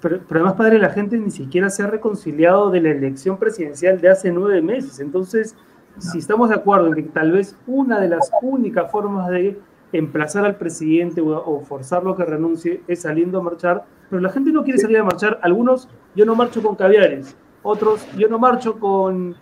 pero, 0.01 0.21
además, 0.29 0.53
padre, 0.53 0.77
la 0.77 0.91
gente 0.91 1.17
ni 1.17 1.31
siquiera 1.31 1.71
se 1.71 1.81
ha 1.81 1.87
reconciliado 1.87 2.69
de 2.69 2.81
la 2.81 2.91
elección 2.91 3.39
presidencial 3.39 3.99
de 3.99 4.09
hace 4.09 4.31
nueve 4.31 4.61
meses. 4.61 4.99
Entonces, 4.99 5.55
si 5.99 6.19
estamos 6.19 6.49
de 6.49 6.55
acuerdo 6.55 6.87
en 6.87 6.95
que 6.95 7.03
tal 7.03 7.31
vez 7.31 7.57
una 7.67 7.99
de 7.99 8.09
las 8.09 8.31
únicas 8.41 8.91
formas 8.91 9.29
de 9.29 9.59
emplazar 9.91 10.45
al 10.45 10.55
presidente 10.55 11.21
o, 11.21 11.61
forzarlo 11.61 12.11
a 12.11 12.17
que 12.17 12.25
renuncie 12.25 12.83
es 12.87 13.01
saliendo 13.01 13.39
a 13.39 13.43
marchar, 13.43 13.85
pero 14.09 14.21
la 14.21 14.29
gente 14.29 14.51
no 14.51 14.63
quiere 14.63 14.79
salir 14.79 14.97
a 14.97 15.03
marchar. 15.03 15.39
Algunos, 15.41 15.87
yo 16.15 16.25
no 16.25 16.35
marcho 16.35 16.61
con 16.61 16.75
caviares, 16.75 17.35
otros, 17.63 18.05
yo 18.17 18.27
no 18.27 18.39
marcho 18.39 18.79
con 18.79 19.35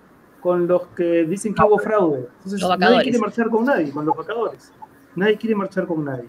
con 0.43 0.68
los 0.68 0.88
que 0.88 1.24
dicen 1.24 1.56
que 1.56 1.64
hubo 1.64 1.80
fraude. 1.80 2.28
Entonces, 2.43 2.62
nadie 2.78 3.04
quiere 3.04 3.18
marchar 3.18 3.49
con 3.49 3.64
nadie, 3.64 3.89
con 3.91 4.06
los 4.06 4.14
vacadores. 4.14 4.74
Nadie 5.16 5.38
quiere 5.38 5.56
marchar 5.56 5.88
con 5.88 6.04
nadie. 6.04 6.28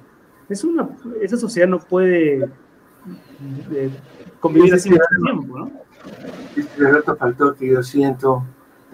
Es 0.49 0.63
una, 0.63 0.89
esa 1.21 1.37
sociedad 1.37 1.67
no 1.67 1.81
puede 1.81 2.49
eh, 3.73 3.91
convivir 4.39 4.73
así 4.73 4.89
mucho 4.89 5.03
tiempo, 5.25 5.59
¿no? 5.59 5.73
Roberto 6.79 7.17
faltó 7.17 7.55
que 7.57 7.73
yo 7.73 7.83
siento 7.83 8.45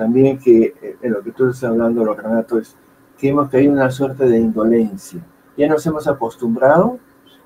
también 0.00 0.38
que 0.38 0.74
eh, 0.80 0.96
en 1.02 1.12
lo 1.12 1.22
que 1.22 1.30
tú 1.30 1.50
estás 1.50 1.64
hablando, 1.64 2.02
lo 2.02 2.14
Renato, 2.14 2.58
es 2.58 2.74
que 3.18 3.28
hemos 3.28 3.50
caído 3.50 3.72
en 3.72 3.78
una 3.80 3.90
suerte 3.90 4.24
de 4.24 4.38
indolencia. 4.38 5.20
Ya 5.58 5.68
nos 5.68 5.86
hemos 5.86 6.08
acostumbrado 6.08 6.98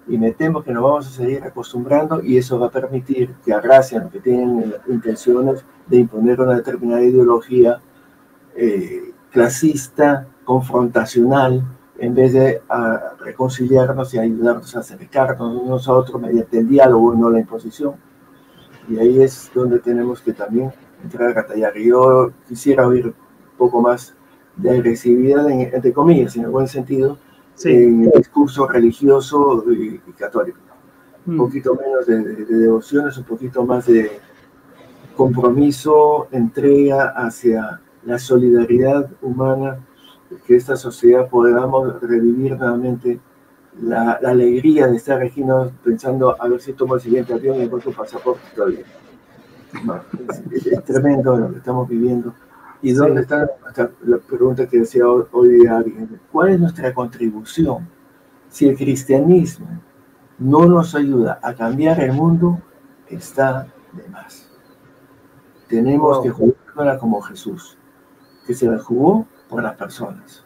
y 0.07 0.16
me 0.18 0.30
temo 0.30 0.62
que 0.62 0.72
nos 0.72 0.84
vamos 0.84 1.09
a 1.09 1.11
seguir 1.11 1.42
acostumbrando 1.42 2.22
y 2.22 2.36
eso 2.36 2.57
va 2.61 2.68
a 2.68 2.70
permitir 2.70 3.34
que 3.44 3.52
a 3.52 3.61
Gracia, 3.61 4.09
que 4.09 4.20
tienen 4.20 4.72
intenciones 4.86 5.64
de 5.88 5.96
imponer 5.96 6.40
una 6.40 6.55
determinada 6.55 7.02
ideología 7.02 7.80
eh, 8.55 9.12
clasista, 9.32 10.28
confrontacional, 10.44 11.64
en 11.98 12.14
vez 12.14 12.34
de 12.34 12.62
reconciliarnos 13.18 14.14
y 14.14 14.20
ayudarnos 14.20 14.76
a 14.76 14.78
acercarnos 14.78 15.61
unos 15.61 15.88
a 15.88 15.92
otros 15.92 16.22
mediante 16.22 16.61
el 16.61 16.68
diálogo 16.68 17.14
y 17.14 17.18
no 17.18 17.30
la 17.30 17.40
imposición. 17.40 17.94
Y 18.88 18.96
ahí 18.96 19.20
es 19.20 19.50
donde 19.52 19.80
tenemos 19.80 20.20
que 20.20 20.32
también 20.32 20.72
entrar 21.05 21.30
a 21.30 21.34
batallar. 21.34 21.74
Yo 21.76 22.32
quisiera 22.48 22.86
oír 22.86 23.07
un 23.07 23.14
poco 23.57 23.80
más 23.80 24.14
de 24.57 24.70
agresividad, 24.70 25.50
entre 25.50 25.92
comillas, 25.92 26.36
en 26.36 26.44
el 26.44 26.50
buen 26.50 26.68
sentido, 26.68 27.18
en 27.64 28.05
el 28.05 28.11
discurso 28.16 28.66
religioso 28.66 29.64
y, 29.70 29.98
católico. 30.12 30.59
Un 31.26 31.34
mm. 31.34 31.38
poquito 31.38 31.74
menos 31.74 32.07
de, 32.07 32.44
devociones, 32.44 33.16
un 33.16 33.24
poquito 33.24 33.64
más 33.64 33.86
de 33.86 34.11
compromiso, 35.16 36.28
entrega 36.32 37.09
hacia 37.16 37.80
la 38.05 38.18
solidaridad 38.18 39.11
humana, 39.22 39.78
que 40.46 40.57
esta 40.57 40.76
sociedad 40.76 41.28
podamos 41.28 42.00
revivir 42.02 42.57
nuevamente 42.57 43.20
la, 43.80 44.12
alegría 44.12 44.88
de 44.88 44.96
estar 44.96 45.22
aquí, 45.22 45.42
no 45.42 45.70
pensando 45.82 46.40
a 46.40 46.48
ver 46.48 46.61
si 46.61 46.72
tomo 46.72 46.96
el 46.96 47.00
siguiente 47.00 47.32
avión 47.32 47.57
y 47.59 47.62
encuentro 47.62 47.92
pasaporte 47.92 48.42
todavía. 48.55 48.84
Es, 50.53 50.85
tremendo 50.85 51.37
lo 51.37 51.51
que 51.51 51.59
estamos 51.59 51.89
viviendo. 51.89 52.35
¿Y 52.83 52.93
dónde 52.93 53.22
está 53.22 53.49
la 54.05 54.18
pregunta 54.18 54.66
que 54.66 54.81
decía 54.81 55.09
hoy 55.09 55.66
alguien? 55.66 56.20
¿Cuál 56.31 56.51
es 56.51 56.61
nuestra 56.61 56.93
contribución? 56.93 57.89
Si 58.49 58.68
el 58.68 58.77
cristianismo 58.77 59.66
no 60.39 60.66
nos 60.66 60.95
ayuda 60.95 61.39
a 61.43 61.55
cambiar 61.55 62.01
el 62.01 62.12
mundo, 62.12 62.61
está 63.09 63.66
de 63.93 64.09
más. 64.09 64.49
Tenemos 65.68 66.22
que 66.22 66.31
jugarla 66.31 66.99
como 66.99 67.20
Jesús, 67.22 67.79
que 68.47 68.55
se 68.55 68.66
la 68.66 68.79
jugó 68.79 69.27
por 69.49 69.62
las 69.62 69.77
personas. 69.77 70.45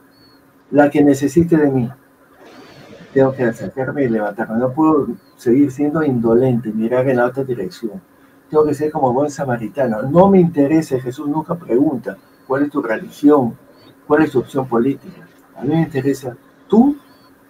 La 0.70 0.90
que 0.90 1.02
necesite 1.02 1.56
de 1.56 1.70
mí, 1.70 1.90
tengo 3.12 3.32
que 3.32 3.44
acercarme 3.44 4.04
y 4.04 4.08
levantarme. 4.08 4.58
No 4.58 4.72
puedo 4.72 5.08
seguir 5.36 5.72
siendo 5.72 6.04
indolente, 6.04 6.72
mirar 6.72 7.08
en 7.08 7.16
la 7.16 7.26
otra 7.26 7.42
dirección 7.42 8.00
tengo 8.50 8.64
que 8.64 8.74
ser 8.74 8.90
como 8.90 9.12
buen 9.12 9.30
samaritano. 9.30 10.02
No 10.02 10.28
me 10.28 10.40
interesa, 10.40 11.00
Jesús 11.00 11.28
nunca 11.28 11.54
pregunta 11.54 12.16
cuál 12.46 12.64
es 12.64 12.70
tu 12.70 12.82
religión, 12.82 13.56
cuál 14.06 14.22
es 14.22 14.30
tu 14.30 14.40
opción 14.40 14.66
política. 14.66 15.26
A 15.56 15.62
mí 15.62 15.68
me 15.68 15.82
interesa 15.82 16.36
tú, 16.68 16.96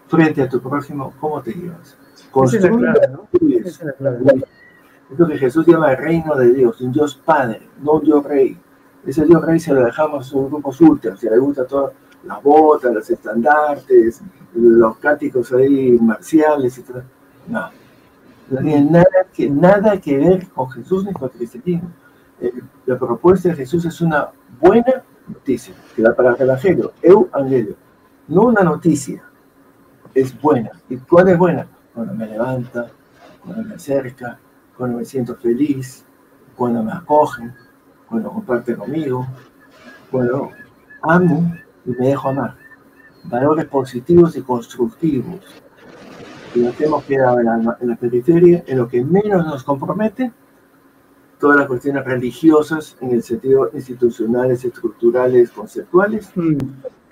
frente 0.08 0.42
a 0.42 0.48
tu 0.48 0.60
prójimo, 0.60 1.12
cómo 1.20 1.40
te 1.42 1.52
llevas. 1.52 1.96
Construye, 2.30 3.62
es 5.10 5.18
lo 5.18 5.26
que 5.26 5.38
Jesús 5.38 5.66
llama 5.66 5.92
el 5.92 5.96
reino 5.96 6.34
de 6.34 6.52
Dios, 6.52 6.80
un 6.82 6.92
Dios 6.92 7.14
Padre, 7.24 7.62
no 7.82 7.98
Dios 7.98 8.22
Rey. 8.24 8.58
Ese 9.06 9.24
Dios 9.24 9.42
Rey 9.42 9.58
se 9.58 9.72
lo 9.72 9.84
dejamos 9.84 10.32
a 10.32 10.36
un 10.36 10.50
grupo 10.50 10.70
ultras, 10.80 11.18
se 11.18 11.30
le 11.30 11.38
gusta 11.38 11.66
todas 11.66 11.94
las 12.24 12.42
botas, 12.42 12.92
los 12.92 13.08
estandartes, 13.08 14.20
los 14.54 14.98
cáticos 14.98 15.50
ahí 15.52 15.92
marciales 15.98 16.76
y 16.76 16.82
todo. 16.82 17.02
No, 17.46 17.70
no 18.50 18.60
tiene 18.60 18.90
nada 18.90 19.26
que, 19.32 19.50
nada 19.50 20.00
que 20.00 20.16
ver 20.16 20.48
con 20.48 20.70
Jesús 20.70 21.04
ni 21.04 21.12
con 21.12 21.24
el 21.24 21.30
cristianismo. 21.30 21.90
Eh, 22.40 22.52
la 22.86 22.98
propuesta 22.98 23.50
de 23.50 23.56
Jesús 23.56 23.84
es 23.84 24.00
una 24.00 24.28
buena 24.60 25.02
noticia, 25.26 25.74
que 25.94 26.02
la 26.02 26.14
palabra 26.14 26.44
evangelio, 26.44 26.92
evangelio, 27.02 27.76
no 28.28 28.42
una 28.42 28.62
noticia, 28.62 29.22
es 30.14 30.40
buena. 30.40 30.70
¿Y 30.88 30.96
cuál 30.98 31.28
es 31.28 31.38
buena? 31.38 31.66
Cuando 31.94 32.14
me 32.14 32.26
levanta, 32.26 32.86
cuando 33.44 33.62
me 33.62 33.74
acerca, 33.74 34.38
cuando 34.76 34.98
me 34.98 35.04
siento 35.04 35.34
feliz, 35.36 36.04
cuando 36.56 36.82
me 36.82 36.92
acogen, 36.92 37.54
cuando 38.08 38.30
comparte 38.30 38.74
conmigo, 38.74 39.26
cuando 40.10 40.50
amo 41.02 41.54
y 41.84 41.90
me 41.90 42.08
dejo 42.08 42.28
amar. 42.28 42.56
Valores 43.24 43.66
positivos 43.66 44.36
y 44.36 44.42
constructivos. 44.42 45.40
Y 46.54 46.60
nos 46.60 46.80
hemos 46.80 47.04
quedado 47.04 47.40
en 47.40 47.46
la, 47.46 47.78
en 47.80 47.88
la 47.88 47.96
periferia, 47.96 48.64
en 48.66 48.78
lo 48.78 48.88
que 48.88 49.04
menos 49.04 49.44
nos 49.44 49.64
compromete, 49.64 50.32
todas 51.38 51.56
las 51.56 51.66
cuestiones 51.66 52.04
religiosas 52.04 52.96
en 53.00 53.12
el 53.12 53.22
sentido 53.22 53.70
institucionales, 53.72 54.64
estructurales, 54.64 55.50
conceptuales. 55.50 56.30
Mm. 56.34 56.58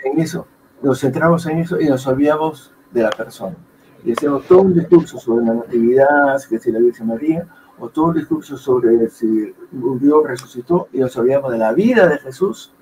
En 0.04 0.20
eso, 0.20 0.46
nos 0.82 1.00
centramos 1.00 1.46
en 1.46 1.58
eso 1.58 1.80
y 1.80 1.86
nos 1.86 2.06
olvidamos 2.06 2.72
de 2.92 3.02
la 3.02 3.10
persona. 3.10 3.56
Y 4.04 4.12
hacemos 4.12 4.44
todo 4.46 4.62
un 4.62 4.74
discurso 4.74 5.18
sobre 5.18 5.44
la 5.44 5.54
natividad, 5.54 6.40
que 6.48 6.58
si 6.58 6.70
la 6.70 6.78
Virgen 6.78 7.08
María, 7.08 7.46
o 7.78 7.88
todo 7.88 8.06
un 8.06 8.14
discurso 8.14 8.56
sobre 8.56 9.08
si 9.10 9.54
Dios 9.72 10.24
resucitó 10.24 10.88
y 10.92 10.98
nos 10.98 11.16
olvidamos 11.16 11.52
de 11.52 11.58
la 11.58 11.72
vida 11.72 12.08
de 12.08 12.18
Jesús. 12.18 12.72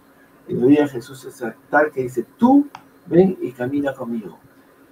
Y 0.46 0.54
la 0.54 0.66
vida 0.66 0.82
de 0.82 0.88
Jesús 0.88 1.24
es 1.24 1.42
tal 1.70 1.90
que 1.90 2.02
dice, 2.02 2.26
tú 2.36 2.68
ven 3.06 3.36
y 3.40 3.52
camina 3.52 3.94
conmigo. 3.94 4.38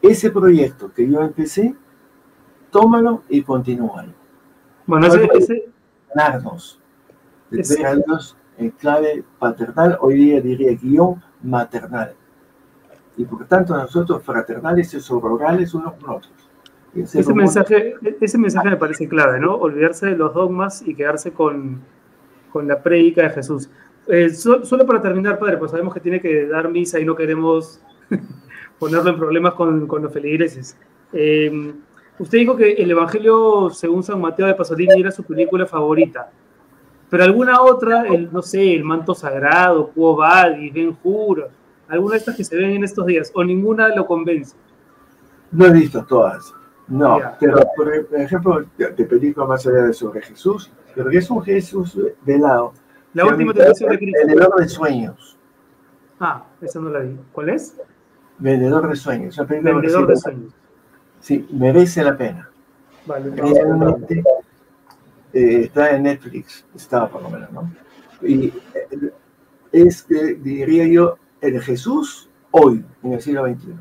Ese 0.03 0.30
proyecto 0.30 0.92
que 0.92 1.09
yo 1.09 1.22
empecé, 1.22 1.74
tómalo 2.70 3.22
y 3.28 3.42
continúalo. 3.42 4.12
Bueno, 4.86 5.07
ese, 5.07 5.28
ese... 5.34 5.68
Ganarnos, 6.14 6.80
Dios 7.50 8.36
en 8.59 8.70
clave 8.70 9.24
paternal, 9.38 9.96
hoy 10.00 10.16
día 10.16 10.40
diría 10.40 10.76
guion 10.80 11.22
maternal. 11.42 12.14
Y 13.16 13.24
por 13.24 13.46
tanto 13.46 13.76
nosotros 13.76 14.22
fraternales 14.22 14.92
y 14.94 15.00
sororales 15.00 15.74
unos 15.74 15.94
con 15.94 16.16
otros. 16.16 16.32
Ese 16.94 17.32
mensaje, 17.32 17.94
ese 18.20 18.36
mensaje 18.36 18.70
me 18.70 18.76
parece 18.76 19.09
clave, 19.09 19.40
¿no? 19.40 19.55
Olvidarse 19.55 20.07
de 20.07 20.16
los 20.16 20.34
dogmas 20.34 20.82
y 20.86 20.94
quedarse 20.94 21.32
con, 21.32 21.80
con 22.53 22.68
la 22.68 22.82
prédica 22.82 23.22
de 23.22 23.30
Jesús. 23.30 23.70
Eh, 24.09 24.30
solo 24.30 24.86
para 24.86 25.00
terminar, 25.00 25.38
padre, 25.38 25.57
pues 25.57 25.70
sabemos 25.70 25.94
que 25.94 26.00
tiene 26.00 26.20
que 26.20 26.46
dar 26.46 26.68
misa 26.68 27.00
y 27.00 27.05
no 27.05 27.14
queremos 27.14 27.80
ponerlo 28.82 29.10
en 29.10 29.16
problemas 29.16 29.54
con, 29.54 29.86
con 29.86 30.02
los 30.02 30.12
feligreses. 30.12 30.76
Eh, 31.12 31.72
usted 32.18 32.38
dijo 32.38 32.56
que 32.56 32.72
el 32.72 32.90
Evangelio, 32.90 33.70
según 33.70 34.02
San 34.02 34.20
Mateo 34.20 34.48
de 34.48 34.54
Pasolini, 34.54 35.00
era 35.00 35.12
su 35.12 35.22
película 35.22 35.66
favorita. 35.66 36.32
Pero 37.08 37.22
alguna 37.22 37.62
otra, 37.62 38.08
el, 38.08 38.32
no 38.32 38.42
sé, 38.42 38.74
El 38.74 38.82
Manto 38.82 39.14
Sagrado, 39.14 39.90
Quo 39.90 40.16
Vadis, 40.16 40.74
Ben 40.74 40.98
Hur, 41.00 41.48
alguna 41.86 42.14
de 42.14 42.18
estas 42.18 42.34
que 42.34 42.42
se 42.42 42.56
ven 42.56 42.72
en 42.72 42.82
estos 42.82 43.06
días, 43.06 43.30
o 43.32 43.44
ninguna 43.44 43.94
lo 43.94 44.04
convence. 44.04 44.56
No 45.52 45.66
he 45.66 45.70
visto 45.70 46.04
todas. 46.04 46.52
No, 46.88 47.20
pero 47.38 47.58
por 47.76 47.94
ejemplo, 48.16 48.64
de 48.76 49.04
película 49.04 49.46
más 49.46 49.64
allá 49.64 49.84
de 49.84 49.92
sobre 49.92 50.22
Jesús, 50.22 50.72
pero 50.92 51.08
que 51.08 51.18
es 51.18 51.30
un 51.30 51.40
Jesús 51.44 51.96
velado. 52.26 52.72
La 53.14 53.26
última 53.26 53.54
tentación 53.54 53.90
de 53.90 53.98
Cristo. 53.98 54.26
Vendedor 54.26 54.56
de 54.56 54.68
sueños. 54.68 55.38
Ah, 56.18 56.42
esa 56.60 56.80
no 56.80 56.90
la 56.90 56.98
vi. 56.98 57.16
¿Cuál 57.30 57.50
es? 57.50 57.76
Vendedor 58.43 58.88
de 58.88 58.97
sueños. 58.97 59.36
Vendedor 59.47 60.07
de 60.09 60.16
sueños. 60.16 60.53
Sí, 61.20 61.47
merece 61.53 62.03
la 62.03 62.16
pena. 62.16 62.51
Vale, 63.07 63.30
Realmente 63.30 64.24
eh, 65.32 65.61
está 65.64 65.95
en 65.95 66.03
Netflix, 66.03 66.66
estaba 66.74 67.09
por 67.09 67.22
lo 67.22 67.30
menos, 67.30 67.53
¿no? 67.53 67.72
Y 68.20 68.47
eh, 68.47 69.12
es, 69.70 70.03
que 70.03 70.34
diría 70.34 70.86
yo, 70.88 71.16
el 71.40 71.61
Jesús 71.61 72.28
hoy, 72.51 72.84
en 73.05 73.12
el 73.12 73.20
siglo 73.20 73.47
XXI. 73.47 73.74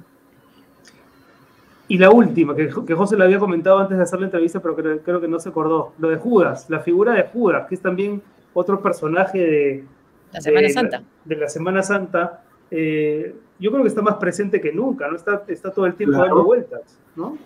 Y 1.87 1.97
la 1.97 2.11
última, 2.11 2.55
que, 2.55 2.69
que 2.85 2.93
José 2.93 3.17
le 3.17 3.23
había 3.23 3.39
comentado 3.39 3.79
antes 3.79 3.97
de 3.97 4.03
hacer 4.03 4.19
la 4.19 4.27
entrevista, 4.27 4.59
pero 4.61 4.75
creo, 4.75 5.01
creo, 5.01 5.19
que 5.19 5.27
no 5.27 5.39
se 5.39 5.49
acordó, 5.49 5.93
lo 5.97 6.09
de 6.09 6.17
Judas, 6.17 6.69
la 6.69 6.79
figura 6.81 7.13
de 7.13 7.23
Judas, 7.23 7.67
que 7.67 7.75
es 7.75 7.81
también 7.81 8.21
otro 8.53 8.79
personaje 8.81 9.39
de 9.39 9.85
la 10.31 10.41
Semana 10.41 10.69
Santa. 10.69 11.03
de 11.25 11.35
la 11.35 11.49
Semana 11.49 11.83
Santa. 11.83 12.43
Eh, 12.71 13.35
yo 13.59 13.69
creo 13.69 13.83
que 13.83 13.89
está 13.89 14.01
más 14.01 14.15
presente 14.15 14.61
que 14.61 14.71
nunca, 14.71 15.07
¿no? 15.09 15.15
Está, 15.15 15.43
está 15.47 15.71
todo 15.71 15.85
el 15.85 15.95
tiempo 15.95 16.17
dando 16.17 16.43
vueltas, 16.43 16.97
¿no? 17.15 17.37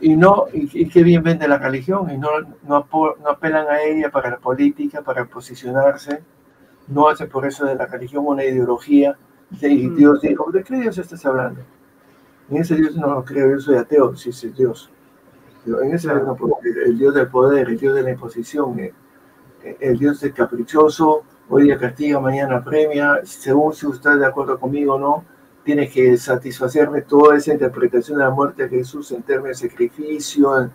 Y, 0.00 0.16
no, 0.16 0.46
y, 0.52 0.88
qué 0.88 1.04
bien 1.04 1.22
vende 1.22 1.46
la 1.46 1.58
religión, 1.58 2.10
y 2.10 2.18
no, 2.18 2.30
no, 2.66 2.86
no 2.90 3.28
apelan 3.28 3.68
a 3.68 3.82
ella 3.82 4.10
para 4.10 4.30
la 4.30 4.38
política, 4.38 5.02
para 5.02 5.26
posicionarse, 5.26 6.22
no 6.88 7.08
hace 7.08 7.26
por 7.26 7.46
eso 7.46 7.64
de 7.64 7.76
la 7.76 7.86
religión 7.86 8.26
una 8.26 8.44
ideología, 8.44 9.16
y. 9.60 9.88
Dios 9.90 10.20
dijo, 10.20 10.50
¿de 10.50 10.64
qué 10.64 10.80
Dios 10.80 10.98
estás 10.98 11.24
hablando? 11.26 11.60
En 12.50 12.56
ese 12.56 12.74
Dios 12.76 12.96
no 12.96 13.14
lo 13.14 13.24
creo, 13.24 13.50
yo 13.50 13.60
soy 13.60 13.76
ateo, 13.76 14.16
sí, 14.16 14.32
sí, 14.32 14.48
Dios. 14.48 14.90
Pero 15.64 15.82
en 15.82 15.94
ese 15.94 16.08
Dios 16.08 16.26
no, 16.26 16.36
el 16.86 16.98
Dios 16.98 17.14
del 17.14 17.28
poder, 17.28 17.68
el 17.68 17.78
Dios 17.78 17.94
de 17.94 18.02
la 18.02 18.10
imposición, 18.10 18.78
el, 18.80 18.92
el 19.80 19.98
Dios 19.98 20.20
del 20.20 20.32
caprichoso, 20.32 21.24
hoy 21.48 21.64
día 21.64 21.78
castiga, 21.78 22.20
mañana 22.20 22.62
premia, 22.62 23.20
según 23.24 23.72
si 23.72 23.86
usted 23.86 24.10
está 24.10 24.16
de 24.16 24.26
acuerdo 24.26 24.58
conmigo 24.58 24.94
o 24.94 24.98
no, 24.98 25.24
tiene 25.64 25.88
que 25.88 26.16
satisfacerme 26.16 27.02
toda 27.02 27.36
esa 27.36 27.52
interpretación 27.52 28.18
de 28.18 28.24
la 28.24 28.30
muerte 28.30 28.64
de 28.64 28.78
Jesús 28.78 29.12
en 29.12 29.22
términos 29.22 29.60
de 29.60 29.68
sacrificio, 29.68 30.60
en, 30.60 30.70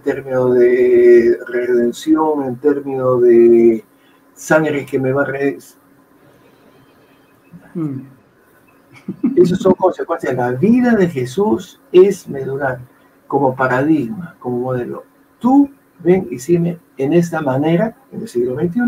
términos 0.00 0.54
de 0.54 1.38
redención, 1.46 2.44
en 2.44 2.56
términos 2.56 3.22
de 3.22 3.84
sangre 4.34 4.84
que 4.84 4.98
me 4.98 5.12
va 5.12 5.22
a... 5.22 5.26
Re... 5.26 5.58
Mm. 7.74 8.00
Esas 9.36 9.58
son 9.58 9.72
consecuencias. 9.72 10.34
La 10.34 10.52
vida 10.52 10.94
de 10.94 11.08
Jesús 11.08 11.80
es 11.90 12.28
medular, 12.28 12.80
como 13.26 13.56
paradigma, 13.56 14.36
como 14.38 14.58
modelo. 14.58 15.04
Tú 15.38 15.70
ven 16.00 16.28
y 16.30 16.38
sígueme 16.38 16.78
en 16.98 17.14
esta 17.14 17.40
manera, 17.40 17.96
en 18.12 18.20
el 18.20 18.28
siglo 18.28 18.54
XXI, 18.54 18.80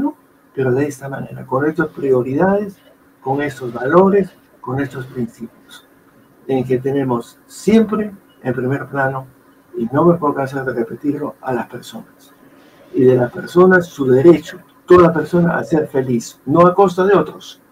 pero 0.61 0.73
de 0.73 0.87
esta 0.87 1.09
manera, 1.09 1.47
con 1.47 1.65
estas 1.65 1.89
prioridades, 1.89 2.77
con 3.23 3.41
estos 3.41 3.73
valores, 3.73 4.29
con 4.61 4.79
estos 4.79 5.07
principios, 5.07 5.89
en 6.47 6.67
que 6.67 6.77
tenemos 6.77 7.39
siempre 7.47 8.13
en 8.43 8.53
primer 8.53 8.87
plano, 8.87 9.27
y 9.79 9.87
no 9.87 10.05
me 10.05 10.19
puedo 10.19 10.35
cansar 10.35 10.67
de 10.67 10.75
repetirlo, 10.75 11.37
a 11.41 11.55
las 11.55 11.67
personas. 11.67 12.35
Y 12.93 13.05
de 13.05 13.15
las 13.15 13.33
personas 13.33 13.87
su 13.87 14.05
derecho, 14.05 14.59
toda 14.85 15.15
persona 15.15 15.57
a 15.57 15.65
ser 15.65 15.89
feliz, 15.89 16.39
no 16.45 16.67
a 16.67 16.75
costa 16.75 17.07
de 17.07 17.15
otros, 17.15 17.63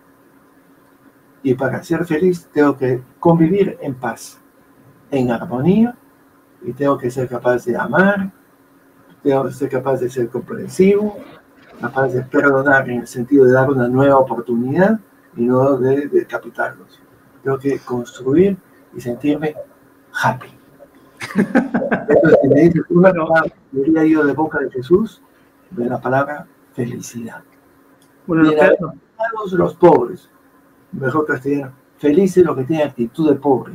y 1.42 1.52
para 1.52 1.84
ser 1.84 2.06
feliz 2.06 2.48
tengo 2.54 2.74
que 2.74 3.02
convivir 3.20 3.76
en 3.82 3.96
paz, 3.96 4.40
en 5.10 5.30
armonía, 5.30 5.94
y 6.62 6.72
tengo 6.72 6.96
que 6.96 7.10
ser 7.10 7.28
capaz 7.28 7.66
de 7.66 7.76
amar, 7.76 8.32
tengo 9.22 9.44
que 9.44 9.52
ser 9.52 9.68
capaz 9.68 10.00
de 10.00 10.08
ser 10.08 10.30
comprensivo, 10.30 11.18
capaz 11.80 12.08
de 12.08 12.22
perdonar 12.22 12.88
en 12.88 13.00
el 13.00 13.06
sentido 13.06 13.44
de 13.44 13.52
dar 13.52 13.70
una 13.70 13.88
nueva 13.88 14.18
oportunidad 14.18 15.00
y 15.36 15.44
no 15.44 15.76
de, 15.78 16.08
de 16.08 16.26
capitarlos. 16.26 17.00
Tengo 17.42 17.58
que 17.58 17.78
construir 17.78 18.56
y 18.94 19.00
sentirme 19.00 19.54
happy. 20.22 20.48
Entonces, 21.34 22.38
si 22.42 22.48
me 22.48 22.60
dices 22.62 22.82
una 22.90 23.12
palabra, 23.12 23.52
diría 23.72 24.04
yo 24.04 24.24
de 24.24 24.32
boca 24.32 24.58
de 24.60 24.70
Jesús, 24.70 25.22
de 25.70 25.84
la 25.86 26.00
palabra 26.00 26.46
felicidad. 26.72 27.42
Bueno, 28.26 28.50
todos 29.32 29.52
los 29.52 29.74
pobres, 29.74 30.28
mejor 30.92 31.26
castellano, 31.26 31.72
felices 31.96 32.44
los 32.44 32.56
que 32.56 32.64
tienen 32.64 32.88
actitud 32.88 33.30
de 33.30 33.36
pobre, 33.36 33.72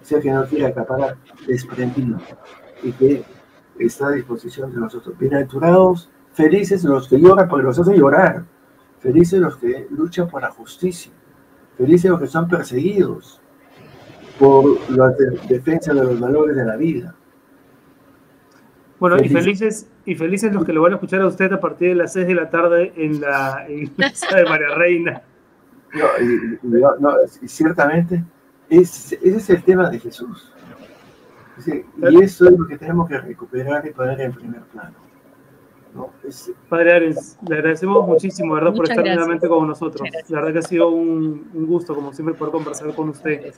o 0.00 0.04
sea 0.04 0.20
que 0.20 0.30
no 0.30 0.44
quiere 0.46 0.66
acaparar, 0.66 1.16
desprendido, 1.46 2.18
y 2.82 2.92
que 2.92 3.24
está 3.78 4.08
a 4.08 4.12
disposición 4.12 4.72
de 4.72 4.80
nosotros. 4.80 5.18
Bienaventurados, 5.18 6.10
felices 6.36 6.84
los 6.84 7.08
que 7.08 7.18
lloran 7.18 7.48
porque 7.48 7.64
los 7.64 7.78
hace 7.78 7.96
llorar, 7.96 8.44
felices 9.00 9.40
los 9.40 9.56
que 9.56 9.86
luchan 9.90 10.28
por 10.28 10.42
la 10.42 10.50
justicia, 10.50 11.10
felices 11.78 12.10
los 12.10 12.20
que 12.20 12.26
son 12.26 12.46
perseguidos 12.46 13.40
por 14.38 14.78
la 14.90 15.10
defensa 15.48 15.94
de 15.94 16.04
los 16.04 16.20
valores 16.20 16.54
de 16.54 16.64
la 16.64 16.76
vida. 16.76 17.14
Bueno, 19.00 19.16
y 19.22 19.28
felices, 19.28 19.88
y 20.04 20.14
felices 20.14 20.52
los 20.52 20.64
que 20.64 20.74
lo 20.74 20.82
van 20.82 20.92
a 20.92 20.94
escuchar 20.96 21.22
a 21.22 21.26
usted 21.26 21.52
a 21.52 21.60
partir 21.60 21.88
de 21.90 21.94
las 21.94 22.12
6 22.12 22.26
de 22.26 22.34
la 22.34 22.50
tarde 22.50 22.92
en 22.96 23.20
la 23.20 23.64
iglesia 23.68 24.36
de 24.36 24.44
María 24.44 24.74
Reina. 24.74 25.22
y, 27.42 27.48
ciertamente 27.48 28.22
ese 28.68 29.18
es 29.22 29.48
el 29.48 29.62
tema 29.62 29.88
de 29.88 30.00
Jesús. 30.00 30.52
y 31.66 32.22
eso 32.22 32.46
es 32.46 32.58
lo 32.58 32.66
que 32.66 32.76
tenemos 32.76 33.08
que 33.08 33.18
recuperar 33.18 33.86
y 33.86 33.90
poner 33.90 34.20
en 34.20 34.32
primer 34.32 34.62
plano. 34.64 35.05
Padre 36.68 36.92
Ares, 36.92 37.38
le 37.48 37.56
agradecemos 37.56 38.06
muchísimo, 38.06 38.54
¿verdad? 38.54 38.74
por 38.74 38.88
estar 38.88 39.04
nuevamente 39.04 39.48
con 39.48 39.66
nosotros. 39.66 40.08
La 40.28 40.40
verdad 40.40 40.52
que 40.52 40.58
ha 40.58 40.68
sido 40.68 40.88
un, 40.90 41.50
un, 41.54 41.66
gusto, 41.66 41.94
como 41.94 42.12
siempre, 42.12 42.34
poder 42.34 42.52
conversar 42.52 42.94
con 42.94 43.08
usted 43.08 43.52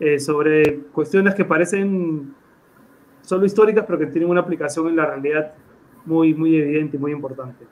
eh, 0.00 0.18
sobre 0.20 0.80
cuestiones 0.92 1.34
que 1.34 1.44
parecen 1.44 2.34
solo 3.22 3.44
históricas, 3.44 3.84
pero 3.86 3.98
que 3.98 4.06
tienen 4.06 4.30
una 4.30 4.40
aplicación 4.40 4.88
en 4.88 4.96
la 4.96 5.06
realidad 5.06 5.54
muy, 6.06 6.34
muy 6.34 6.56
evidente 6.56 6.96
y 6.96 7.00
muy 7.00 7.12
importante. 7.12 7.66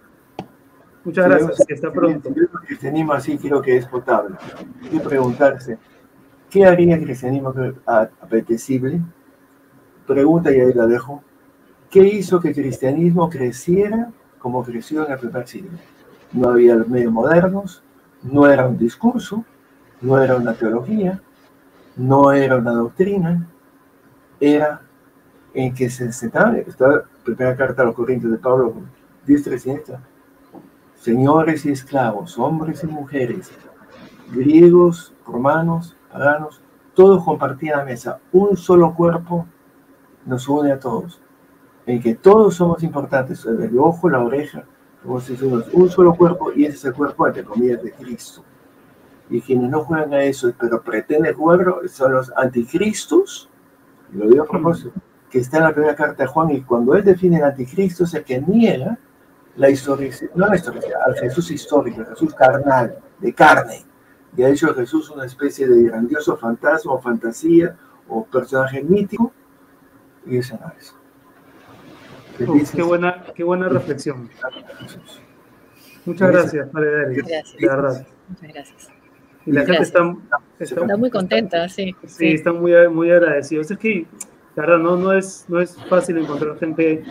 Muchas 1.05 1.25
gracias, 1.25 1.65
que 1.67 1.75
está 1.75 1.93
pronto. 1.93 2.29
El 2.29 2.49
cristianismo 2.67 3.13
así 3.13 3.39
creo 3.39 3.63
que 3.63 3.77
es 3.77 3.87
potable. 3.87 4.37
Hay 4.83 4.89
que 4.89 5.01
preguntarse, 5.01 5.79
¿qué 6.51 6.65
haría 6.65 6.97
el 6.97 7.05
cristianismo 7.05 7.55
apetecible? 7.87 9.01
Pregunta 10.05 10.51
y 10.51 10.61
ahí 10.61 10.73
la 10.75 10.87
dejo. 10.87 11.23
¿Qué 11.91 12.07
hizo 12.07 12.41
que 12.41 12.49
el 12.49 12.55
cristianismo 12.55 13.29
creciera 13.31 14.11
como 14.39 14.65
creció 14.65 15.07
en 15.07 15.13
el 15.13 15.19
primer 15.19 15.47
siglo? 15.47 15.79
No 16.33 16.51
había 16.51 16.77
medios 16.77 17.13
modernos, 17.13 17.83
no 18.23 18.49
era 18.49 18.67
un 18.67 18.77
discurso, 18.77 19.45
no 20.01 20.21
era 20.21 20.37
una 20.37 20.55
teología, 20.55 21.21
no 21.97 22.33
era 22.33 22.57
una 22.57 22.73
doctrina, 22.73 23.47
era 24.41 24.83
en 25.55 25.75
que 25.75 25.89
se 25.89 26.13
sentaba, 26.13 26.57
esta 26.59 27.05
primera 27.25 27.57
carta 27.57 27.83
a 27.83 27.87
los 27.87 27.95
Corintios 27.95 28.33
de 28.33 28.39
Pablo, 28.39 28.75
10, 29.27 29.45
300, 29.45 29.97
señores 30.97 31.65
y 31.65 31.71
esclavos, 31.71 32.39
hombres 32.39 32.83
y 32.85 32.87
mujeres, 32.89 33.51
griegos, 34.33 35.15
romanos, 35.27 35.97
paganos, 36.13 36.61
todos 36.95 37.25
compartían 37.25 37.79
la 37.79 37.85
mesa, 37.85 38.19
un 38.33 38.57
solo 38.57 38.95
cuerpo 38.95 39.47
nos 40.27 40.49
une 40.49 40.73
a 40.73 40.81
todos, 40.81 41.21
en 41.87 42.03
que 42.03 42.17
todos 42.17 42.57
somos 42.57 42.83
importantes, 42.83 43.47
el 43.47 43.79
ojo, 43.79 44.11
la 44.11 44.21
oreja, 44.21 44.65
somos 45.03 45.31
un 45.73 45.89
solo 45.89 46.15
cuerpo 46.15 46.53
y 46.53 46.65
ese 46.65 46.77
es 46.77 46.85
el 46.87 46.95
cuerpo, 46.95 47.27
entre 47.29 47.45
comillas, 47.45 47.83
de 47.83 47.93
Cristo. 47.93 48.43
Y 49.31 49.41
quienes 49.41 49.71
no 49.71 49.85
juegan 49.85 50.13
a 50.13 50.23
eso, 50.23 50.53
pero 50.59 50.83
pretenden 50.83 51.35
jugarlo, 51.35 51.81
son 51.89 52.13
los 52.13 52.33
anticristos, 52.37 53.49
y 54.13 54.17
lo 54.17 54.29
digo 54.29 54.45
a 54.45 54.47
propósito, 54.47 54.93
que 55.31 55.39
está 55.39 55.59
en 55.59 55.65
la 55.65 55.73
primera 55.73 55.95
carta 55.95 56.25
de 56.25 56.29
Juan, 56.29 56.51
y 56.51 56.63
cuando 56.63 56.95
él 56.95 57.05
define 57.05 57.39
el 57.39 57.45
anticristo 57.45 58.05
es 58.05 58.15
el 58.15 58.25
que 58.25 58.41
niega 58.41 58.99
la 59.57 59.71
historia, 59.71 60.13
no 60.35 60.49
la 60.49 60.57
historia, 60.57 60.83
al 61.07 61.15
Jesús 61.15 61.51
histórico, 61.51 62.01
al 62.01 62.09
Jesús 62.09 62.35
carnal, 62.35 62.99
de 63.21 63.33
carne. 63.33 63.85
Y 64.37 64.43
ha 64.43 64.49
hecho 64.49 64.75
Jesús 64.75 65.11
una 65.11 65.25
especie 65.25 65.67
de 65.69 65.85
grandioso 65.85 66.37
fantasma 66.37 66.93
o 66.93 67.01
fantasía 67.01 67.77
o 68.09 68.25
personaje 68.25 68.83
mítico, 68.83 69.33
y 70.27 70.39
ese 70.39 70.59
no 70.59 70.73
es. 70.79 70.96
Qué, 72.39 72.83
buena, 72.83 73.25
qué 73.35 73.45
buena 73.45 73.69
reflexión. 73.69 74.29
Muchas 76.05 76.31
gracias, 76.31 76.69
Padre 76.71 77.03
Darío. 77.03 77.25
De 77.25 77.69
verdad. 77.69 78.07
Muchas 78.29 78.53
gracias. 78.53 78.89
Y 79.47 79.53
la 79.53 79.65
gente 79.65 79.83
está, 79.83 80.17
está, 80.59 80.97
muy 80.97 81.09
contenta, 81.09 81.69
sí. 81.69 81.95
Sí, 82.07 82.33
están 82.33 82.61
muy, 82.61 82.73
muy 82.89 83.11
agradecidos. 83.11 83.71
Es 83.71 83.79
que, 83.79 84.05
la 84.57 84.63
verdad, 84.67 84.79
no, 84.79 84.97
no, 84.97 85.13
es, 85.13 85.45
no 85.49 85.61
es 85.61 85.77
fácil 85.89 86.19
encontrar 86.19 86.59
gente 86.59 87.05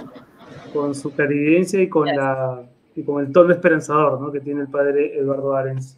con 0.74 0.94
su 0.94 1.14
clarividencia 1.14 1.82
y 1.82 1.88
con, 1.88 2.08
la, 2.08 2.64
y 2.94 3.04
con 3.04 3.26
el 3.26 3.32
tono 3.32 3.54
esperanzador 3.54 4.20
¿no? 4.20 4.32
que 4.32 4.42
tiene 4.42 4.62
el 4.62 4.68
padre 4.68 5.18
Eduardo 5.18 5.56
Arens, 5.56 5.98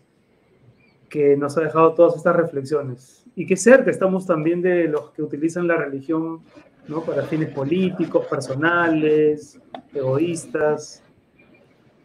que 1.09 1.35
nos 1.35 1.57
ha 1.57 1.61
dejado 1.61 1.93
todas 1.93 2.15
estas 2.15 2.35
reflexiones. 2.35 3.25
Y 3.35 3.47
que 3.47 3.57
cerca 3.57 3.89
estamos 3.89 4.27
también 4.27 4.61
de 4.61 4.87
los 4.87 5.11
que 5.11 5.23
utilizan 5.23 5.67
la 5.67 5.77
religión 5.77 6.41
¿no? 6.87 7.01
para 7.01 7.23
fines 7.23 7.49
políticos, 7.49 8.25
personales, 8.27 9.59
egoístas. 9.93 11.03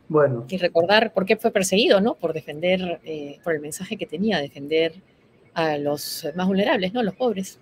Bueno. 0.08 0.44
Y 0.48 0.58
recordar 0.58 1.12
por 1.12 1.24
qué 1.24 1.36
fue 1.36 1.50
perseguido, 1.50 2.00
¿no? 2.00 2.14
Por 2.14 2.32
defender, 2.32 3.00
eh, 3.04 3.38
por 3.42 3.54
el 3.54 3.60
mensaje 3.60 3.96
que 3.96 4.06
tenía, 4.06 4.40
defender 4.40 4.94
a 5.54 5.78
los 5.78 6.28
más 6.34 6.46
vulnerables, 6.46 6.92
¿no? 6.92 7.02
Los 7.02 7.14
pobres. 7.14 7.58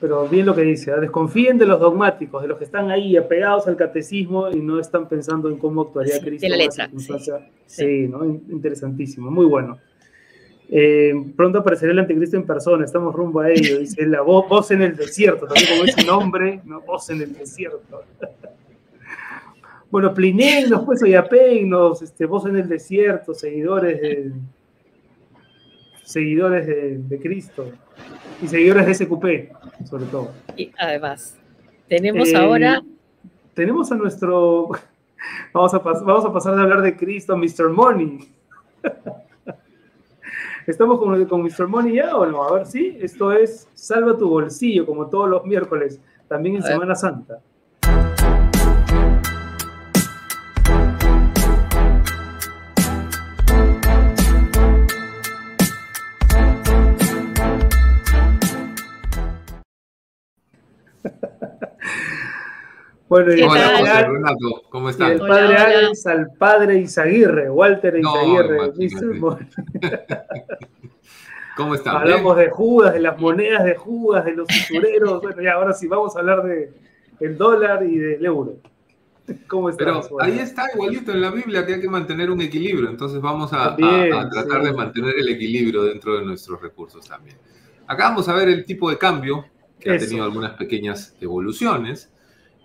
Pero 0.00 0.26
bien 0.26 0.46
lo 0.46 0.54
que 0.54 0.62
dice, 0.62 0.90
¿eh? 0.90 1.00
desconfíen 1.00 1.58
de 1.58 1.66
los 1.66 1.78
dogmáticos, 1.78 2.42
de 2.42 2.48
los 2.48 2.58
que 2.58 2.64
están 2.64 2.90
ahí 2.90 3.16
apegados 3.16 3.68
al 3.68 3.76
catecismo 3.76 4.50
y 4.50 4.56
no 4.56 4.80
están 4.80 5.08
pensando 5.08 5.48
en 5.48 5.58
cómo 5.58 5.82
actuaría 5.82 6.18
Cristo. 6.20 6.44
De 6.44 6.50
la 6.50 6.56
letra. 6.56 6.90
Sí, 7.66 8.08
¿no? 8.08 8.24
Interesantísimo, 8.24 9.30
muy 9.30 9.46
bueno. 9.46 9.78
Eh, 10.74 11.12
pronto 11.36 11.58
aparecerá 11.58 11.92
el 11.92 11.98
anticristo 11.98 12.38
en 12.38 12.46
persona, 12.46 12.86
estamos 12.86 13.14
rumbo 13.14 13.40
a 13.40 13.50
ello, 13.50 13.78
dice 13.78 14.06
la 14.06 14.22
voz, 14.22 14.48
voz 14.48 14.70
en 14.70 14.80
el 14.80 14.96
desierto, 14.96 15.46
también 15.46 15.68
como 15.68 15.84
ese 15.84 16.02
nombre, 16.06 16.62
¿no? 16.64 16.80
voz 16.80 17.10
en 17.10 17.20
el 17.20 17.34
desierto. 17.34 18.02
Bueno, 19.90 20.14
Plinegnos, 20.14 20.86
pues 20.86 21.02
Oyapegnos, 21.02 22.00
este, 22.00 22.24
voz 22.24 22.46
en 22.46 22.56
el 22.56 22.66
desierto, 22.66 23.34
seguidores 23.34 24.00
de, 24.00 24.32
seguidores 26.02 26.66
de, 26.66 27.18
Cristo 27.20 27.66
y 28.40 28.48
seguidores 28.48 28.86
de 28.86 28.94
SQP, 28.94 29.84
sobre 29.84 30.06
todo. 30.06 30.30
Y 30.56 30.72
además, 30.78 31.38
tenemos 31.88 32.26
eh, 32.26 32.36
ahora... 32.36 32.82
Tenemos 33.52 33.92
a 33.92 33.96
nuestro... 33.96 34.70
Vamos 35.52 35.74
a, 35.74 35.78
vamos 35.80 36.24
a 36.24 36.32
pasar 36.32 36.56
de 36.56 36.62
hablar 36.62 36.80
de 36.80 36.96
Cristo 36.96 37.34
a 37.34 37.36
Mr. 37.36 37.68
Money. 37.68 38.20
¿Estamos 40.66 41.00
con, 41.00 41.24
con 41.26 41.42
Mr. 41.42 41.66
Money 41.66 41.96
ya 41.96 42.16
o 42.16 42.24
no? 42.24 42.44
A 42.44 42.52
ver, 42.52 42.66
sí, 42.66 42.96
esto 43.00 43.32
es 43.32 43.68
Salva 43.74 44.16
tu 44.16 44.28
bolsillo, 44.28 44.86
como 44.86 45.08
todos 45.08 45.28
los 45.28 45.44
miércoles, 45.44 46.00
también 46.28 46.56
en 46.56 46.62
Semana 46.62 46.94
Santa. 46.94 47.40
Bueno, 63.08 63.34
y 63.34 63.42
hola, 63.42 63.72
padre 63.78 64.08
Renato, 64.08 64.62
¿cómo 64.70 64.88
estás? 64.88 65.10
El 65.10 65.18
padre 65.18 65.56
Alex 65.58 66.06
al 66.06 66.28
padre 66.38 66.78
Isaguirre, 66.78 67.50
Walter 67.50 67.98
Isaguirre. 67.98 68.72
¿Cómo? 71.56 71.74
Hablamos 71.74 72.36
de 72.36 72.50
Judas, 72.50 72.94
de 72.94 73.00
las 73.00 73.18
monedas 73.20 73.64
de 73.64 73.76
Judas, 73.76 74.24
de 74.24 74.34
los 74.34 74.48
usureros. 74.48 75.22
bueno, 75.22 75.42
ya 75.42 75.52
ahora 75.52 75.72
sí 75.72 75.86
vamos 75.86 76.16
a 76.16 76.20
hablar 76.20 76.42
de 76.44 76.72
el 77.20 77.36
dólar 77.36 77.84
y 77.84 77.98
del 77.98 78.24
euro. 78.24 78.56
¿Cómo 79.46 79.68
estás? 79.68 80.08
Pero 80.08 80.20
ahí 80.20 80.38
está 80.38 80.66
igualito 80.74 81.12
en 81.12 81.20
la 81.20 81.30
Biblia 81.30 81.64
que 81.64 81.74
hay 81.74 81.80
que 81.80 81.88
mantener 81.88 82.30
un 82.30 82.40
equilibrio, 82.40 82.90
entonces 82.90 83.20
vamos 83.20 83.52
a, 83.52 83.76
tratar 83.76 84.62
de 84.62 84.72
mantener 84.72 85.14
el 85.18 85.28
equilibrio 85.28 85.84
dentro 85.84 86.18
de 86.18 86.24
nuestros 86.24 86.60
recursos 86.60 87.06
también. 87.06 87.36
Acá 87.86 88.08
vamos 88.08 88.28
a 88.28 88.34
ver 88.34 88.48
el 88.48 88.64
tipo 88.64 88.90
de 88.90 88.98
cambio 88.98 89.44
que 89.78 89.92
ha 89.92 89.98
tenido 89.98 90.24
algunas 90.24 90.52
pequeñas 90.52 91.16
evoluciones. 91.20 92.10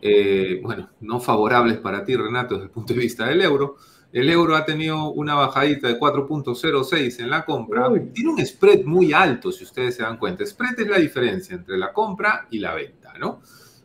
Eh, 0.01 0.59
bueno, 0.63 0.89
no 1.01 1.19
favorables 1.19 1.77
para 1.77 2.03
ti, 2.03 2.15
Renato, 2.15 2.55
desde 2.55 2.65
el 2.65 2.71
punto 2.71 2.93
de 2.93 2.99
vista 2.99 3.25
del 3.27 3.41
euro. 3.41 3.77
El 4.17 4.31
euro 4.31 4.55
ha 4.55 4.65
tenido 4.65 5.11
una 5.11 5.35
bajadita 5.35 5.87
de 5.87 5.99
4.06 5.99 7.19
en 7.19 7.29
la 7.29 7.45
compra. 7.45 7.87
Tiene 8.11 8.31
un 8.31 8.43
spread 8.43 8.83
muy 8.83 9.13
alto, 9.13 9.51
si 9.51 9.63
ustedes 9.63 9.95
se 9.95 10.01
dan 10.01 10.17
cuenta. 10.17 10.43
Spread 10.43 10.79
es 10.79 10.87
la 10.87 10.97
diferencia 10.97 11.55
entre 11.55 11.77
la 11.77 11.93
compra 11.93 12.47
y 12.49 12.57
la 12.57 12.73
venta, 12.73 13.13
¿no? 13.19 13.41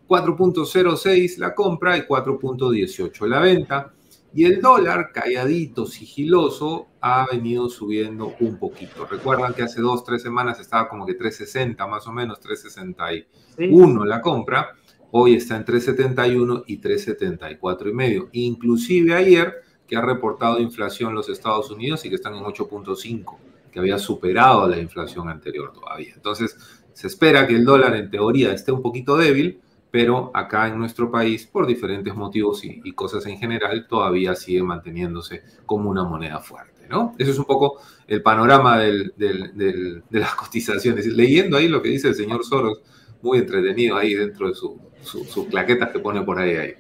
4.06 0.09 1.37
la 1.37 1.55
compra 1.55 1.99
y 1.99 2.07
4.18 2.07 3.27
la 3.27 3.41
venta. 3.41 3.93
Y 4.33 4.47
el 4.47 4.63
dólar, 4.63 5.11
calladito, 5.13 5.85
sigiloso, 5.85 6.87
ha 7.03 7.27
venido 7.31 7.69
subiendo 7.69 8.35
un 8.41 8.57
poquito. 8.57 9.05
Recuerdan 9.05 9.53
que 9.53 9.65
hace 9.65 9.83
dos, 9.83 10.03
tres 10.03 10.23
semanas 10.23 10.59
estaba 10.59 10.89
como 10.89 11.05
que 11.05 11.13
3.60, 11.13 11.87
más 11.87 12.07
o 12.07 12.13
menos 12.13 12.41
3.61 12.41 14.07
la 14.07 14.23
compra 14.23 14.77
Hoy 15.15 15.35
está 15.35 15.57
en 15.57 15.67
3,71 15.67 16.65
y 16.67 16.81
3,74 16.81 17.91
y 17.91 17.93
medio. 17.93 18.29
Inclusive 18.33 19.15
ayer 19.15 19.57
que 19.93 19.99
ha 19.99 20.01
reportado 20.01 20.59
inflación 20.59 21.15
los 21.15 21.29
Estados 21.29 21.71
Unidos 21.71 22.03
y 22.07 22.09
que 22.09 22.15
están 22.15 22.35
en 22.35 22.43
8.5, 22.43 23.37
que 23.71 23.79
había 23.79 23.99
superado 23.99 24.67
la 24.67 24.79
inflación 24.79 25.29
anterior 25.29 25.71
todavía. 25.71 26.15
Entonces, 26.15 26.57
se 26.95 27.09
espera 27.09 27.47
que 27.47 27.57
el 27.57 27.67
dólar 27.67 27.95
en 27.97 28.11
teoría 28.11 28.55
esté 28.55 28.73
un 28.73 28.81
poquito 28.81 29.19
débil, 29.19 29.61
pero 29.91 30.31
acá 30.33 30.67
en 30.69 30.79
nuestro 30.79 31.11
país, 31.11 31.47
por 31.47 31.67
diferentes 31.67 32.15
motivos 32.15 32.65
y, 32.65 32.91
cosas 32.93 33.27
en 33.27 33.37
general, 33.37 33.87
todavía 33.87 34.35
sigue 34.35 34.63
manteniéndose 34.63 35.43
como 35.67 35.91
una 35.91 36.05
moneda 36.05 36.41
fuerte, 36.41 36.89
¿no? 36.89 37.15
Eso 37.19 37.33
es 37.33 37.39
un 37.39 37.45
poco 37.45 37.79
el 38.07 38.23
panorama 38.23 38.79
de 38.79 40.03
las 40.09 40.35
cotizaciones. 40.37 41.07
Leyendo 41.07 41.59
ahí 41.59 41.69
lo 41.69 41.83
que 41.83 41.91
dice 41.91 42.09
el 42.09 42.15
señor 42.15 42.47
Soros, 42.47 42.81
muy 43.21 43.41
entretenido 43.41 43.99
ahí 43.99 44.15
dentro 44.15 44.49
de 44.49 44.55
su, 44.55 44.81
sus 45.03 45.49
claquetas 45.49 45.91
que 45.91 45.99
pone 45.99 46.23
por 46.23 46.39
ahí. 46.39 46.57
ahí. 46.57 46.75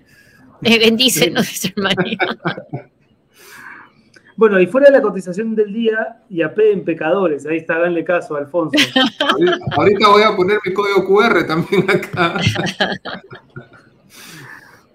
Eh, 0.62 0.78
bendícenos, 0.78 1.62
hermano. 1.66 2.02
Bueno, 4.42 4.58
y 4.58 4.66
fuera 4.66 4.88
de 4.88 4.96
la 4.96 5.00
cotización 5.00 5.54
del 5.54 5.72
día, 5.72 6.20
y 6.28 6.42
AP 6.42 6.58
en 6.72 6.84
pecadores. 6.84 7.46
Ahí 7.46 7.58
está, 7.58 7.76
háganle 7.76 8.02
caso, 8.02 8.34
Alfonso. 8.34 8.76
Ahorita 9.76 10.08
voy 10.08 10.22
a 10.24 10.34
poner 10.34 10.58
mi 10.66 10.72
código 10.72 11.06
QR 11.06 11.46
también 11.46 11.88
acá. 11.88 12.40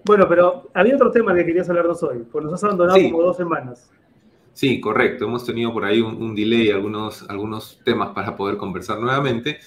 Bueno, 0.04 0.26
pero 0.26 0.70
había 0.72 0.94
otro 0.94 1.10
tema 1.10 1.34
que 1.34 1.44
querías 1.44 1.68
hablarnos 1.68 2.02
hoy, 2.02 2.26
porque 2.30 2.46
nos 2.46 2.54
has 2.54 2.64
abandonado 2.64 2.98
como 3.10 3.22
dos 3.22 3.36
semanas. 3.36 3.90
Sí, 4.58 4.80
correcto. 4.80 5.26
Hemos 5.26 5.44
tenido 5.46 5.72
por 5.72 5.84
ahí 5.84 6.00
un, 6.00 6.34
delay, 6.34 6.72
algunos, 6.72 7.22
algunos 7.30 7.78
temas 7.84 8.08
para 8.08 8.34
poder 8.34 8.56
conversar 8.56 8.98
nuevamente. 8.98 9.60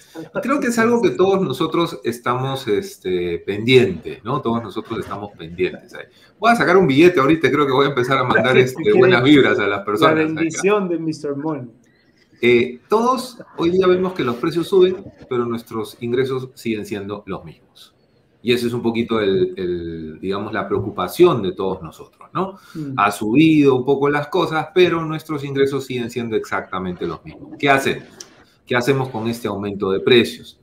Creo 0.44 0.60
que 0.60 0.68
es 0.68 0.78
algo 0.80 1.02
que 1.02 1.12
todos 1.12 1.42
nosotros 1.42 2.02
estamos 2.04 2.68
este, 2.68 3.40
pendientes, 3.40 4.22
¿no? 4.26 4.42
Todos 4.42 4.62
nosotros 4.62 5.00
estamos 5.00 5.32
pendientes. 5.32 5.96
Voy 6.38 6.52
a 6.52 6.58
sacar 6.58 6.76
un 6.76 6.88
billete 6.88 7.22
ahorita, 7.22 7.50
creo 7.50 7.66
que 7.66 7.72
voy 7.72 7.86
a 7.86 7.90
empezar 7.92 8.18
a 8.18 8.26
mandar 8.26 8.58
este, 8.58 8.92
buenas 8.92 9.24
vibras 9.24 9.58
a 9.60 9.68
las 9.68 9.86
personas. 9.86 10.18
La 10.18 10.26
bendición 10.26 10.90
de 10.90 11.00
Mr. 11.00 11.38
Money. 11.38 11.70
Eh, 12.42 12.82
todos 12.90 13.38
hoy 13.56 13.70
día 13.70 13.88
vemos 13.88 14.12
que 14.12 14.26
los 14.26 14.36
precios 14.36 14.68
suben, 14.68 14.98
pero 15.30 15.46
nuestros 15.46 15.96
ingresos 16.02 16.50
siguen 16.56 16.86
siendo 16.86 17.24
los 17.28 17.46
mismos. 17.46 17.96
Y 18.44 18.54
esa 18.54 18.68
es 18.68 18.74
un 18.74 18.82
poquito 18.82 19.20
el, 19.20 20.18
digamos, 20.20 20.52
la 20.52 20.68
preocupación 20.68 21.44
de 21.44 21.52
todos 21.52 21.82
nosotros, 21.82 22.30
¿no? 22.34 22.58
Mm. 22.74 22.94
Ha 22.98 23.12
subido 23.12 23.76
un 23.76 23.86
poco 23.86 24.10
las 24.10 24.28
cosas, 24.28 24.70
pero 24.74 25.06
nuestros 25.06 25.44
ingresos 25.44 25.86
siguen 25.86 26.10
siendo 26.10 26.36
exactamente 26.36 27.06
los 27.06 27.24
mismos. 27.24 27.52
¿Qué 27.60 27.70
hacemos? 27.70 28.08
¿Qué 28.66 28.76
hacemos 28.76 29.10
con 29.10 29.28
este 29.28 29.48
aumento 29.48 29.92
de 29.92 30.00
precios? 30.00 30.60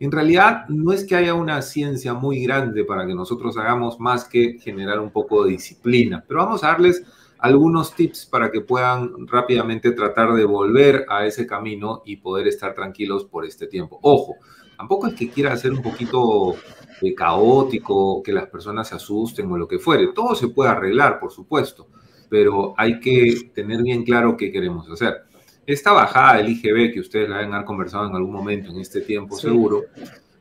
En 0.00 0.12
realidad, 0.12 0.68
no 0.68 0.92
es 0.92 1.04
que 1.04 1.16
haya 1.16 1.34
una 1.34 1.60
ciencia 1.60 2.14
muy 2.14 2.42
grande 2.44 2.84
para 2.84 3.06
que 3.06 3.14
nosotros 3.14 3.56
hagamos 3.58 3.98
más 3.98 4.24
que 4.24 4.58
generar 4.60 5.00
un 5.00 5.10
poco 5.10 5.44
de 5.44 5.50
disciplina, 5.50 6.24
pero 6.26 6.40
vamos 6.40 6.62
a 6.62 6.68
darles 6.68 7.02
algunos 7.38 7.94
tips 7.94 8.26
para 8.26 8.50
que 8.50 8.60
puedan 8.60 9.26
rápidamente 9.26 9.92
tratar 9.92 10.34
de 10.34 10.44
volver 10.44 11.04
a 11.08 11.26
ese 11.26 11.46
camino 11.46 12.02
y 12.04 12.16
poder 12.16 12.46
estar 12.46 12.74
tranquilos 12.74 13.24
por 13.24 13.44
este 13.44 13.66
tiempo. 13.66 13.98
Ojo, 14.02 14.36
tampoco 14.76 15.08
es 15.08 15.14
que 15.14 15.30
quiera 15.30 15.52
hacer 15.52 15.72
un 15.72 15.82
poquito 15.82 16.54
de 17.00 17.14
caótico, 17.14 18.22
que 18.22 18.32
las 18.32 18.46
personas 18.48 18.88
se 18.88 18.94
asusten 18.94 19.50
o 19.50 19.56
lo 19.56 19.68
que 19.68 19.78
fuere. 19.78 20.08
Todo 20.08 20.34
se 20.34 20.48
puede 20.48 20.70
arreglar, 20.70 21.18
por 21.18 21.30
supuesto, 21.30 21.86
pero 22.28 22.74
hay 22.76 23.00
que 23.00 23.50
tener 23.54 23.82
bien 23.82 24.04
claro 24.04 24.36
qué 24.36 24.50
queremos 24.50 24.88
hacer. 24.90 25.22
Esta 25.66 25.92
bajada 25.92 26.38
del 26.38 26.48
IGB, 26.48 26.94
que 26.94 27.00
ustedes 27.00 27.28
la 27.28 27.38
deben 27.38 27.52
haber 27.52 27.66
conversado 27.66 28.08
en 28.08 28.14
algún 28.14 28.32
momento 28.32 28.70
en 28.70 28.78
este 28.78 29.02
tiempo 29.02 29.36
seguro, 29.36 29.84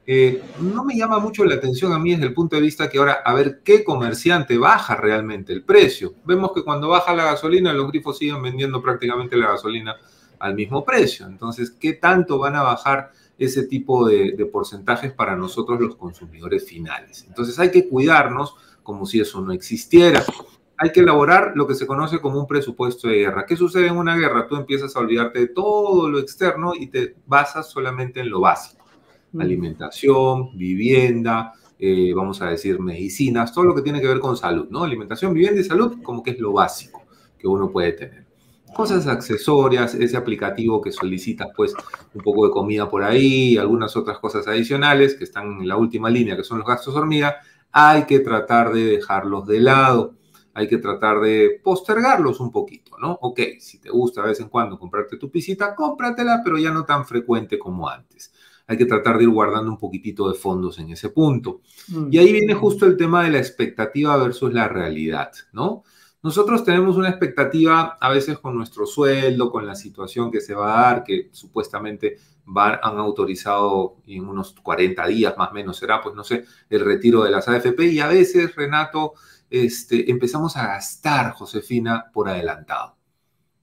eh, 0.09 0.41
no 0.61 0.85
me 0.85 0.95
llama 0.95 1.19
mucho 1.19 1.43
la 1.43 1.55
atención 1.55 1.91
a 1.91 1.99
mí 1.99 2.11
desde 2.11 2.27
el 2.27 2.33
punto 2.33 2.55
de 2.55 2.61
vista 2.61 2.89
que 2.89 2.97
ahora 2.97 3.19
a 3.25 3.33
ver 3.33 3.59
qué 3.61 3.83
comerciante 3.83 4.57
baja 4.57 4.95
realmente 4.95 5.51
el 5.51 5.63
precio. 5.63 6.13
Vemos 6.23 6.53
que 6.55 6.63
cuando 6.63 6.87
baja 6.87 7.13
la 7.13 7.25
gasolina, 7.25 7.73
los 7.73 7.89
grifos 7.89 8.17
siguen 8.17 8.41
vendiendo 8.41 8.81
prácticamente 8.81 9.35
la 9.35 9.49
gasolina 9.49 9.97
al 10.39 10.55
mismo 10.55 10.85
precio. 10.85 11.25
Entonces, 11.25 11.71
¿qué 11.71 11.91
tanto 11.91 12.39
van 12.39 12.55
a 12.55 12.63
bajar 12.63 13.11
ese 13.37 13.63
tipo 13.63 14.07
de, 14.07 14.33
porcentajes 14.51 15.13
para 15.13 15.35
nosotros 15.35 15.79
los 15.79 15.95
consumidores 15.95 16.65
finales. 16.65 17.25
Entonces 17.27 17.57
hay 17.59 17.71
que 17.71 17.87
cuidarnos 17.87 18.55
como 18.83 19.05
si 19.05 19.19
eso 19.19 19.41
no 19.41 19.51
existiera. 19.51 20.23
Hay 20.77 20.91
que 20.91 21.01
elaborar 21.01 21.53
lo 21.55 21.67
que 21.67 21.75
se 21.75 21.87
conoce 21.87 22.19
como 22.19 22.39
un 22.39 22.47
presupuesto 22.47 23.07
de 23.07 23.17
guerra. 23.17 23.45
¿Qué 23.45 23.55
sucede 23.55 23.87
en 23.87 23.97
una 23.97 24.15
guerra? 24.15 24.47
Tú 24.47 24.55
empiezas 24.55 24.95
a 24.95 24.99
olvidarte 24.99 25.39
de 25.39 25.47
todo 25.47 26.09
lo 26.09 26.19
externo 26.19 26.73
y 26.75 26.87
te 26.87 27.15
basas 27.25 27.69
solamente 27.69 28.19
en 28.19 28.29
lo 28.29 28.41
básico. 28.41 28.85
Mm. 29.33 29.41
Alimentación, 29.41 30.57
vivienda, 30.57 31.53
eh, 31.79 32.13
vamos 32.15 32.41
a 32.41 32.49
decir 32.49 32.79
medicinas, 32.79 33.53
todo 33.53 33.65
lo 33.65 33.75
que 33.75 33.81
tiene 33.81 34.01
que 34.01 34.07
ver 34.07 34.19
con 34.19 34.37
salud, 34.37 34.67
¿no? 34.69 34.83
Alimentación, 34.83 35.33
vivienda 35.33 35.61
y 35.61 35.63
salud 35.63 35.97
como 36.01 36.23
que 36.23 36.31
es 36.31 36.39
lo 36.39 36.53
básico 36.53 37.03
que 37.37 37.47
uno 37.47 37.71
puede 37.71 37.93
tener 37.93 38.26
cosas 38.77 39.07
accesorias, 39.07 39.95
ese 39.95 40.15
aplicativo 40.15 40.79
que 40.79 40.91
solicitas 40.91 41.49
pues 41.55 41.73
un 42.13 42.21
poco 42.21 42.45
de 42.45 42.51
comida 42.51 42.89
por 42.89 43.03
ahí, 43.03 43.57
algunas 43.57 43.97
otras 43.97 44.19
cosas 44.19 44.47
adicionales 44.47 45.15
que 45.15 45.23
están 45.23 45.61
en 45.61 45.67
la 45.67 45.75
última 45.75 46.09
línea, 46.09 46.37
que 46.37 46.43
son 46.43 46.59
los 46.59 46.67
gastos 46.67 46.95
hormiga, 46.95 47.37
hay 47.71 48.05
que 48.05 48.19
tratar 48.19 48.71
de 48.71 48.85
dejarlos 48.85 49.47
de 49.47 49.59
lado, 49.59 50.13
hay 50.53 50.67
que 50.67 50.77
tratar 50.77 51.19
de 51.19 51.59
postergarlos 51.63 52.39
un 52.39 52.51
poquito, 52.51 52.97
¿no? 52.99 53.17
Ok, 53.21 53.41
si 53.59 53.79
te 53.79 53.89
gusta 53.89 54.21
de 54.21 54.29
vez 54.29 54.39
en 54.39 54.49
cuando 54.49 54.79
comprarte 54.79 55.17
tu 55.17 55.29
pisita, 55.29 55.75
cómpratela, 55.75 56.41
pero 56.43 56.57
ya 56.57 56.71
no 56.71 56.85
tan 56.85 57.05
frecuente 57.05 57.59
como 57.59 57.89
antes. 57.89 58.31
Hay 58.67 58.77
que 58.77 58.85
tratar 58.85 59.17
de 59.17 59.23
ir 59.23 59.29
guardando 59.29 59.71
un 59.71 59.77
poquitito 59.77 60.29
de 60.29 60.37
fondos 60.37 60.77
en 60.79 60.91
ese 60.91 61.09
punto. 61.09 61.61
Mm. 61.87 62.07
Y 62.11 62.17
ahí 62.17 62.31
viene 62.31 62.53
justo 62.53 62.85
el 62.85 62.97
tema 62.97 63.23
de 63.23 63.31
la 63.31 63.37
expectativa 63.37 64.17
versus 64.17 64.53
la 64.53 64.67
realidad, 64.67 65.31
¿no? 65.51 65.83
Nosotros 66.27 66.65
tenemos 66.65 66.97
una 66.97 67.07
expectativa 67.07 67.97
a 68.01 68.09
veces 68.09 68.37
con 68.39 68.53
nuestro 68.53 68.85
sueldo, 68.85 69.49
con 69.49 69.65
la 69.65 69.75
situación 69.75 70.29
que 70.29 70.41
se 70.41 70.53
va 70.53 70.77
a 70.77 70.81
dar, 70.81 71.03
que 71.05 71.29
supuestamente 71.31 72.17
van, 72.43 72.79
han 72.83 72.97
autorizado 72.97 73.95
en 74.05 74.27
unos 74.27 74.53
40 74.61 75.07
días 75.07 75.35
más 75.37 75.51
o 75.51 75.53
menos 75.53 75.77
será, 75.77 76.01
pues 76.01 76.15
no 76.15 76.25
sé, 76.25 76.43
el 76.69 76.83
retiro 76.83 77.23
de 77.23 77.31
las 77.31 77.47
AFP 77.47 77.79
y 77.85 78.01
a 78.01 78.07
veces, 78.07 78.53
Renato, 78.57 79.13
este, 79.49 80.11
empezamos 80.11 80.57
a 80.57 80.67
gastar, 80.67 81.31
Josefina, 81.31 82.11
por 82.11 82.27
adelantado. 82.27 82.97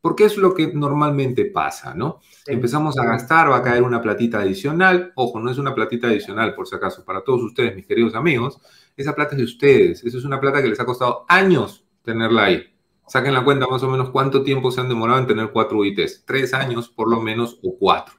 Porque 0.00 0.24
es 0.24 0.38
lo 0.38 0.54
que 0.54 0.72
normalmente 0.72 1.44
pasa, 1.44 1.92
¿no? 1.92 2.20
Empezamos 2.46 2.98
a 2.98 3.04
gastar, 3.04 3.50
va 3.50 3.58
a 3.58 3.62
caer 3.62 3.82
una 3.82 4.00
platita 4.00 4.38
adicional. 4.40 5.12
Ojo, 5.16 5.38
no 5.38 5.50
es 5.50 5.58
una 5.58 5.74
platita 5.74 6.06
adicional, 6.06 6.54
por 6.54 6.66
si 6.66 6.76
acaso, 6.76 7.04
para 7.04 7.22
todos 7.22 7.42
ustedes, 7.42 7.76
mis 7.76 7.86
queridos 7.86 8.14
amigos. 8.14 8.58
Esa 8.96 9.14
plata 9.14 9.32
es 9.32 9.38
de 9.38 9.44
ustedes. 9.44 10.02
Esa 10.02 10.16
es 10.16 10.24
una 10.24 10.40
plata 10.40 10.62
que 10.62 10.68
les 10.68 10.80
ha 10.80 10.86
costado 10.86 11.26
años 11.28 11.83
tenerla 12.04 12.44
ahí. 12.44 12.62
Saquen 13.06 13.34
la 13.34 13.44
cuenta 13.44 13.66
más 13.66 13.82
o 13.82 13.90
menos 13.90 14.10
cuánto 14.10 14.42
tiempo 14.42 14.70
se 14.70 14.80
han 14.80 14.88
demorado 14.88 15.18
en 15.18 15.26
tener 15.26 15.50
cuatro 15.50 15.78
UITs. 15.78 16.24
Tres 16.24 16.54
años 16.54 16.88
por 16.88 17.10
lo 17.10 17.20
menos 17.20 17.58
o 17.62 17.76
cuatro. 17.78 18.14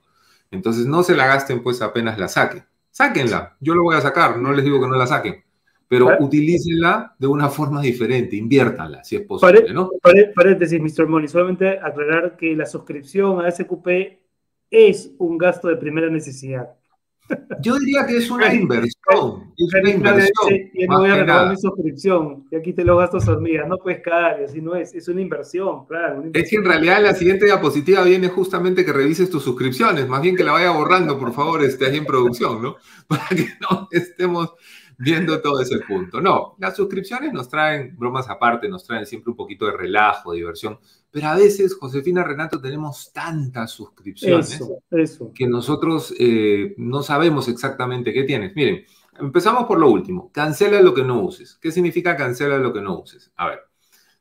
Entonces 0.51 0.85
no 0.85 1.03
se 1.03 1.15
la 1.15 1.25
gasten 1.25 1.63
pues 1.63 1.81
apenas 1.81 2.19
la 2.19 2.27
saquen. 2.27 2.65
Sáquenla. 2.91 3.57
Yo 3.59 3.73
lo 3.75 3.83
voy 3.83 3.95
a 3.95 4.01
sacar, 4.01 4.37
no 4.37 4.53
les 4.53 4.63
digo 4.63 4.79
que 4.79 4.87
no 4.87 4.95
la 4.95 5.07
saquen. 5.07 5.43
Pero 5.87 6.09
utilícenla 6.19 7.15
de 7.19 7.27
una 7.27 7.47
forma 7.49 7.81
diferente, 7.81 8.35
inviértanla 8.35 9.03
si 9.03 9.17
es 9.17 9.21
posible, 9.21 9.71
¿no? 9.71 9.91
Paréntesis, 10.35 10.81
Mr. 10.81 11.07
Money, 11.07 11.27
solamente 11.27 11.79
aclarar 11.79 12.35
que 12.37 12.55
la 12.55 12.65
suscripción 12.65 13.45
a 13.45 13.51
SQP 13.51 13.87
es 14.71 15.11
un 15.19 15.37
gasto 15.37 15.67
de 15.67 15.77
primera 15.77 16.09
necesidad. 16.09 16.69
Yo 17.61 17.77
diría 17.79 18.05
que 18.05 18.17
es 18.17 18.29
una 18.29 18.53
inversión. 18.53 19.53
Es 19.57 19.73
una 19.81 19.89
inversión. 19.89 20.53
Y 20.73 20.85
no 20.87 20.99
voy 20.99 21.09
a 21.09 21.15
renovar 21.15 21.49
mi 21.49 21.57
suscripción. 21.57 22.45
Y 22.51 22.55
aquí 22.55 22.73
te 22.73 22.83
los 22.83 22.99
gastos 22.99 23.27
hormigas. 23.27 23.67
No 23.67 23.77
puedes 23.77 24.01
caer, 24.01 24.43
así 24.43 24.61
no 24.61 24.75
es. 24.75 24.93
Es 24.93 25.07
una 25.07 25.21
inversión, 25.21 25.85
claro. 25.87 26.23
Es 26.33 26.49
que 26.49 26.57
en 26.57 26.65
realidad 26.65 27.01
la 27.01 27.13
siguiente 27.13 27.45
diapositiva 27.45 28.03
viene 28.03 28.27
justamente 28.27 28.85
que 28.85 28.93
revises 28.93 29.29
tus 29.29 29.43
suscripciones. 29.43 30.07
Más 30.07 30.21
bien 30.21 30.35
que 30.35 30.43
la 30.43 30.51
vaya 30.51 30.71
borrando, 30.71 31.17
por 31.17 31.33
favor, 31.33 31.63
esté 31.63 31.87
ahí 31.87 31.97
en 31.97 32.05
producción, 32.05 32.61
¿no? 32.61 32.75
Para 33.07 33.27
que 33.29 33.47
no 33.61 33.87
estemos 33.91 34.53
viendo 34.97 35.41
todo 35.41 35.59
ese 35.61 35.79
punto. 35.79 36.21
No, 36.21 36.55
las 36.59 36.75
suscripciones 36.75 37.33
nos 37.33 37.49
traen, 37.49 37.95
bromas 37.97 38.29
aparte, 38.29 38.67
nos 38.69 38.83
traen 38.83 39.05
siempre 39.05 39.31
un 39.31 39.37
poquito 39.37 39.65
de 39.65 39.73
relajo, 39.73 40.31
de 40.31 40.37
diversión, 40.37 40.79
pero 41.11 41.27
a 41.27 41.35
veces, 41.35 41.77
Josefina 41.79 42.23
Renato, 42.23 42.59
tenemos 42.59 43.13
tantas 43.13 43.71
suscripciones 43.71 44.59
que 45.33 45.47
nosotros 45.47 46.13
eh, 46.19 46.73
no 46.77 47.03
sabemos 47.03 47.47
exactamente 47.47 48.11
qué 48.11 48.23
tienes. 48.23 48.53
Miren, 48.55 48.83
empezamos 49.19 49.65
por 49.65 49.79
lo 49.79 49.89
último, 49.89 50.29
cancela 50.33 50.81
lo 50.81 50.93
que 50.93 51.03
no 51.03 51.21
uses. 51.21 51.57
¿Qué 51.61 51.71
significa 51.71 52.17
cancela 52.17 52.57
lo 52.57 52.73
que 52.73 52.81
no 52.81 52.99
uses? 52.99 53.31
A 53.37 53.47
ver. 53.47 53.59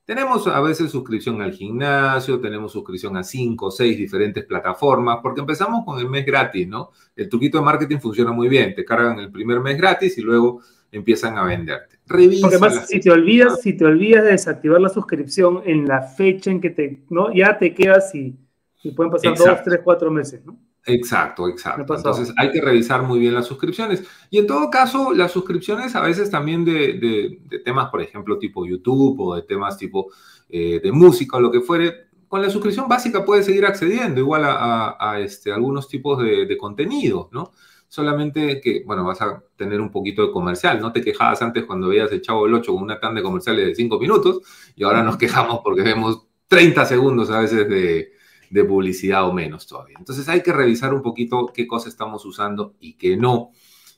Tenemos 0.04 0.46
a 0.46 0.60
veces 0.60 0.90
suscripción 0.90 1.40
al 1.40 1.52
gimnasio, 1.52 2.38
tenemos 2.38 2.72
suscripción 2.72 3.16
a 3.16 3.24
cinco 3.24 3.66
o 3.66 3.70
seis 3.70 3.96
diferentes 3.96 4.44
plataformas, 4.44 5.20
porque 5.22 5.40
empezamos 5.40 5.82
con 5.84 5.98
el 5.98 6.10
mes 6.10 6.26
gratis, 6.26 6.68
¿no? 6.68 6.90
El 7.16 7.28
truquito 7.28 7.58
de 7.58 7.64
marketing 7.64 7.98
funciona 7.98 8.30
muy 8.30 8.48
bien, 8.48 8.74
te 8.74 8.84
cargan 8.84 9.18
el 9.18 9.30
primer 9.30 9.60
mes 9.60 9.78
gratis 9.78 10.18
y 10.18 10.20
luego 10.20 10.60
empiezan 10.92 11.38
a 11.38 11.44
venderte. 11.44 11.96
Revisa 12.06 12.42
porque 12.42 12.56
además, 12.56 12.86
si 12.86 13.00
te 13.00 13.10
olvidas, 13.10 13.60
si 13.62 13.72
te 13.72 13.84
olvidas 13.86 14.24
de 14.24 14.32
desactivar 14.32 14.80
la 14.80 14.90
suscripción 14.90 15.62
en 15.64 15.88
la 15.88 16.02
fecha 16.02 16.50
en 16.50 16.60
que 16.60 16.70
te, 16.70 17.02
¿no? 17.08 17.32
Ya 17.32 17.56
te 17.58 17.72
quedas 17.72 18.14
y, 18.14 18.36
y 18.82 18.90
pueden 18.92 19.10
pasar 19.10 19.34
dos, 19.36 19.62
tres, 19.64 19.80
cuatro 19.82 20.10
meses, 20.10 20.44
¿no? 20.44 20.58
Exacto, 20.86 21.48
exacto. 21.48 21.96
Entonces 21.96 22.32
hay 22.36 22.50
que 22.50 22.60
revisar 22.60 23.02
muy 23.02 23.18
bien 23.18 23.34
las 23.34 23.46
suscripciones. 23.46 24.04
Y 24.30 24.38
en 24.38 24.46
todo 24.46 24.68
caso, 24.70 25.14
las 25.14 25.32
suscripciones 25.32 25.96
a 25.96 26.02
veces 26.02 26.30
también 26.30 26.64
de, 26.64 27.40
temas, 27.64 27.90
por 27.90 28.02
ejemplo, 28.02 28.38
tipo 28.38 28.66
YouTube 28.66 29.18
o 29.20 29.34
de 29.34 29.42
temas 29.42 29.78
tipo 29.78 30.10
eh, 30.48 30.80
de 30.82 30.92
música 30.92 31.38
o 31.38 31.40
lo 31.40 31.50
que 31.50 31.60
fuere, 31.60 32.08
con 32.28 32.42
la 32.42 32.50
suscripción 32.50 32.86
básica 32.88 33.24
puedes 33.24 33.46
seguir 33.46 33.64
accediendo 33.64 34.20
igual 34.20 34.42
a, 34.44 35.18
este, 35.20 35.52
algunos 35.52 35.88
tipos 35.88 36.22
de, 36.22 36.46
de 36.46 36.58
contenidos, 36.58 37.28
¿no? 37.32 37.52
Solamente 37.88 38.60
que, 38.60 38.82
bueno, 38.84 39.04
vas 39.04 39.22
a 39.22 39.42
tener 39.56 39.80
un 39.80 39.90
poquito 39.90 40.26
de 40.26 40.32
comercial. 40.32 40.80
No 40.80 40.92
te 40.92 41.00
quejabas 41.00 41.40
antes 41.42 41.64
cuando 41.64 41.88
veías 41.88 42.10
el 42.10 42.20
Chavo 42.20 42.44
del 42.44 42.54
8 42.54 42.72
con 42.72 42.82
una 42.82 42.98
tanda 42.98 43.20
de 43.20 43.24
comerciales 43.24 43.66
de 43.66 43.74
5 43.74 44.00
minutos 44.00 44.40
y 44.74 44.82
ahora 44.82 45.02
nos 45.02 45.16
quejamos 45.16 45.60
porque 45.62 45.82
vemos 45.82 46.26
30 46.48 46.84
segundos 46.86 47.30
a 47.30 47.38
veces 47.38 47.68
de, 47.68 48.13
de 48.54 48.64
publicidad 48.64 49.28
o 49.28 49.32
menos 49.32 49.66
todavía. 49.66 49.96
Entonces 49.98 50.28
hay 50.28 50.40
que 50.40 50.52
revisar 50.52 50.94
un 50.94 51.02
poquito 51.02 51.46
qué 51.52 51.66
cosas 51.66 51.88
estamos 51.88 52.24
usando 52.24 52.74
y 52.78 52.94
qué 52.94 53.16
no. 53.16 53.50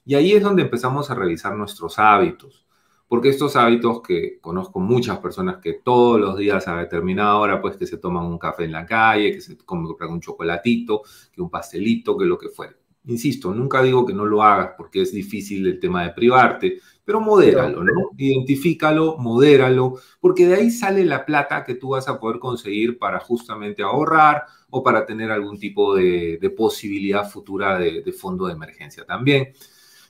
Y 0.07 0.15
ahí 0.15 0.33
es 0.33 0.43
donde 0.43 0.63
empezamos 0.63 1.11
a 1.11 1.15
revisar 1.15 1.55
nuestros 1.55 1.99
hábitos. 1.99 2.65
porque 3.09 3.29
estos 3.29 3.55
hábitos 3.55 4.03
que 4.03 4.41
conozco 4.41 4.81
muchas 4.81 5.19
personas 5.19 5.59
que 5.59 5.75
todos 5.75 6.19
los 6.21 6.37
días 6.39 6.67
a 6.67 6.77
determinada 6.77 7.37
hora, 7.37 7.61
pues 7.61 7.77
que 7.77 7.87
se 7.87 7.99
toman 7.99 8.25
un 8.25 8.39
café 8.39 8.65
en 8.65 8.73
la 8.73 8.85
calle, 8.87 9.31
que 9.33 9.41
se 9.41 9.57
compran 9.59 10.11
un 10.11 10.21
chocolatito, 10.21 11.03
que 11.33 11.41
un 11.43 11.51
pastelito, 11.51 12.17
que 12.17 12.25
lo 12.25 12.37
que 12.39 12.49
fuera. 12.49 12.75
Insisto, 13.07 13.55
nunca 13.55 13.83
digo 13.83 14.05
que 14.05 14.13
no 14.13 14.25
lo 14.25 14.43
hagas 14.43 14.71
porque 14.77 15.03
es 15.03 15.13
difícil 15.13 15.67
el 15.67 15.79
tema 15.79 16.03
de 16.03 16.11
privarte, 16.11 16.81
pero 17.05 17.21
modéralo, 17.21 17.85
¿no? 17.85 18.11
Identifícalo, 18.17 19.17
modéralo, 19.17 19.95
porque 20.19 20.47
de 20.47 20.55
ahí 20.57 20.71
sale 20.73 21.05
la 21.05 21.25
plata 21.25 21.65
que 21.65 21.77
tú 21.77 21.91
vas 21.91 22.09
a 22.09 22.19
poder 22.19 22.41
conseguir 22.41 22.99
para 22.99 23.21
justamente 23.21 23.85
ahorrar 23.85 24.43
o 24.71 24.83
para 24.83 25.07
tener 25.07 25.31
algún 25.31 25.57
tipo 25.59 25.95
de, 25.95 26.53
posibilidad 26.57 27.29
futura 27.29 27.79
de, 27.79 28.13
fondo 28.13 28.47
de 28.47 28.55
emergencia 28.55 29.05
también. 29.05 29.53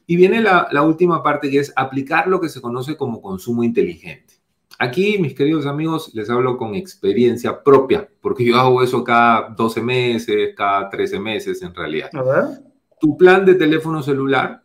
Y 0.06 0.16
viene 0.16 0.40
la, 0.40 0.68
la 0.70 0.82
última 0.82 1.22
parte 1.22 1.50
que 1.50 1.58
es 1.58 1.72
aplicar 1.76 2.28
lo 2.28 2.40
que 2.40 2.48
se 2.48 2.62
conoce 2.62 2.96
como 2.96 3.20
consumo 3.20 3.62
inteligente. 3.62 4.36
Aquí, 4.78 5.18
mis 5.18 5.34
queridos 5.34 5.66
amigos, 5.66 6.14
les 6.14 6.30
hablo 6.30 6.56
con 6.56 6.74
experiencia 6.74 7.62
propia, 7.62 8.08
porque 8.20 8.44
yo 8.44 8.56
hago 8.56 8.82
eso 8.82 9.04
cada 9.04 9.50
12 9.50 9.82
meses, 9.82 10.54
cada 10.56 10.88
13 10.88 11.18
meses 11.18 11.60
en 11.62 11.74
realidad. 11.74 12.10
A 12.14 12.22
ver. 12.22 12.65
Tu 13.00 13.16
plan 13.16 13.44
de 13.44 13.54
teléfono 13.54 14.02
celular 14.02 14.62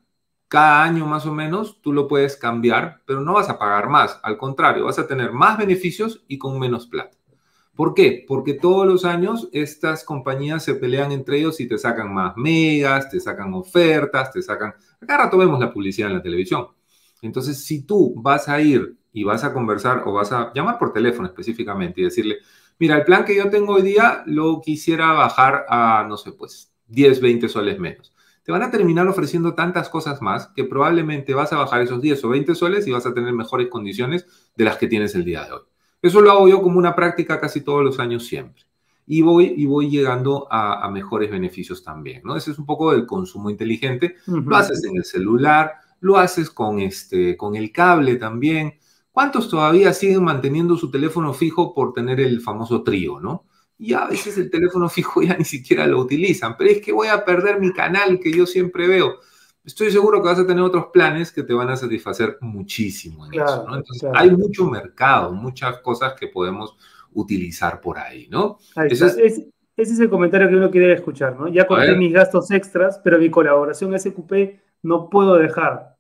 cada 0.52 0.84
año 0.84 1.06
más 1.06 1.26
o 1.26 1.34
menos 1.34 1.82
tú 1.82 1.94
lo 1.94 2.10
puedes 2.10 2.36
cambiar, 2.36 3.02
pero 3.06 3.22
no 3.22 3.36
vas 3.36 3.48
a 3.48 3.58
pagar 3.58 3.88
más. 3.88 4.20
Al 4.22 4.38
contrario, 4.38 4.84
vas 4.84 5.00
a 5.00 5.08
tener 5.08 5.32
más 5.32 5.58
beneficios 5.58 6.26
y 6.28 6.38
con 6.38 6.60
menos 6.60 6.88
plata. 6.88 7.18
¿Por 7.74 7.94
qué? 7.94 8.26
Porque 8.28 8.56
todos 8.56 8.86
los 8.86 9.06
años 9.06 9.48
estas 9.54 10.04
compañías 10.04 10.62
se 10.66 10.76
pelean 10.76 11.14
entre 11.14 11.38
ellos 11.38 11.62
y 11.62 11.70
te 11.70 11.78
sacan 11.78 12.14
más 12.14 12.36
megas, 12.36 13.10
te 13.10 13.22
sacan 13.22 13.54
ofertas, 13.54 14.34
te 14.34 14.42
sacan... 14.42 14.74
Acá 15.00 15.20
rato 15.20 15.38
vemos 15.38 15.58
la 15.58 15.72
publicidad 15.72 16.10
en 16.10 16.18
la 16.18 16.22
televisión. 16.22 16.68
Entonces, 17.22 17.64
si 17.64 17.84
tú 17.86 18.14
vas 18.18 18.50
a 18.50 18.60
ir 18.60 18.98
y 19.14 19.24
vas 19.24 19.46
a 19.46 19.54
conversar 19.54 20.04
o 20.06 20.12
vas 20.12 20.34
a 20.34 20.52
llamar 20.54 20.78
por 20.78 20.92
teléfono 20.92 21.30
específicamente 21.30 22.02
y 22.02 22.04
decirle, 22.04 22.40
mira, 22.78 22.98
el 22.98 23.06
plan 23.06 23.24
que 23.24 23.38
yo 23.38 23.50
tengo 23.50 23.76
hoy 23.76 23.84
día 23.84 24.24
lo 24.26 24.60
quisiera 24.60 25.14
bajar 25.14 25.66
a, 25.70 26.06
no 26.10 26.18
sé, 26.18 26.34
pues 26.34 26.74
10, 26.88 27.22
20 27.22 27.48
soles 27.48 27.80
menos 27.80 28.12
te 28.44 28.52
van 28.52 28.64
a 28.64 28.72
terminar 28.72 29.08
ofreciendo 29.08 29.54
tantas 29.54 29.90
cosas 29.90 30.22
más 30.22 30.48
que 30.56 30.64
probablemente 30.64 31.34
vas 31.34 31.54
a 31.54 31.58
bajar 31.58 31.82
esos 31.82 32.02
10 32.02 32.24
o 32.26 32.30
20 32.30 32.56
soles 32.56 32.88
y 32.88 32.92
vas 32.92 33.06
a 33.06 33.14
tener 33.14 33.34
mejores 33.34 33.68
condiciones 33.68 34.26
de 34.56 34.66
las 34.66 34.78
que 34.78 34.88
tienes 34.88 35.14
el 35.16 35.26
día 35.26 35.46
de 35.46 35.54
hoy. 35.54 35.62
Eso 36.02 36.22
lo 36.22 36.32
hago 36.32 36.48
yo 36.48 36.62
como 36.62 36.80
una 36.80 36.96
práctica 36.96 37.40
casi 37.40 37.62
todos 37.62 37.84
los 37.84 38.00
años 38.00 38.26
siempre. 38.26 38.64
Y 39.06 39.22
voy, 39.22 39.54
y 39.58 39.66
voy 39.66 39.90
llegando 39.90 40.48
a, 40.50 40.90
mejores 40.90 41.30
beneficios 41.30 41.84
también, 41.84 42.22
¿no? 42.24 42.36
Ese 42.36 42.52
es 42.52 42.60
un 42.60 42.66
poco 42.66 42.92
del 42.92 43.06
consumo 43.06 43.50
inteligente. 43.50 44.16
Lo 44.26 44.56
haces 44.56 44.84
en 44.86 44.96
el 44.96 45.04
celular, 45.04 45.74
lo 46.00 46.18
haces 46.18 46.50
con, 46.50 46.80
este, 46.80 47.36
con 47.36 47.56
el 47.56 47.72
cable 47.72 48.16
también. 48.16 48.76
¿Cuántos 49.12 49.50
todavía 49.50 49.94
siguen 49.94 50.24
manteniendo 50.24 50.78
su 50.78 50.90
teléfono 50.90 51.34
fijo 51.34 51.74
por 51.74 51.94
tener 51.94 52.22
el 52.22 52.42
famoso 52.42 52.84
trío, 52.84 53.20
¿no? 53.20 53.46
Y 53.82 53.96
a 53.96 54.06
veces 54.06 54.38
el 54.38 54.52
teléfono 54.52 54.88
fijo 54.88 55.24
ya 55.24 55.36
ni 55.36 55.44
siquiera 55.44 55.88
lo 55.88 56.00
utilizan, 56.00 56.56
pero 56.56 56.70
es 56.70 56.82
que 56.82 56.92
voy 56.92 57.08
a 57.08 57.26
perder 57.26 57.60
mi 57.60 57.74
canal 57.74 58.20
que 58.20 58.32
yo 58.32 58.46
siempre 58.46 58.88
veo. 58.88 59.16
Estoy 59.66 59.90
seguro 59.90 60.22
que 60.22 60.28
vas 60.28 60.38
a 60.38 60.46
tener 60.46 60.64
otros 60.64 60.88
planes 60.94 61.32
que 61.32 61.42
te 61.42 61.54
van 61.54 61.68
a 61.70 61.76
satisfacer 61.76 62.38
muchísimo 62.42 63.26
en 63.26 63.42
eso, 63.42 63.66
¿no? 63.68 63.76
Entonces, 63.76 64.08
hay 64.14 64.30
mucho 64.30 64.66
mercado, 64.66 65.32
muchas 65.32 65.80
cosas 65.80 66.14
que 66.14 66.28
podemos 66.28 66.78
utilizar 67.14 67.82
por 67.82 67.98
ahí, 67.98 68.28
¿no? 68.30 68.60
ese, 68.86 69.50
es, 69.76 70.00
el 70.00 70.10
comentario 70.12 70.48
que 70.48 70.58
uno 70.58 70.70
quiere 70.70 70.94
escuchar, 70.94 71.40
¿no? 71.40 71.48
Ya 71.48 71.66
corté 71.66 71.96
mis 71.96 72.14
gastos 72.14 72.52
extras, 72.52 73.02
pero 73.04 73.18
mi 73.18 73.32
colaboración 73.32 74.00
SQP 74.00 74.60
no 74.84 75.10
puedo 75.10 75.38
dejar. 75.38 75.98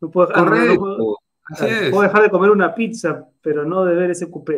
No 0.00 0.08
puedo, 0.08 0.28
puedo 0.28 2.02
dejar 2.02 2.22
de 2.22 2.30
comer 2.30 2.50
una 2.50 2.76
pizza, 2.76 3.28
pero 3.42 3.64
no 3.64 3.84
de 3.84 3.96
ver 3.96 4.14
SQP. 4.14 4.50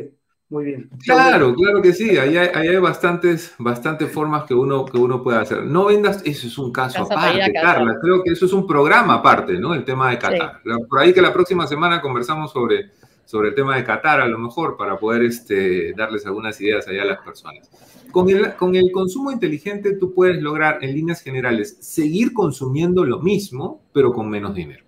Muy 0.49 0.65
bien. 0.65 0.89
Claro, 1.05 1.55
claro 1.55 1.83
que 1.83 1.93
sí. 1.93 2.17
Ahí 2.19 2.37
hay, 2.37 2.77
bastantes, 2.77 3.55
bastantes 3.59 4.13
formas 4.13 4.45
que 4.45 4.55
uno, 4.55 4.85
que 4.85 4.97
uno 4.97 5.21
puede 5.23 5.39
hacer. 5.39 5.65
No 5.65 5.87
vendas, 5.87 6.23
eso 6.25 6.47
es 6.47 6.57
un 6.57 6.71
caso 6.71 7.03
aparte, 7.03 7.53
Carla. 7.53 7.99
Creo 8.01 8.23
que 8.23 8.31
eso 8.31 8.47
es 8.47 8.53
un 8.53 8.65
programa 8.65 9.15
aparte, 9.15 9.59
¿no? 9.59 9.75
El 9.75 9.85
tema 9.85 10.11
de 10.11 10.19
Qatar. 10.19 10.61
Por 10.89 11.01
ahí 11.01 11.13
que 11.13 11.21
la 11.21 11.33
próxima 11.33 11.67
semana 11.67 12.01
conversamos 12.01 12.53
sobre, 12.53 12.93
sobre 13.25 13.49
el 13.49 13.55
tema 13.57 13.77
de 13.77 13.83
Qatar, 13.83 14.21
a 14.21 14.29
lo 14.29 14.39
mejor, 14.39 14.77
para 14.77 14.97
poder 14.97 15.25
este, 15.25 15.93
darles 15.95 16.25
algunas 16.27 16.61
ideas 16.61 16.87
allá 16.87 17.03
a 17.03 17.07
las 17.07 17.19
personas. 17.23 17.69
Con 18.13 18.31
el, 18.31 18.55
con 18.55 18.77
el 18.77 18.93
consumo 18.93 19.33
inteligente, 19.33 19.97
tú 19.97 20.15
puedes 20.15 20.41
lograr, 20.41 20.79
en 20.81 20.95
líneas 20.95 21.23
generales, 21.23 21.77
seguir 21.81 22.33
consumiendo 22.33 23.05
lo 23.05 23.19
mismo, 23.19 23.83
pero 23.93 24.13
con 24.13 24.31
menos 24.31 24.55
dinero. 24.55 24.85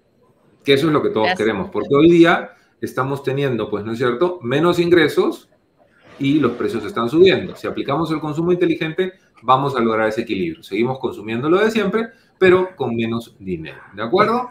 Que 0.65 0.75
eso 0.75 0.87
es 0.87 0.93
lo 0.93 1.03
que 1.03 1.11
todos 1.11 1.31
queremos, 1.37 1.69
porque 1.71 1.97
hoy 1.97 2.11
día 2.11 2.53
estamos 2.81 3.25
teniendo, 3.25 3.69
pues, 3.69 3.85
¿no 3.85 3.93
es 3.93 3.99
cierto?, 3.99 4.39
menos 4.41 4.79
ingresos 4.79 5.48
y 6.19 6.39
los 6.39 6.53
precios 6.53 6.85
están 6.85 7.09
subiendo. 7.09 7.57
Si 7.57 7.67
aplicamos 7.67 8.11
el 8.11 8.21
consumo 8.21 8.53
inteligente, 8.53 9.13
vamos 9.43 9.77
a 9.77 9.81
lograr 9.81 10.09
ese 10.09 10.23
equilibrio. 10.23 10.63
Seguimos 10.63 10.99
consumiendo 10.99 11.49
lo 11.49 11.59
de 11.59 11.71
siempre, 11.71 12.09
pero 12.39 12.75
con 12.77 12.95
menos 12.95 13.37
dinero. 13.39 13.79
¿De 13.95 14.03
acuerdo? 14.03 14.51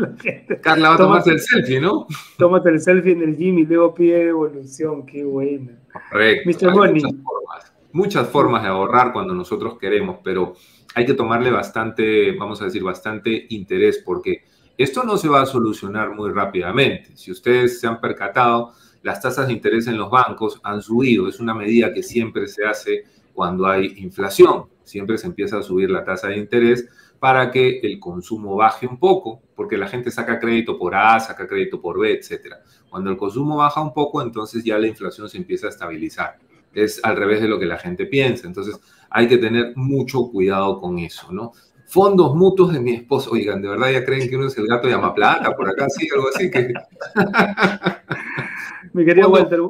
Carla 0.62 0.90
va 0.90 0.94
a 0.94 0.98
tomarse 0.98 1.30
el 1.30 1.40
selfie, 1.40 1.80
¿no? 1.80 2.06
Tómate 2.38 2.70
el 2.70 2.80
selfie 2.80 3.12
en 3.12 3.22
el 3.22 3.36
gym 3.36 3.58
y 3.58 3.66
luego 3.66 3.94
pide 3.94 4.28
evolución. 4.28 5.06
Qué 5.06 5.24
buena. 5.24 5.72
Correcto. 6.10 6.48
Mr. 6.48 6.72
Muchas 6.72 7.12
formas, 7.22 7.72
muchas 7.92 8.28
formas 8.28 8.62
de 8.62 8.68
ahorrar 8.68 9.12
cuando 9.12 9.34
nosotros 9.34 9.78
queremos, 9.78 10.18
pero 10.22 10.54
hay 10.94 11.06
que 11.06 11.14
tomarle 11.14 11.50
bastante, 11.50 12.32
vamos 12.32 12.60
a 12.62 12.64
decir, 12.64 12.82
bastante 12.82 13.46
interés 13.50 14.02
porque 14.04 14.44
esto 14.76 15.04
no 15.04 15.16
se 15.16 15.28
va 15.28 15.42
a 15.42 15.46
solucionar 15.46 16.14
muy 16.14 16.30
rápidamente. 16.30 17.16
Si 17.16 17.30
ustedes 17.30 17.80
se 17.80 17.86
han 17.86 18.00
percatado, 18.00 18.72
las 19.02 19.20
tasas 19.20 19.46
de 19.46 19.52
interés 19.52 19.86
en 19.86 19.96
los 19.96 20.10
bancos 20.10 20.60
han 20.62 20.82
subido. 20.82 21.28
Es 21.28 21.40
una 21.40 21.54
medida 21.54 21.92
que 21.92 22.02
siempre 22.02 22.46
se 22.48 22.64
hace 22.64 23.04
cuando 23.32 23.66
hay 23.66 23.94
inflación. 23.98 24.66
Siempre 24.84 25.18
se 25.18 25.26
empieza 25.26 25.58
a 25.58 25.62
subir 25.62 25.90
la 25.90 26.04
tasa 26.04 26.28
de 26.28 26.36
interés 26.36 26.88
para 27.18 27.50
que 27.50 27.80
el 27.80 28.00
consumo 28.00 28.56
baje 28.56 28.86
un 28.86 28.98
poco, 28.98 29.42
porque 29.54 29.76
la 29.76 29.88
gente 29.88 30.10
saca 30.10 30.38
crédito 30.38 30.78
por 30.78 30.94
A, 30.94 31.20
saca 31.20 31.46
crédito 31.46 31.80
por 31.80 31.98
B, 31.98 32.12
etc. 32.12 32.54
Cuando 32.88 33.10
el 33.10 33.16
consumo 33.16 33.56
baja 33.56 33.80
un 33.80 33.92
poco, 33.92 34.22
entonces 34.22 34.64
ya 34.64 34.78
la 34.78 34.86
inflación 34.86 35.28
se 35.28 35.36
empieza 35.36 35.66
a 35.66 35.70
estabilizar. 35.70 36.38
Es 36.72 37.00
al 37.04 37.16
revés 37.16 37.42
de 37.42 37.48
lo 37.48 37.58
que 37.58 37.66
la 37.66 37.78
gente 37.78 38.06
piensa. 38.06 38.46
Entonces 38.46 38.80
hay 39.10 39.28
que 39.28 39.38
tener 39.38 39.72
mucho 39.76 40.30
cuidado 40.30 40.80
con 40.80 40.98
eso, 40.98 41.30
¿no? 41.32 41.52
fondos 41.90 42.36
mutuos 42.36 42.72
de 42.72 42.80
mi 42.80 42.92
esposo. 42.94 43.32
Oigan, 43.32 43.60
¿de 43.60 43.68
verdad 43.68 43.90
ya 43.90 44.04
creen 44.04 44.30
que 44.30 44.36
uno 44.36 44.46
es 44.46 44.56
el 44.56 44.68
gato 44.68 44.86
de 44.86 44.94
Amaplata 44.94 45.56
por 45.56 45.68
acá? 45.68 45.88
Sí, 45.88 46.08
algo 46.14 46.28
así. 46.28 46.48
Que... 46.48 46.72
Mi 48.92 49.04
querido 49.04 49.28
Walter, 49.28 49.60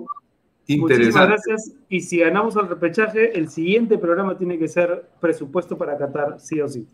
muchísimas 0.68 1.26
gracias. 1.28 1.72
Y 1.88 2.00
si 2.00 2.18
ganamos 2.18 2.56
el 2.56 2.68
repechaje, 2.68 3.38
el 3.38 3.48
siguiente 3.48 3.98
programa 3.98 4.36
tiene 4.36 4.58
que 4.58 4.68
ser 4.68 5.04
presupuesto 5.20 5.76
para 5.76 5.96
Qatar, 5.96 6.36
sí 6.38 6.60
o 6.60 6.68
sí. 6.68 6.86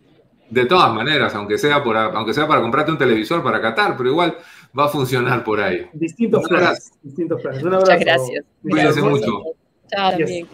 De 0.51 0.64
todas 0.64 0.95
maneras, 0.95 1.35
aunque 1.35 1.59
sea, 1.59 1.83
por, 1.83 1.97
aunque 1.97 2.33
sea 2.33 2.47
para 2.47 2.61
comprarte 2.61 2.93
un 2.93 2.99
televisor 2.99 3.43
para 3.43 3.61
Qatar, 3.61 3.97
pero 3.97 4.11
igual 4.11 4.37
va 4.79 4.85
a 4.85 4.89
funcionar 4.89 5.43
por 5.43 5.61
ahí. 5.61 5.89
Distintos 5.93 6.49
planes. 6.49 6.93
Distintos 7.03 7.43
planes. 7.43 7.62
Un 7.62 7.74
abrazo. 7.74 7.93
Muchas 7.93 8.01
gracias. 8.01 8.45
Cuídense 8.62 9.03
mucho. 9.03 9.43
Chao, 9.89 10.11
también. 10.11 10.47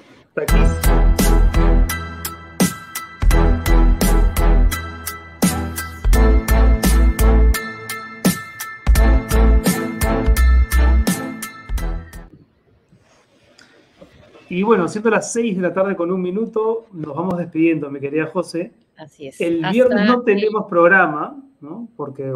Y 14.54 14.62
bueno, 14.64 14.86
siendo 14.86 15.08
las 15.08 15.32
6 15.32 15.56
de 15.56 15.62
la 15.62 15.72
tarde 15.72 15.96
con 15.96 16.12
un 16.12 16.20
minuto, 16.20 16.84
nos 16.92 17.16
vamos 17.16 17.38
despidiendo, 17.38 17.90
mi 17.90 18.00
querida 18.00 18.26
José. 18.26 18.70
Así 18.98 19.28
es. 19.28 19.40
El 19.40 19.64
viernes 19.72 20.06
no 20.06 20.20
tenemos 20.20 20.66
programa, 20.68 21.42
¿no? 21.62 21.88
Porque 21.96 22.30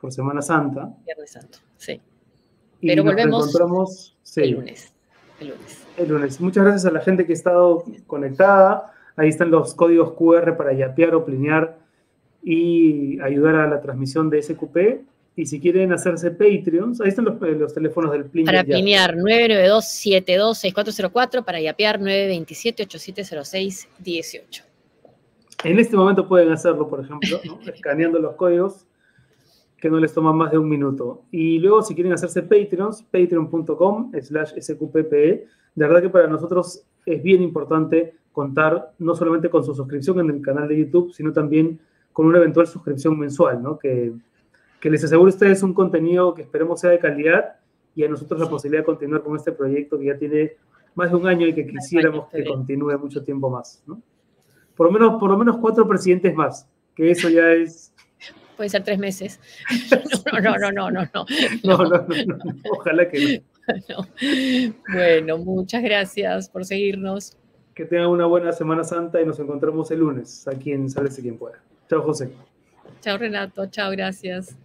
por 0.00 0.12
Semana 0.12 0.42
Santa. 0.42 0.92
Viernes 1.06 1.30
Santo, 1.30 1.58
sí. 1.76 2.00
Pero 2.80 3.04
volvemos 3.04 3.54
el 4.34 4.50
lunes. 4.50 4.92
El 5.38 5.50
lunes. 5.50 5.86
El 5.96 6.08
lunes. 6.08 6.40
Muchas 6.40 6.64
gracias 6.64 6.86
a 6.86 6.90
la 6.90 7.02
gente 7.02 7.24
que 7.24 7.34
ha 7.34 7.36
estado 7.36 7.84
conectada. 8.08 8.92
Ahí 9.14 9.28
están 9.28 9.52
los 9.52 9.72
códigos 9.76 10.14
QR 10.14 10.56
para 10.56 10.72
yapear 10.72 11.14
o 11.14 11.24
plinear 11.24 11.78
y 12.42 13.20
ayudar 13.20 13.54
a 13.54 13.68
la 13.68 13.80
transmisión 13.80 14.28
de 14.28 14.42
SQP. 14.42 15.06
Y 15.36 15.46
si 15.46 15.60
quieren 15.60 15.92
hacerse 15.92 16.32
Patreons, 16.32 17.00
ahí 17.00 17.08
están 17.08 17.24
los, 17.24 17.40
eh, 17.42 17.66
teléfonos 17.72 18.12
del 18.12 18.26
Plin. 18.26 18.44
Para 18.46 18.64
plinear 18.64 19.14
992-726404, 19.16 21.44
para 21.44 21.60
yapear 21.60 22.00
927-8706-18. 22.00 24.64
En 25.64 25.78
este 25.78 25.96
momento 25.96 26.26
pueden 26.26 26.50
hacerlo, 26.50 26.88
por 26.88 27.04
ejemplo, 27.04 27.40
escaneando 27.74 28.18
los 28.18 28.34
códigos, 28.34 28.86
que 29.78 29.88
no 29.88 29.98
les 29.98 30.12
toma 30.12 30.32
más 30.32 30.50
de 30.50 30.58
un 30.58 30.68
minuto. 30.68 31.22
Y 31.30 31.58
luego, 31.58 31.82
si 31.82 31.94
quieren 31.94 32.12
hacerse 32.12 32.42
Patreons, 32.42 33.02
patreon.com 33.04 34.12
slash 34.20 34.52
sqppe. 34.60 35.46
De 35.74 35.86
verdad 35.86 36.02
que 36.02 36.10
para 36.10 36.26
nosotros 36.26 36.84
es 37.06 37.22
bien 37.22 37.40
importante 37.42 38.14
contar 38.32 38.92
no 38.98 39.14
solamente 39.14 39.48
con 39.48 39.64
su 39.64 39.74
suscripción 39.74 40.20
en 40.20 40.28
el 40.30 40.42
canal 40.42 40.68
de 40.68 40.78
YouTube, 40.78 41.12
sino 41.12 41.32
también 41.32 41.80
con 42.12 42.26
una 42.26 42.38
eventual 42.38 42.66
suscripción 42.66 43.18
mensual, 43.18 43.62
¿no? 43.62 43.78
Que 43.78 44.12
que 44.80 44.90
les 44.90 45.04
aseguro 45.04 45.30
a 45.30 45.34
ustedes 45.34 45.62
un 45.62 45.74
contenido 45.74 46.34
que 46.34 46.42
esperemos 46.42 46.80
sea 46.80 46.90
de 46.90 46.98
calidad 46.98 47.56
y 47.94 48.04
a 48.04 48.08
nosotros 48.08 48.40
la 48.40 48.48
posibilidad 48.48 48.82
de 48.82 48.86
continuar 48.86 49.22
con 49.22 49.36
este 49.36 49.52
proyecto 49.52 49.98
que 49.98 50.06
ya 50.06 50.16
tiene 50.16 50.52
más 50.94 51.10
de 51.10 51.16
un 51.16 51.26
año 51.26 51.46
y 51.46 51.54
que 51.54 51.66
quisiéramos 51.66 52.28
que 52.30 52.44
continúe 52.44 52.98
mucho 52.98 53.22
tiempo 53.22 53.50
más. 53.50 53.82
¿no? 53.86 54.00
Por, 54.74 54.86
lo 54.86 54.92
menos, 54.92 55.20
por 55.20 55.30
lo 55.30 55.36
menos 55.36 55.58
cuatro 55.58 55.86
presidentes 55.86 56.34
más, 56.34 56.66
que 56.94 57.10
eso 57.10 57.28
ya 57.28 57.52
es... 57.52 57.92
Puede 58.56 58.70
ser 58.70 58.82
tres 58.82 58.98
meses. 58.98 59.40
No, 60.32 60.40
no, 60.40 60.58
no, 60.58 60.70
no, 60.70 60.90
no, 60.90 61.08
no. 61.12 61.26
No, 61.64 61.76
no, 61.76 62.06
no, 62.06 62.24
no, 62.26 62.38
ojalá 62.72 63.08
que 63.08 63.42
no. 63.88 64.06
Bueno, 64.92 65.38
muchas 65.38 65.82
gracias 65.82 66.48
por 66.48 66.64
seguirnos. 66.64 67.36
Que 67.74 67.84
tengan 67.84 68.08
una 68.08 68.26
buena 68.26 68.52
Semana 68.52 68.84
Santa 68.84 69.20
y 69.20 69.26
nos 69.26 69.38
encontramos 69.38 69.90
el 69.90 70.00
lunes 70.00 70.46
aquí 70.48 70.72
en 70.72 70.88
Sálvese 70.88 71.22
quien 71.22 71.38
pueda. 71.38 71.60
Chao, 71.88 72.02
José. 72.02 72.30
Chao, 73.00 73.18
Renato. 73.18 73.66
Chao, 73.66 73.90
gracias. 73.90 74.56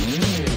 Mm. 0.00 0.49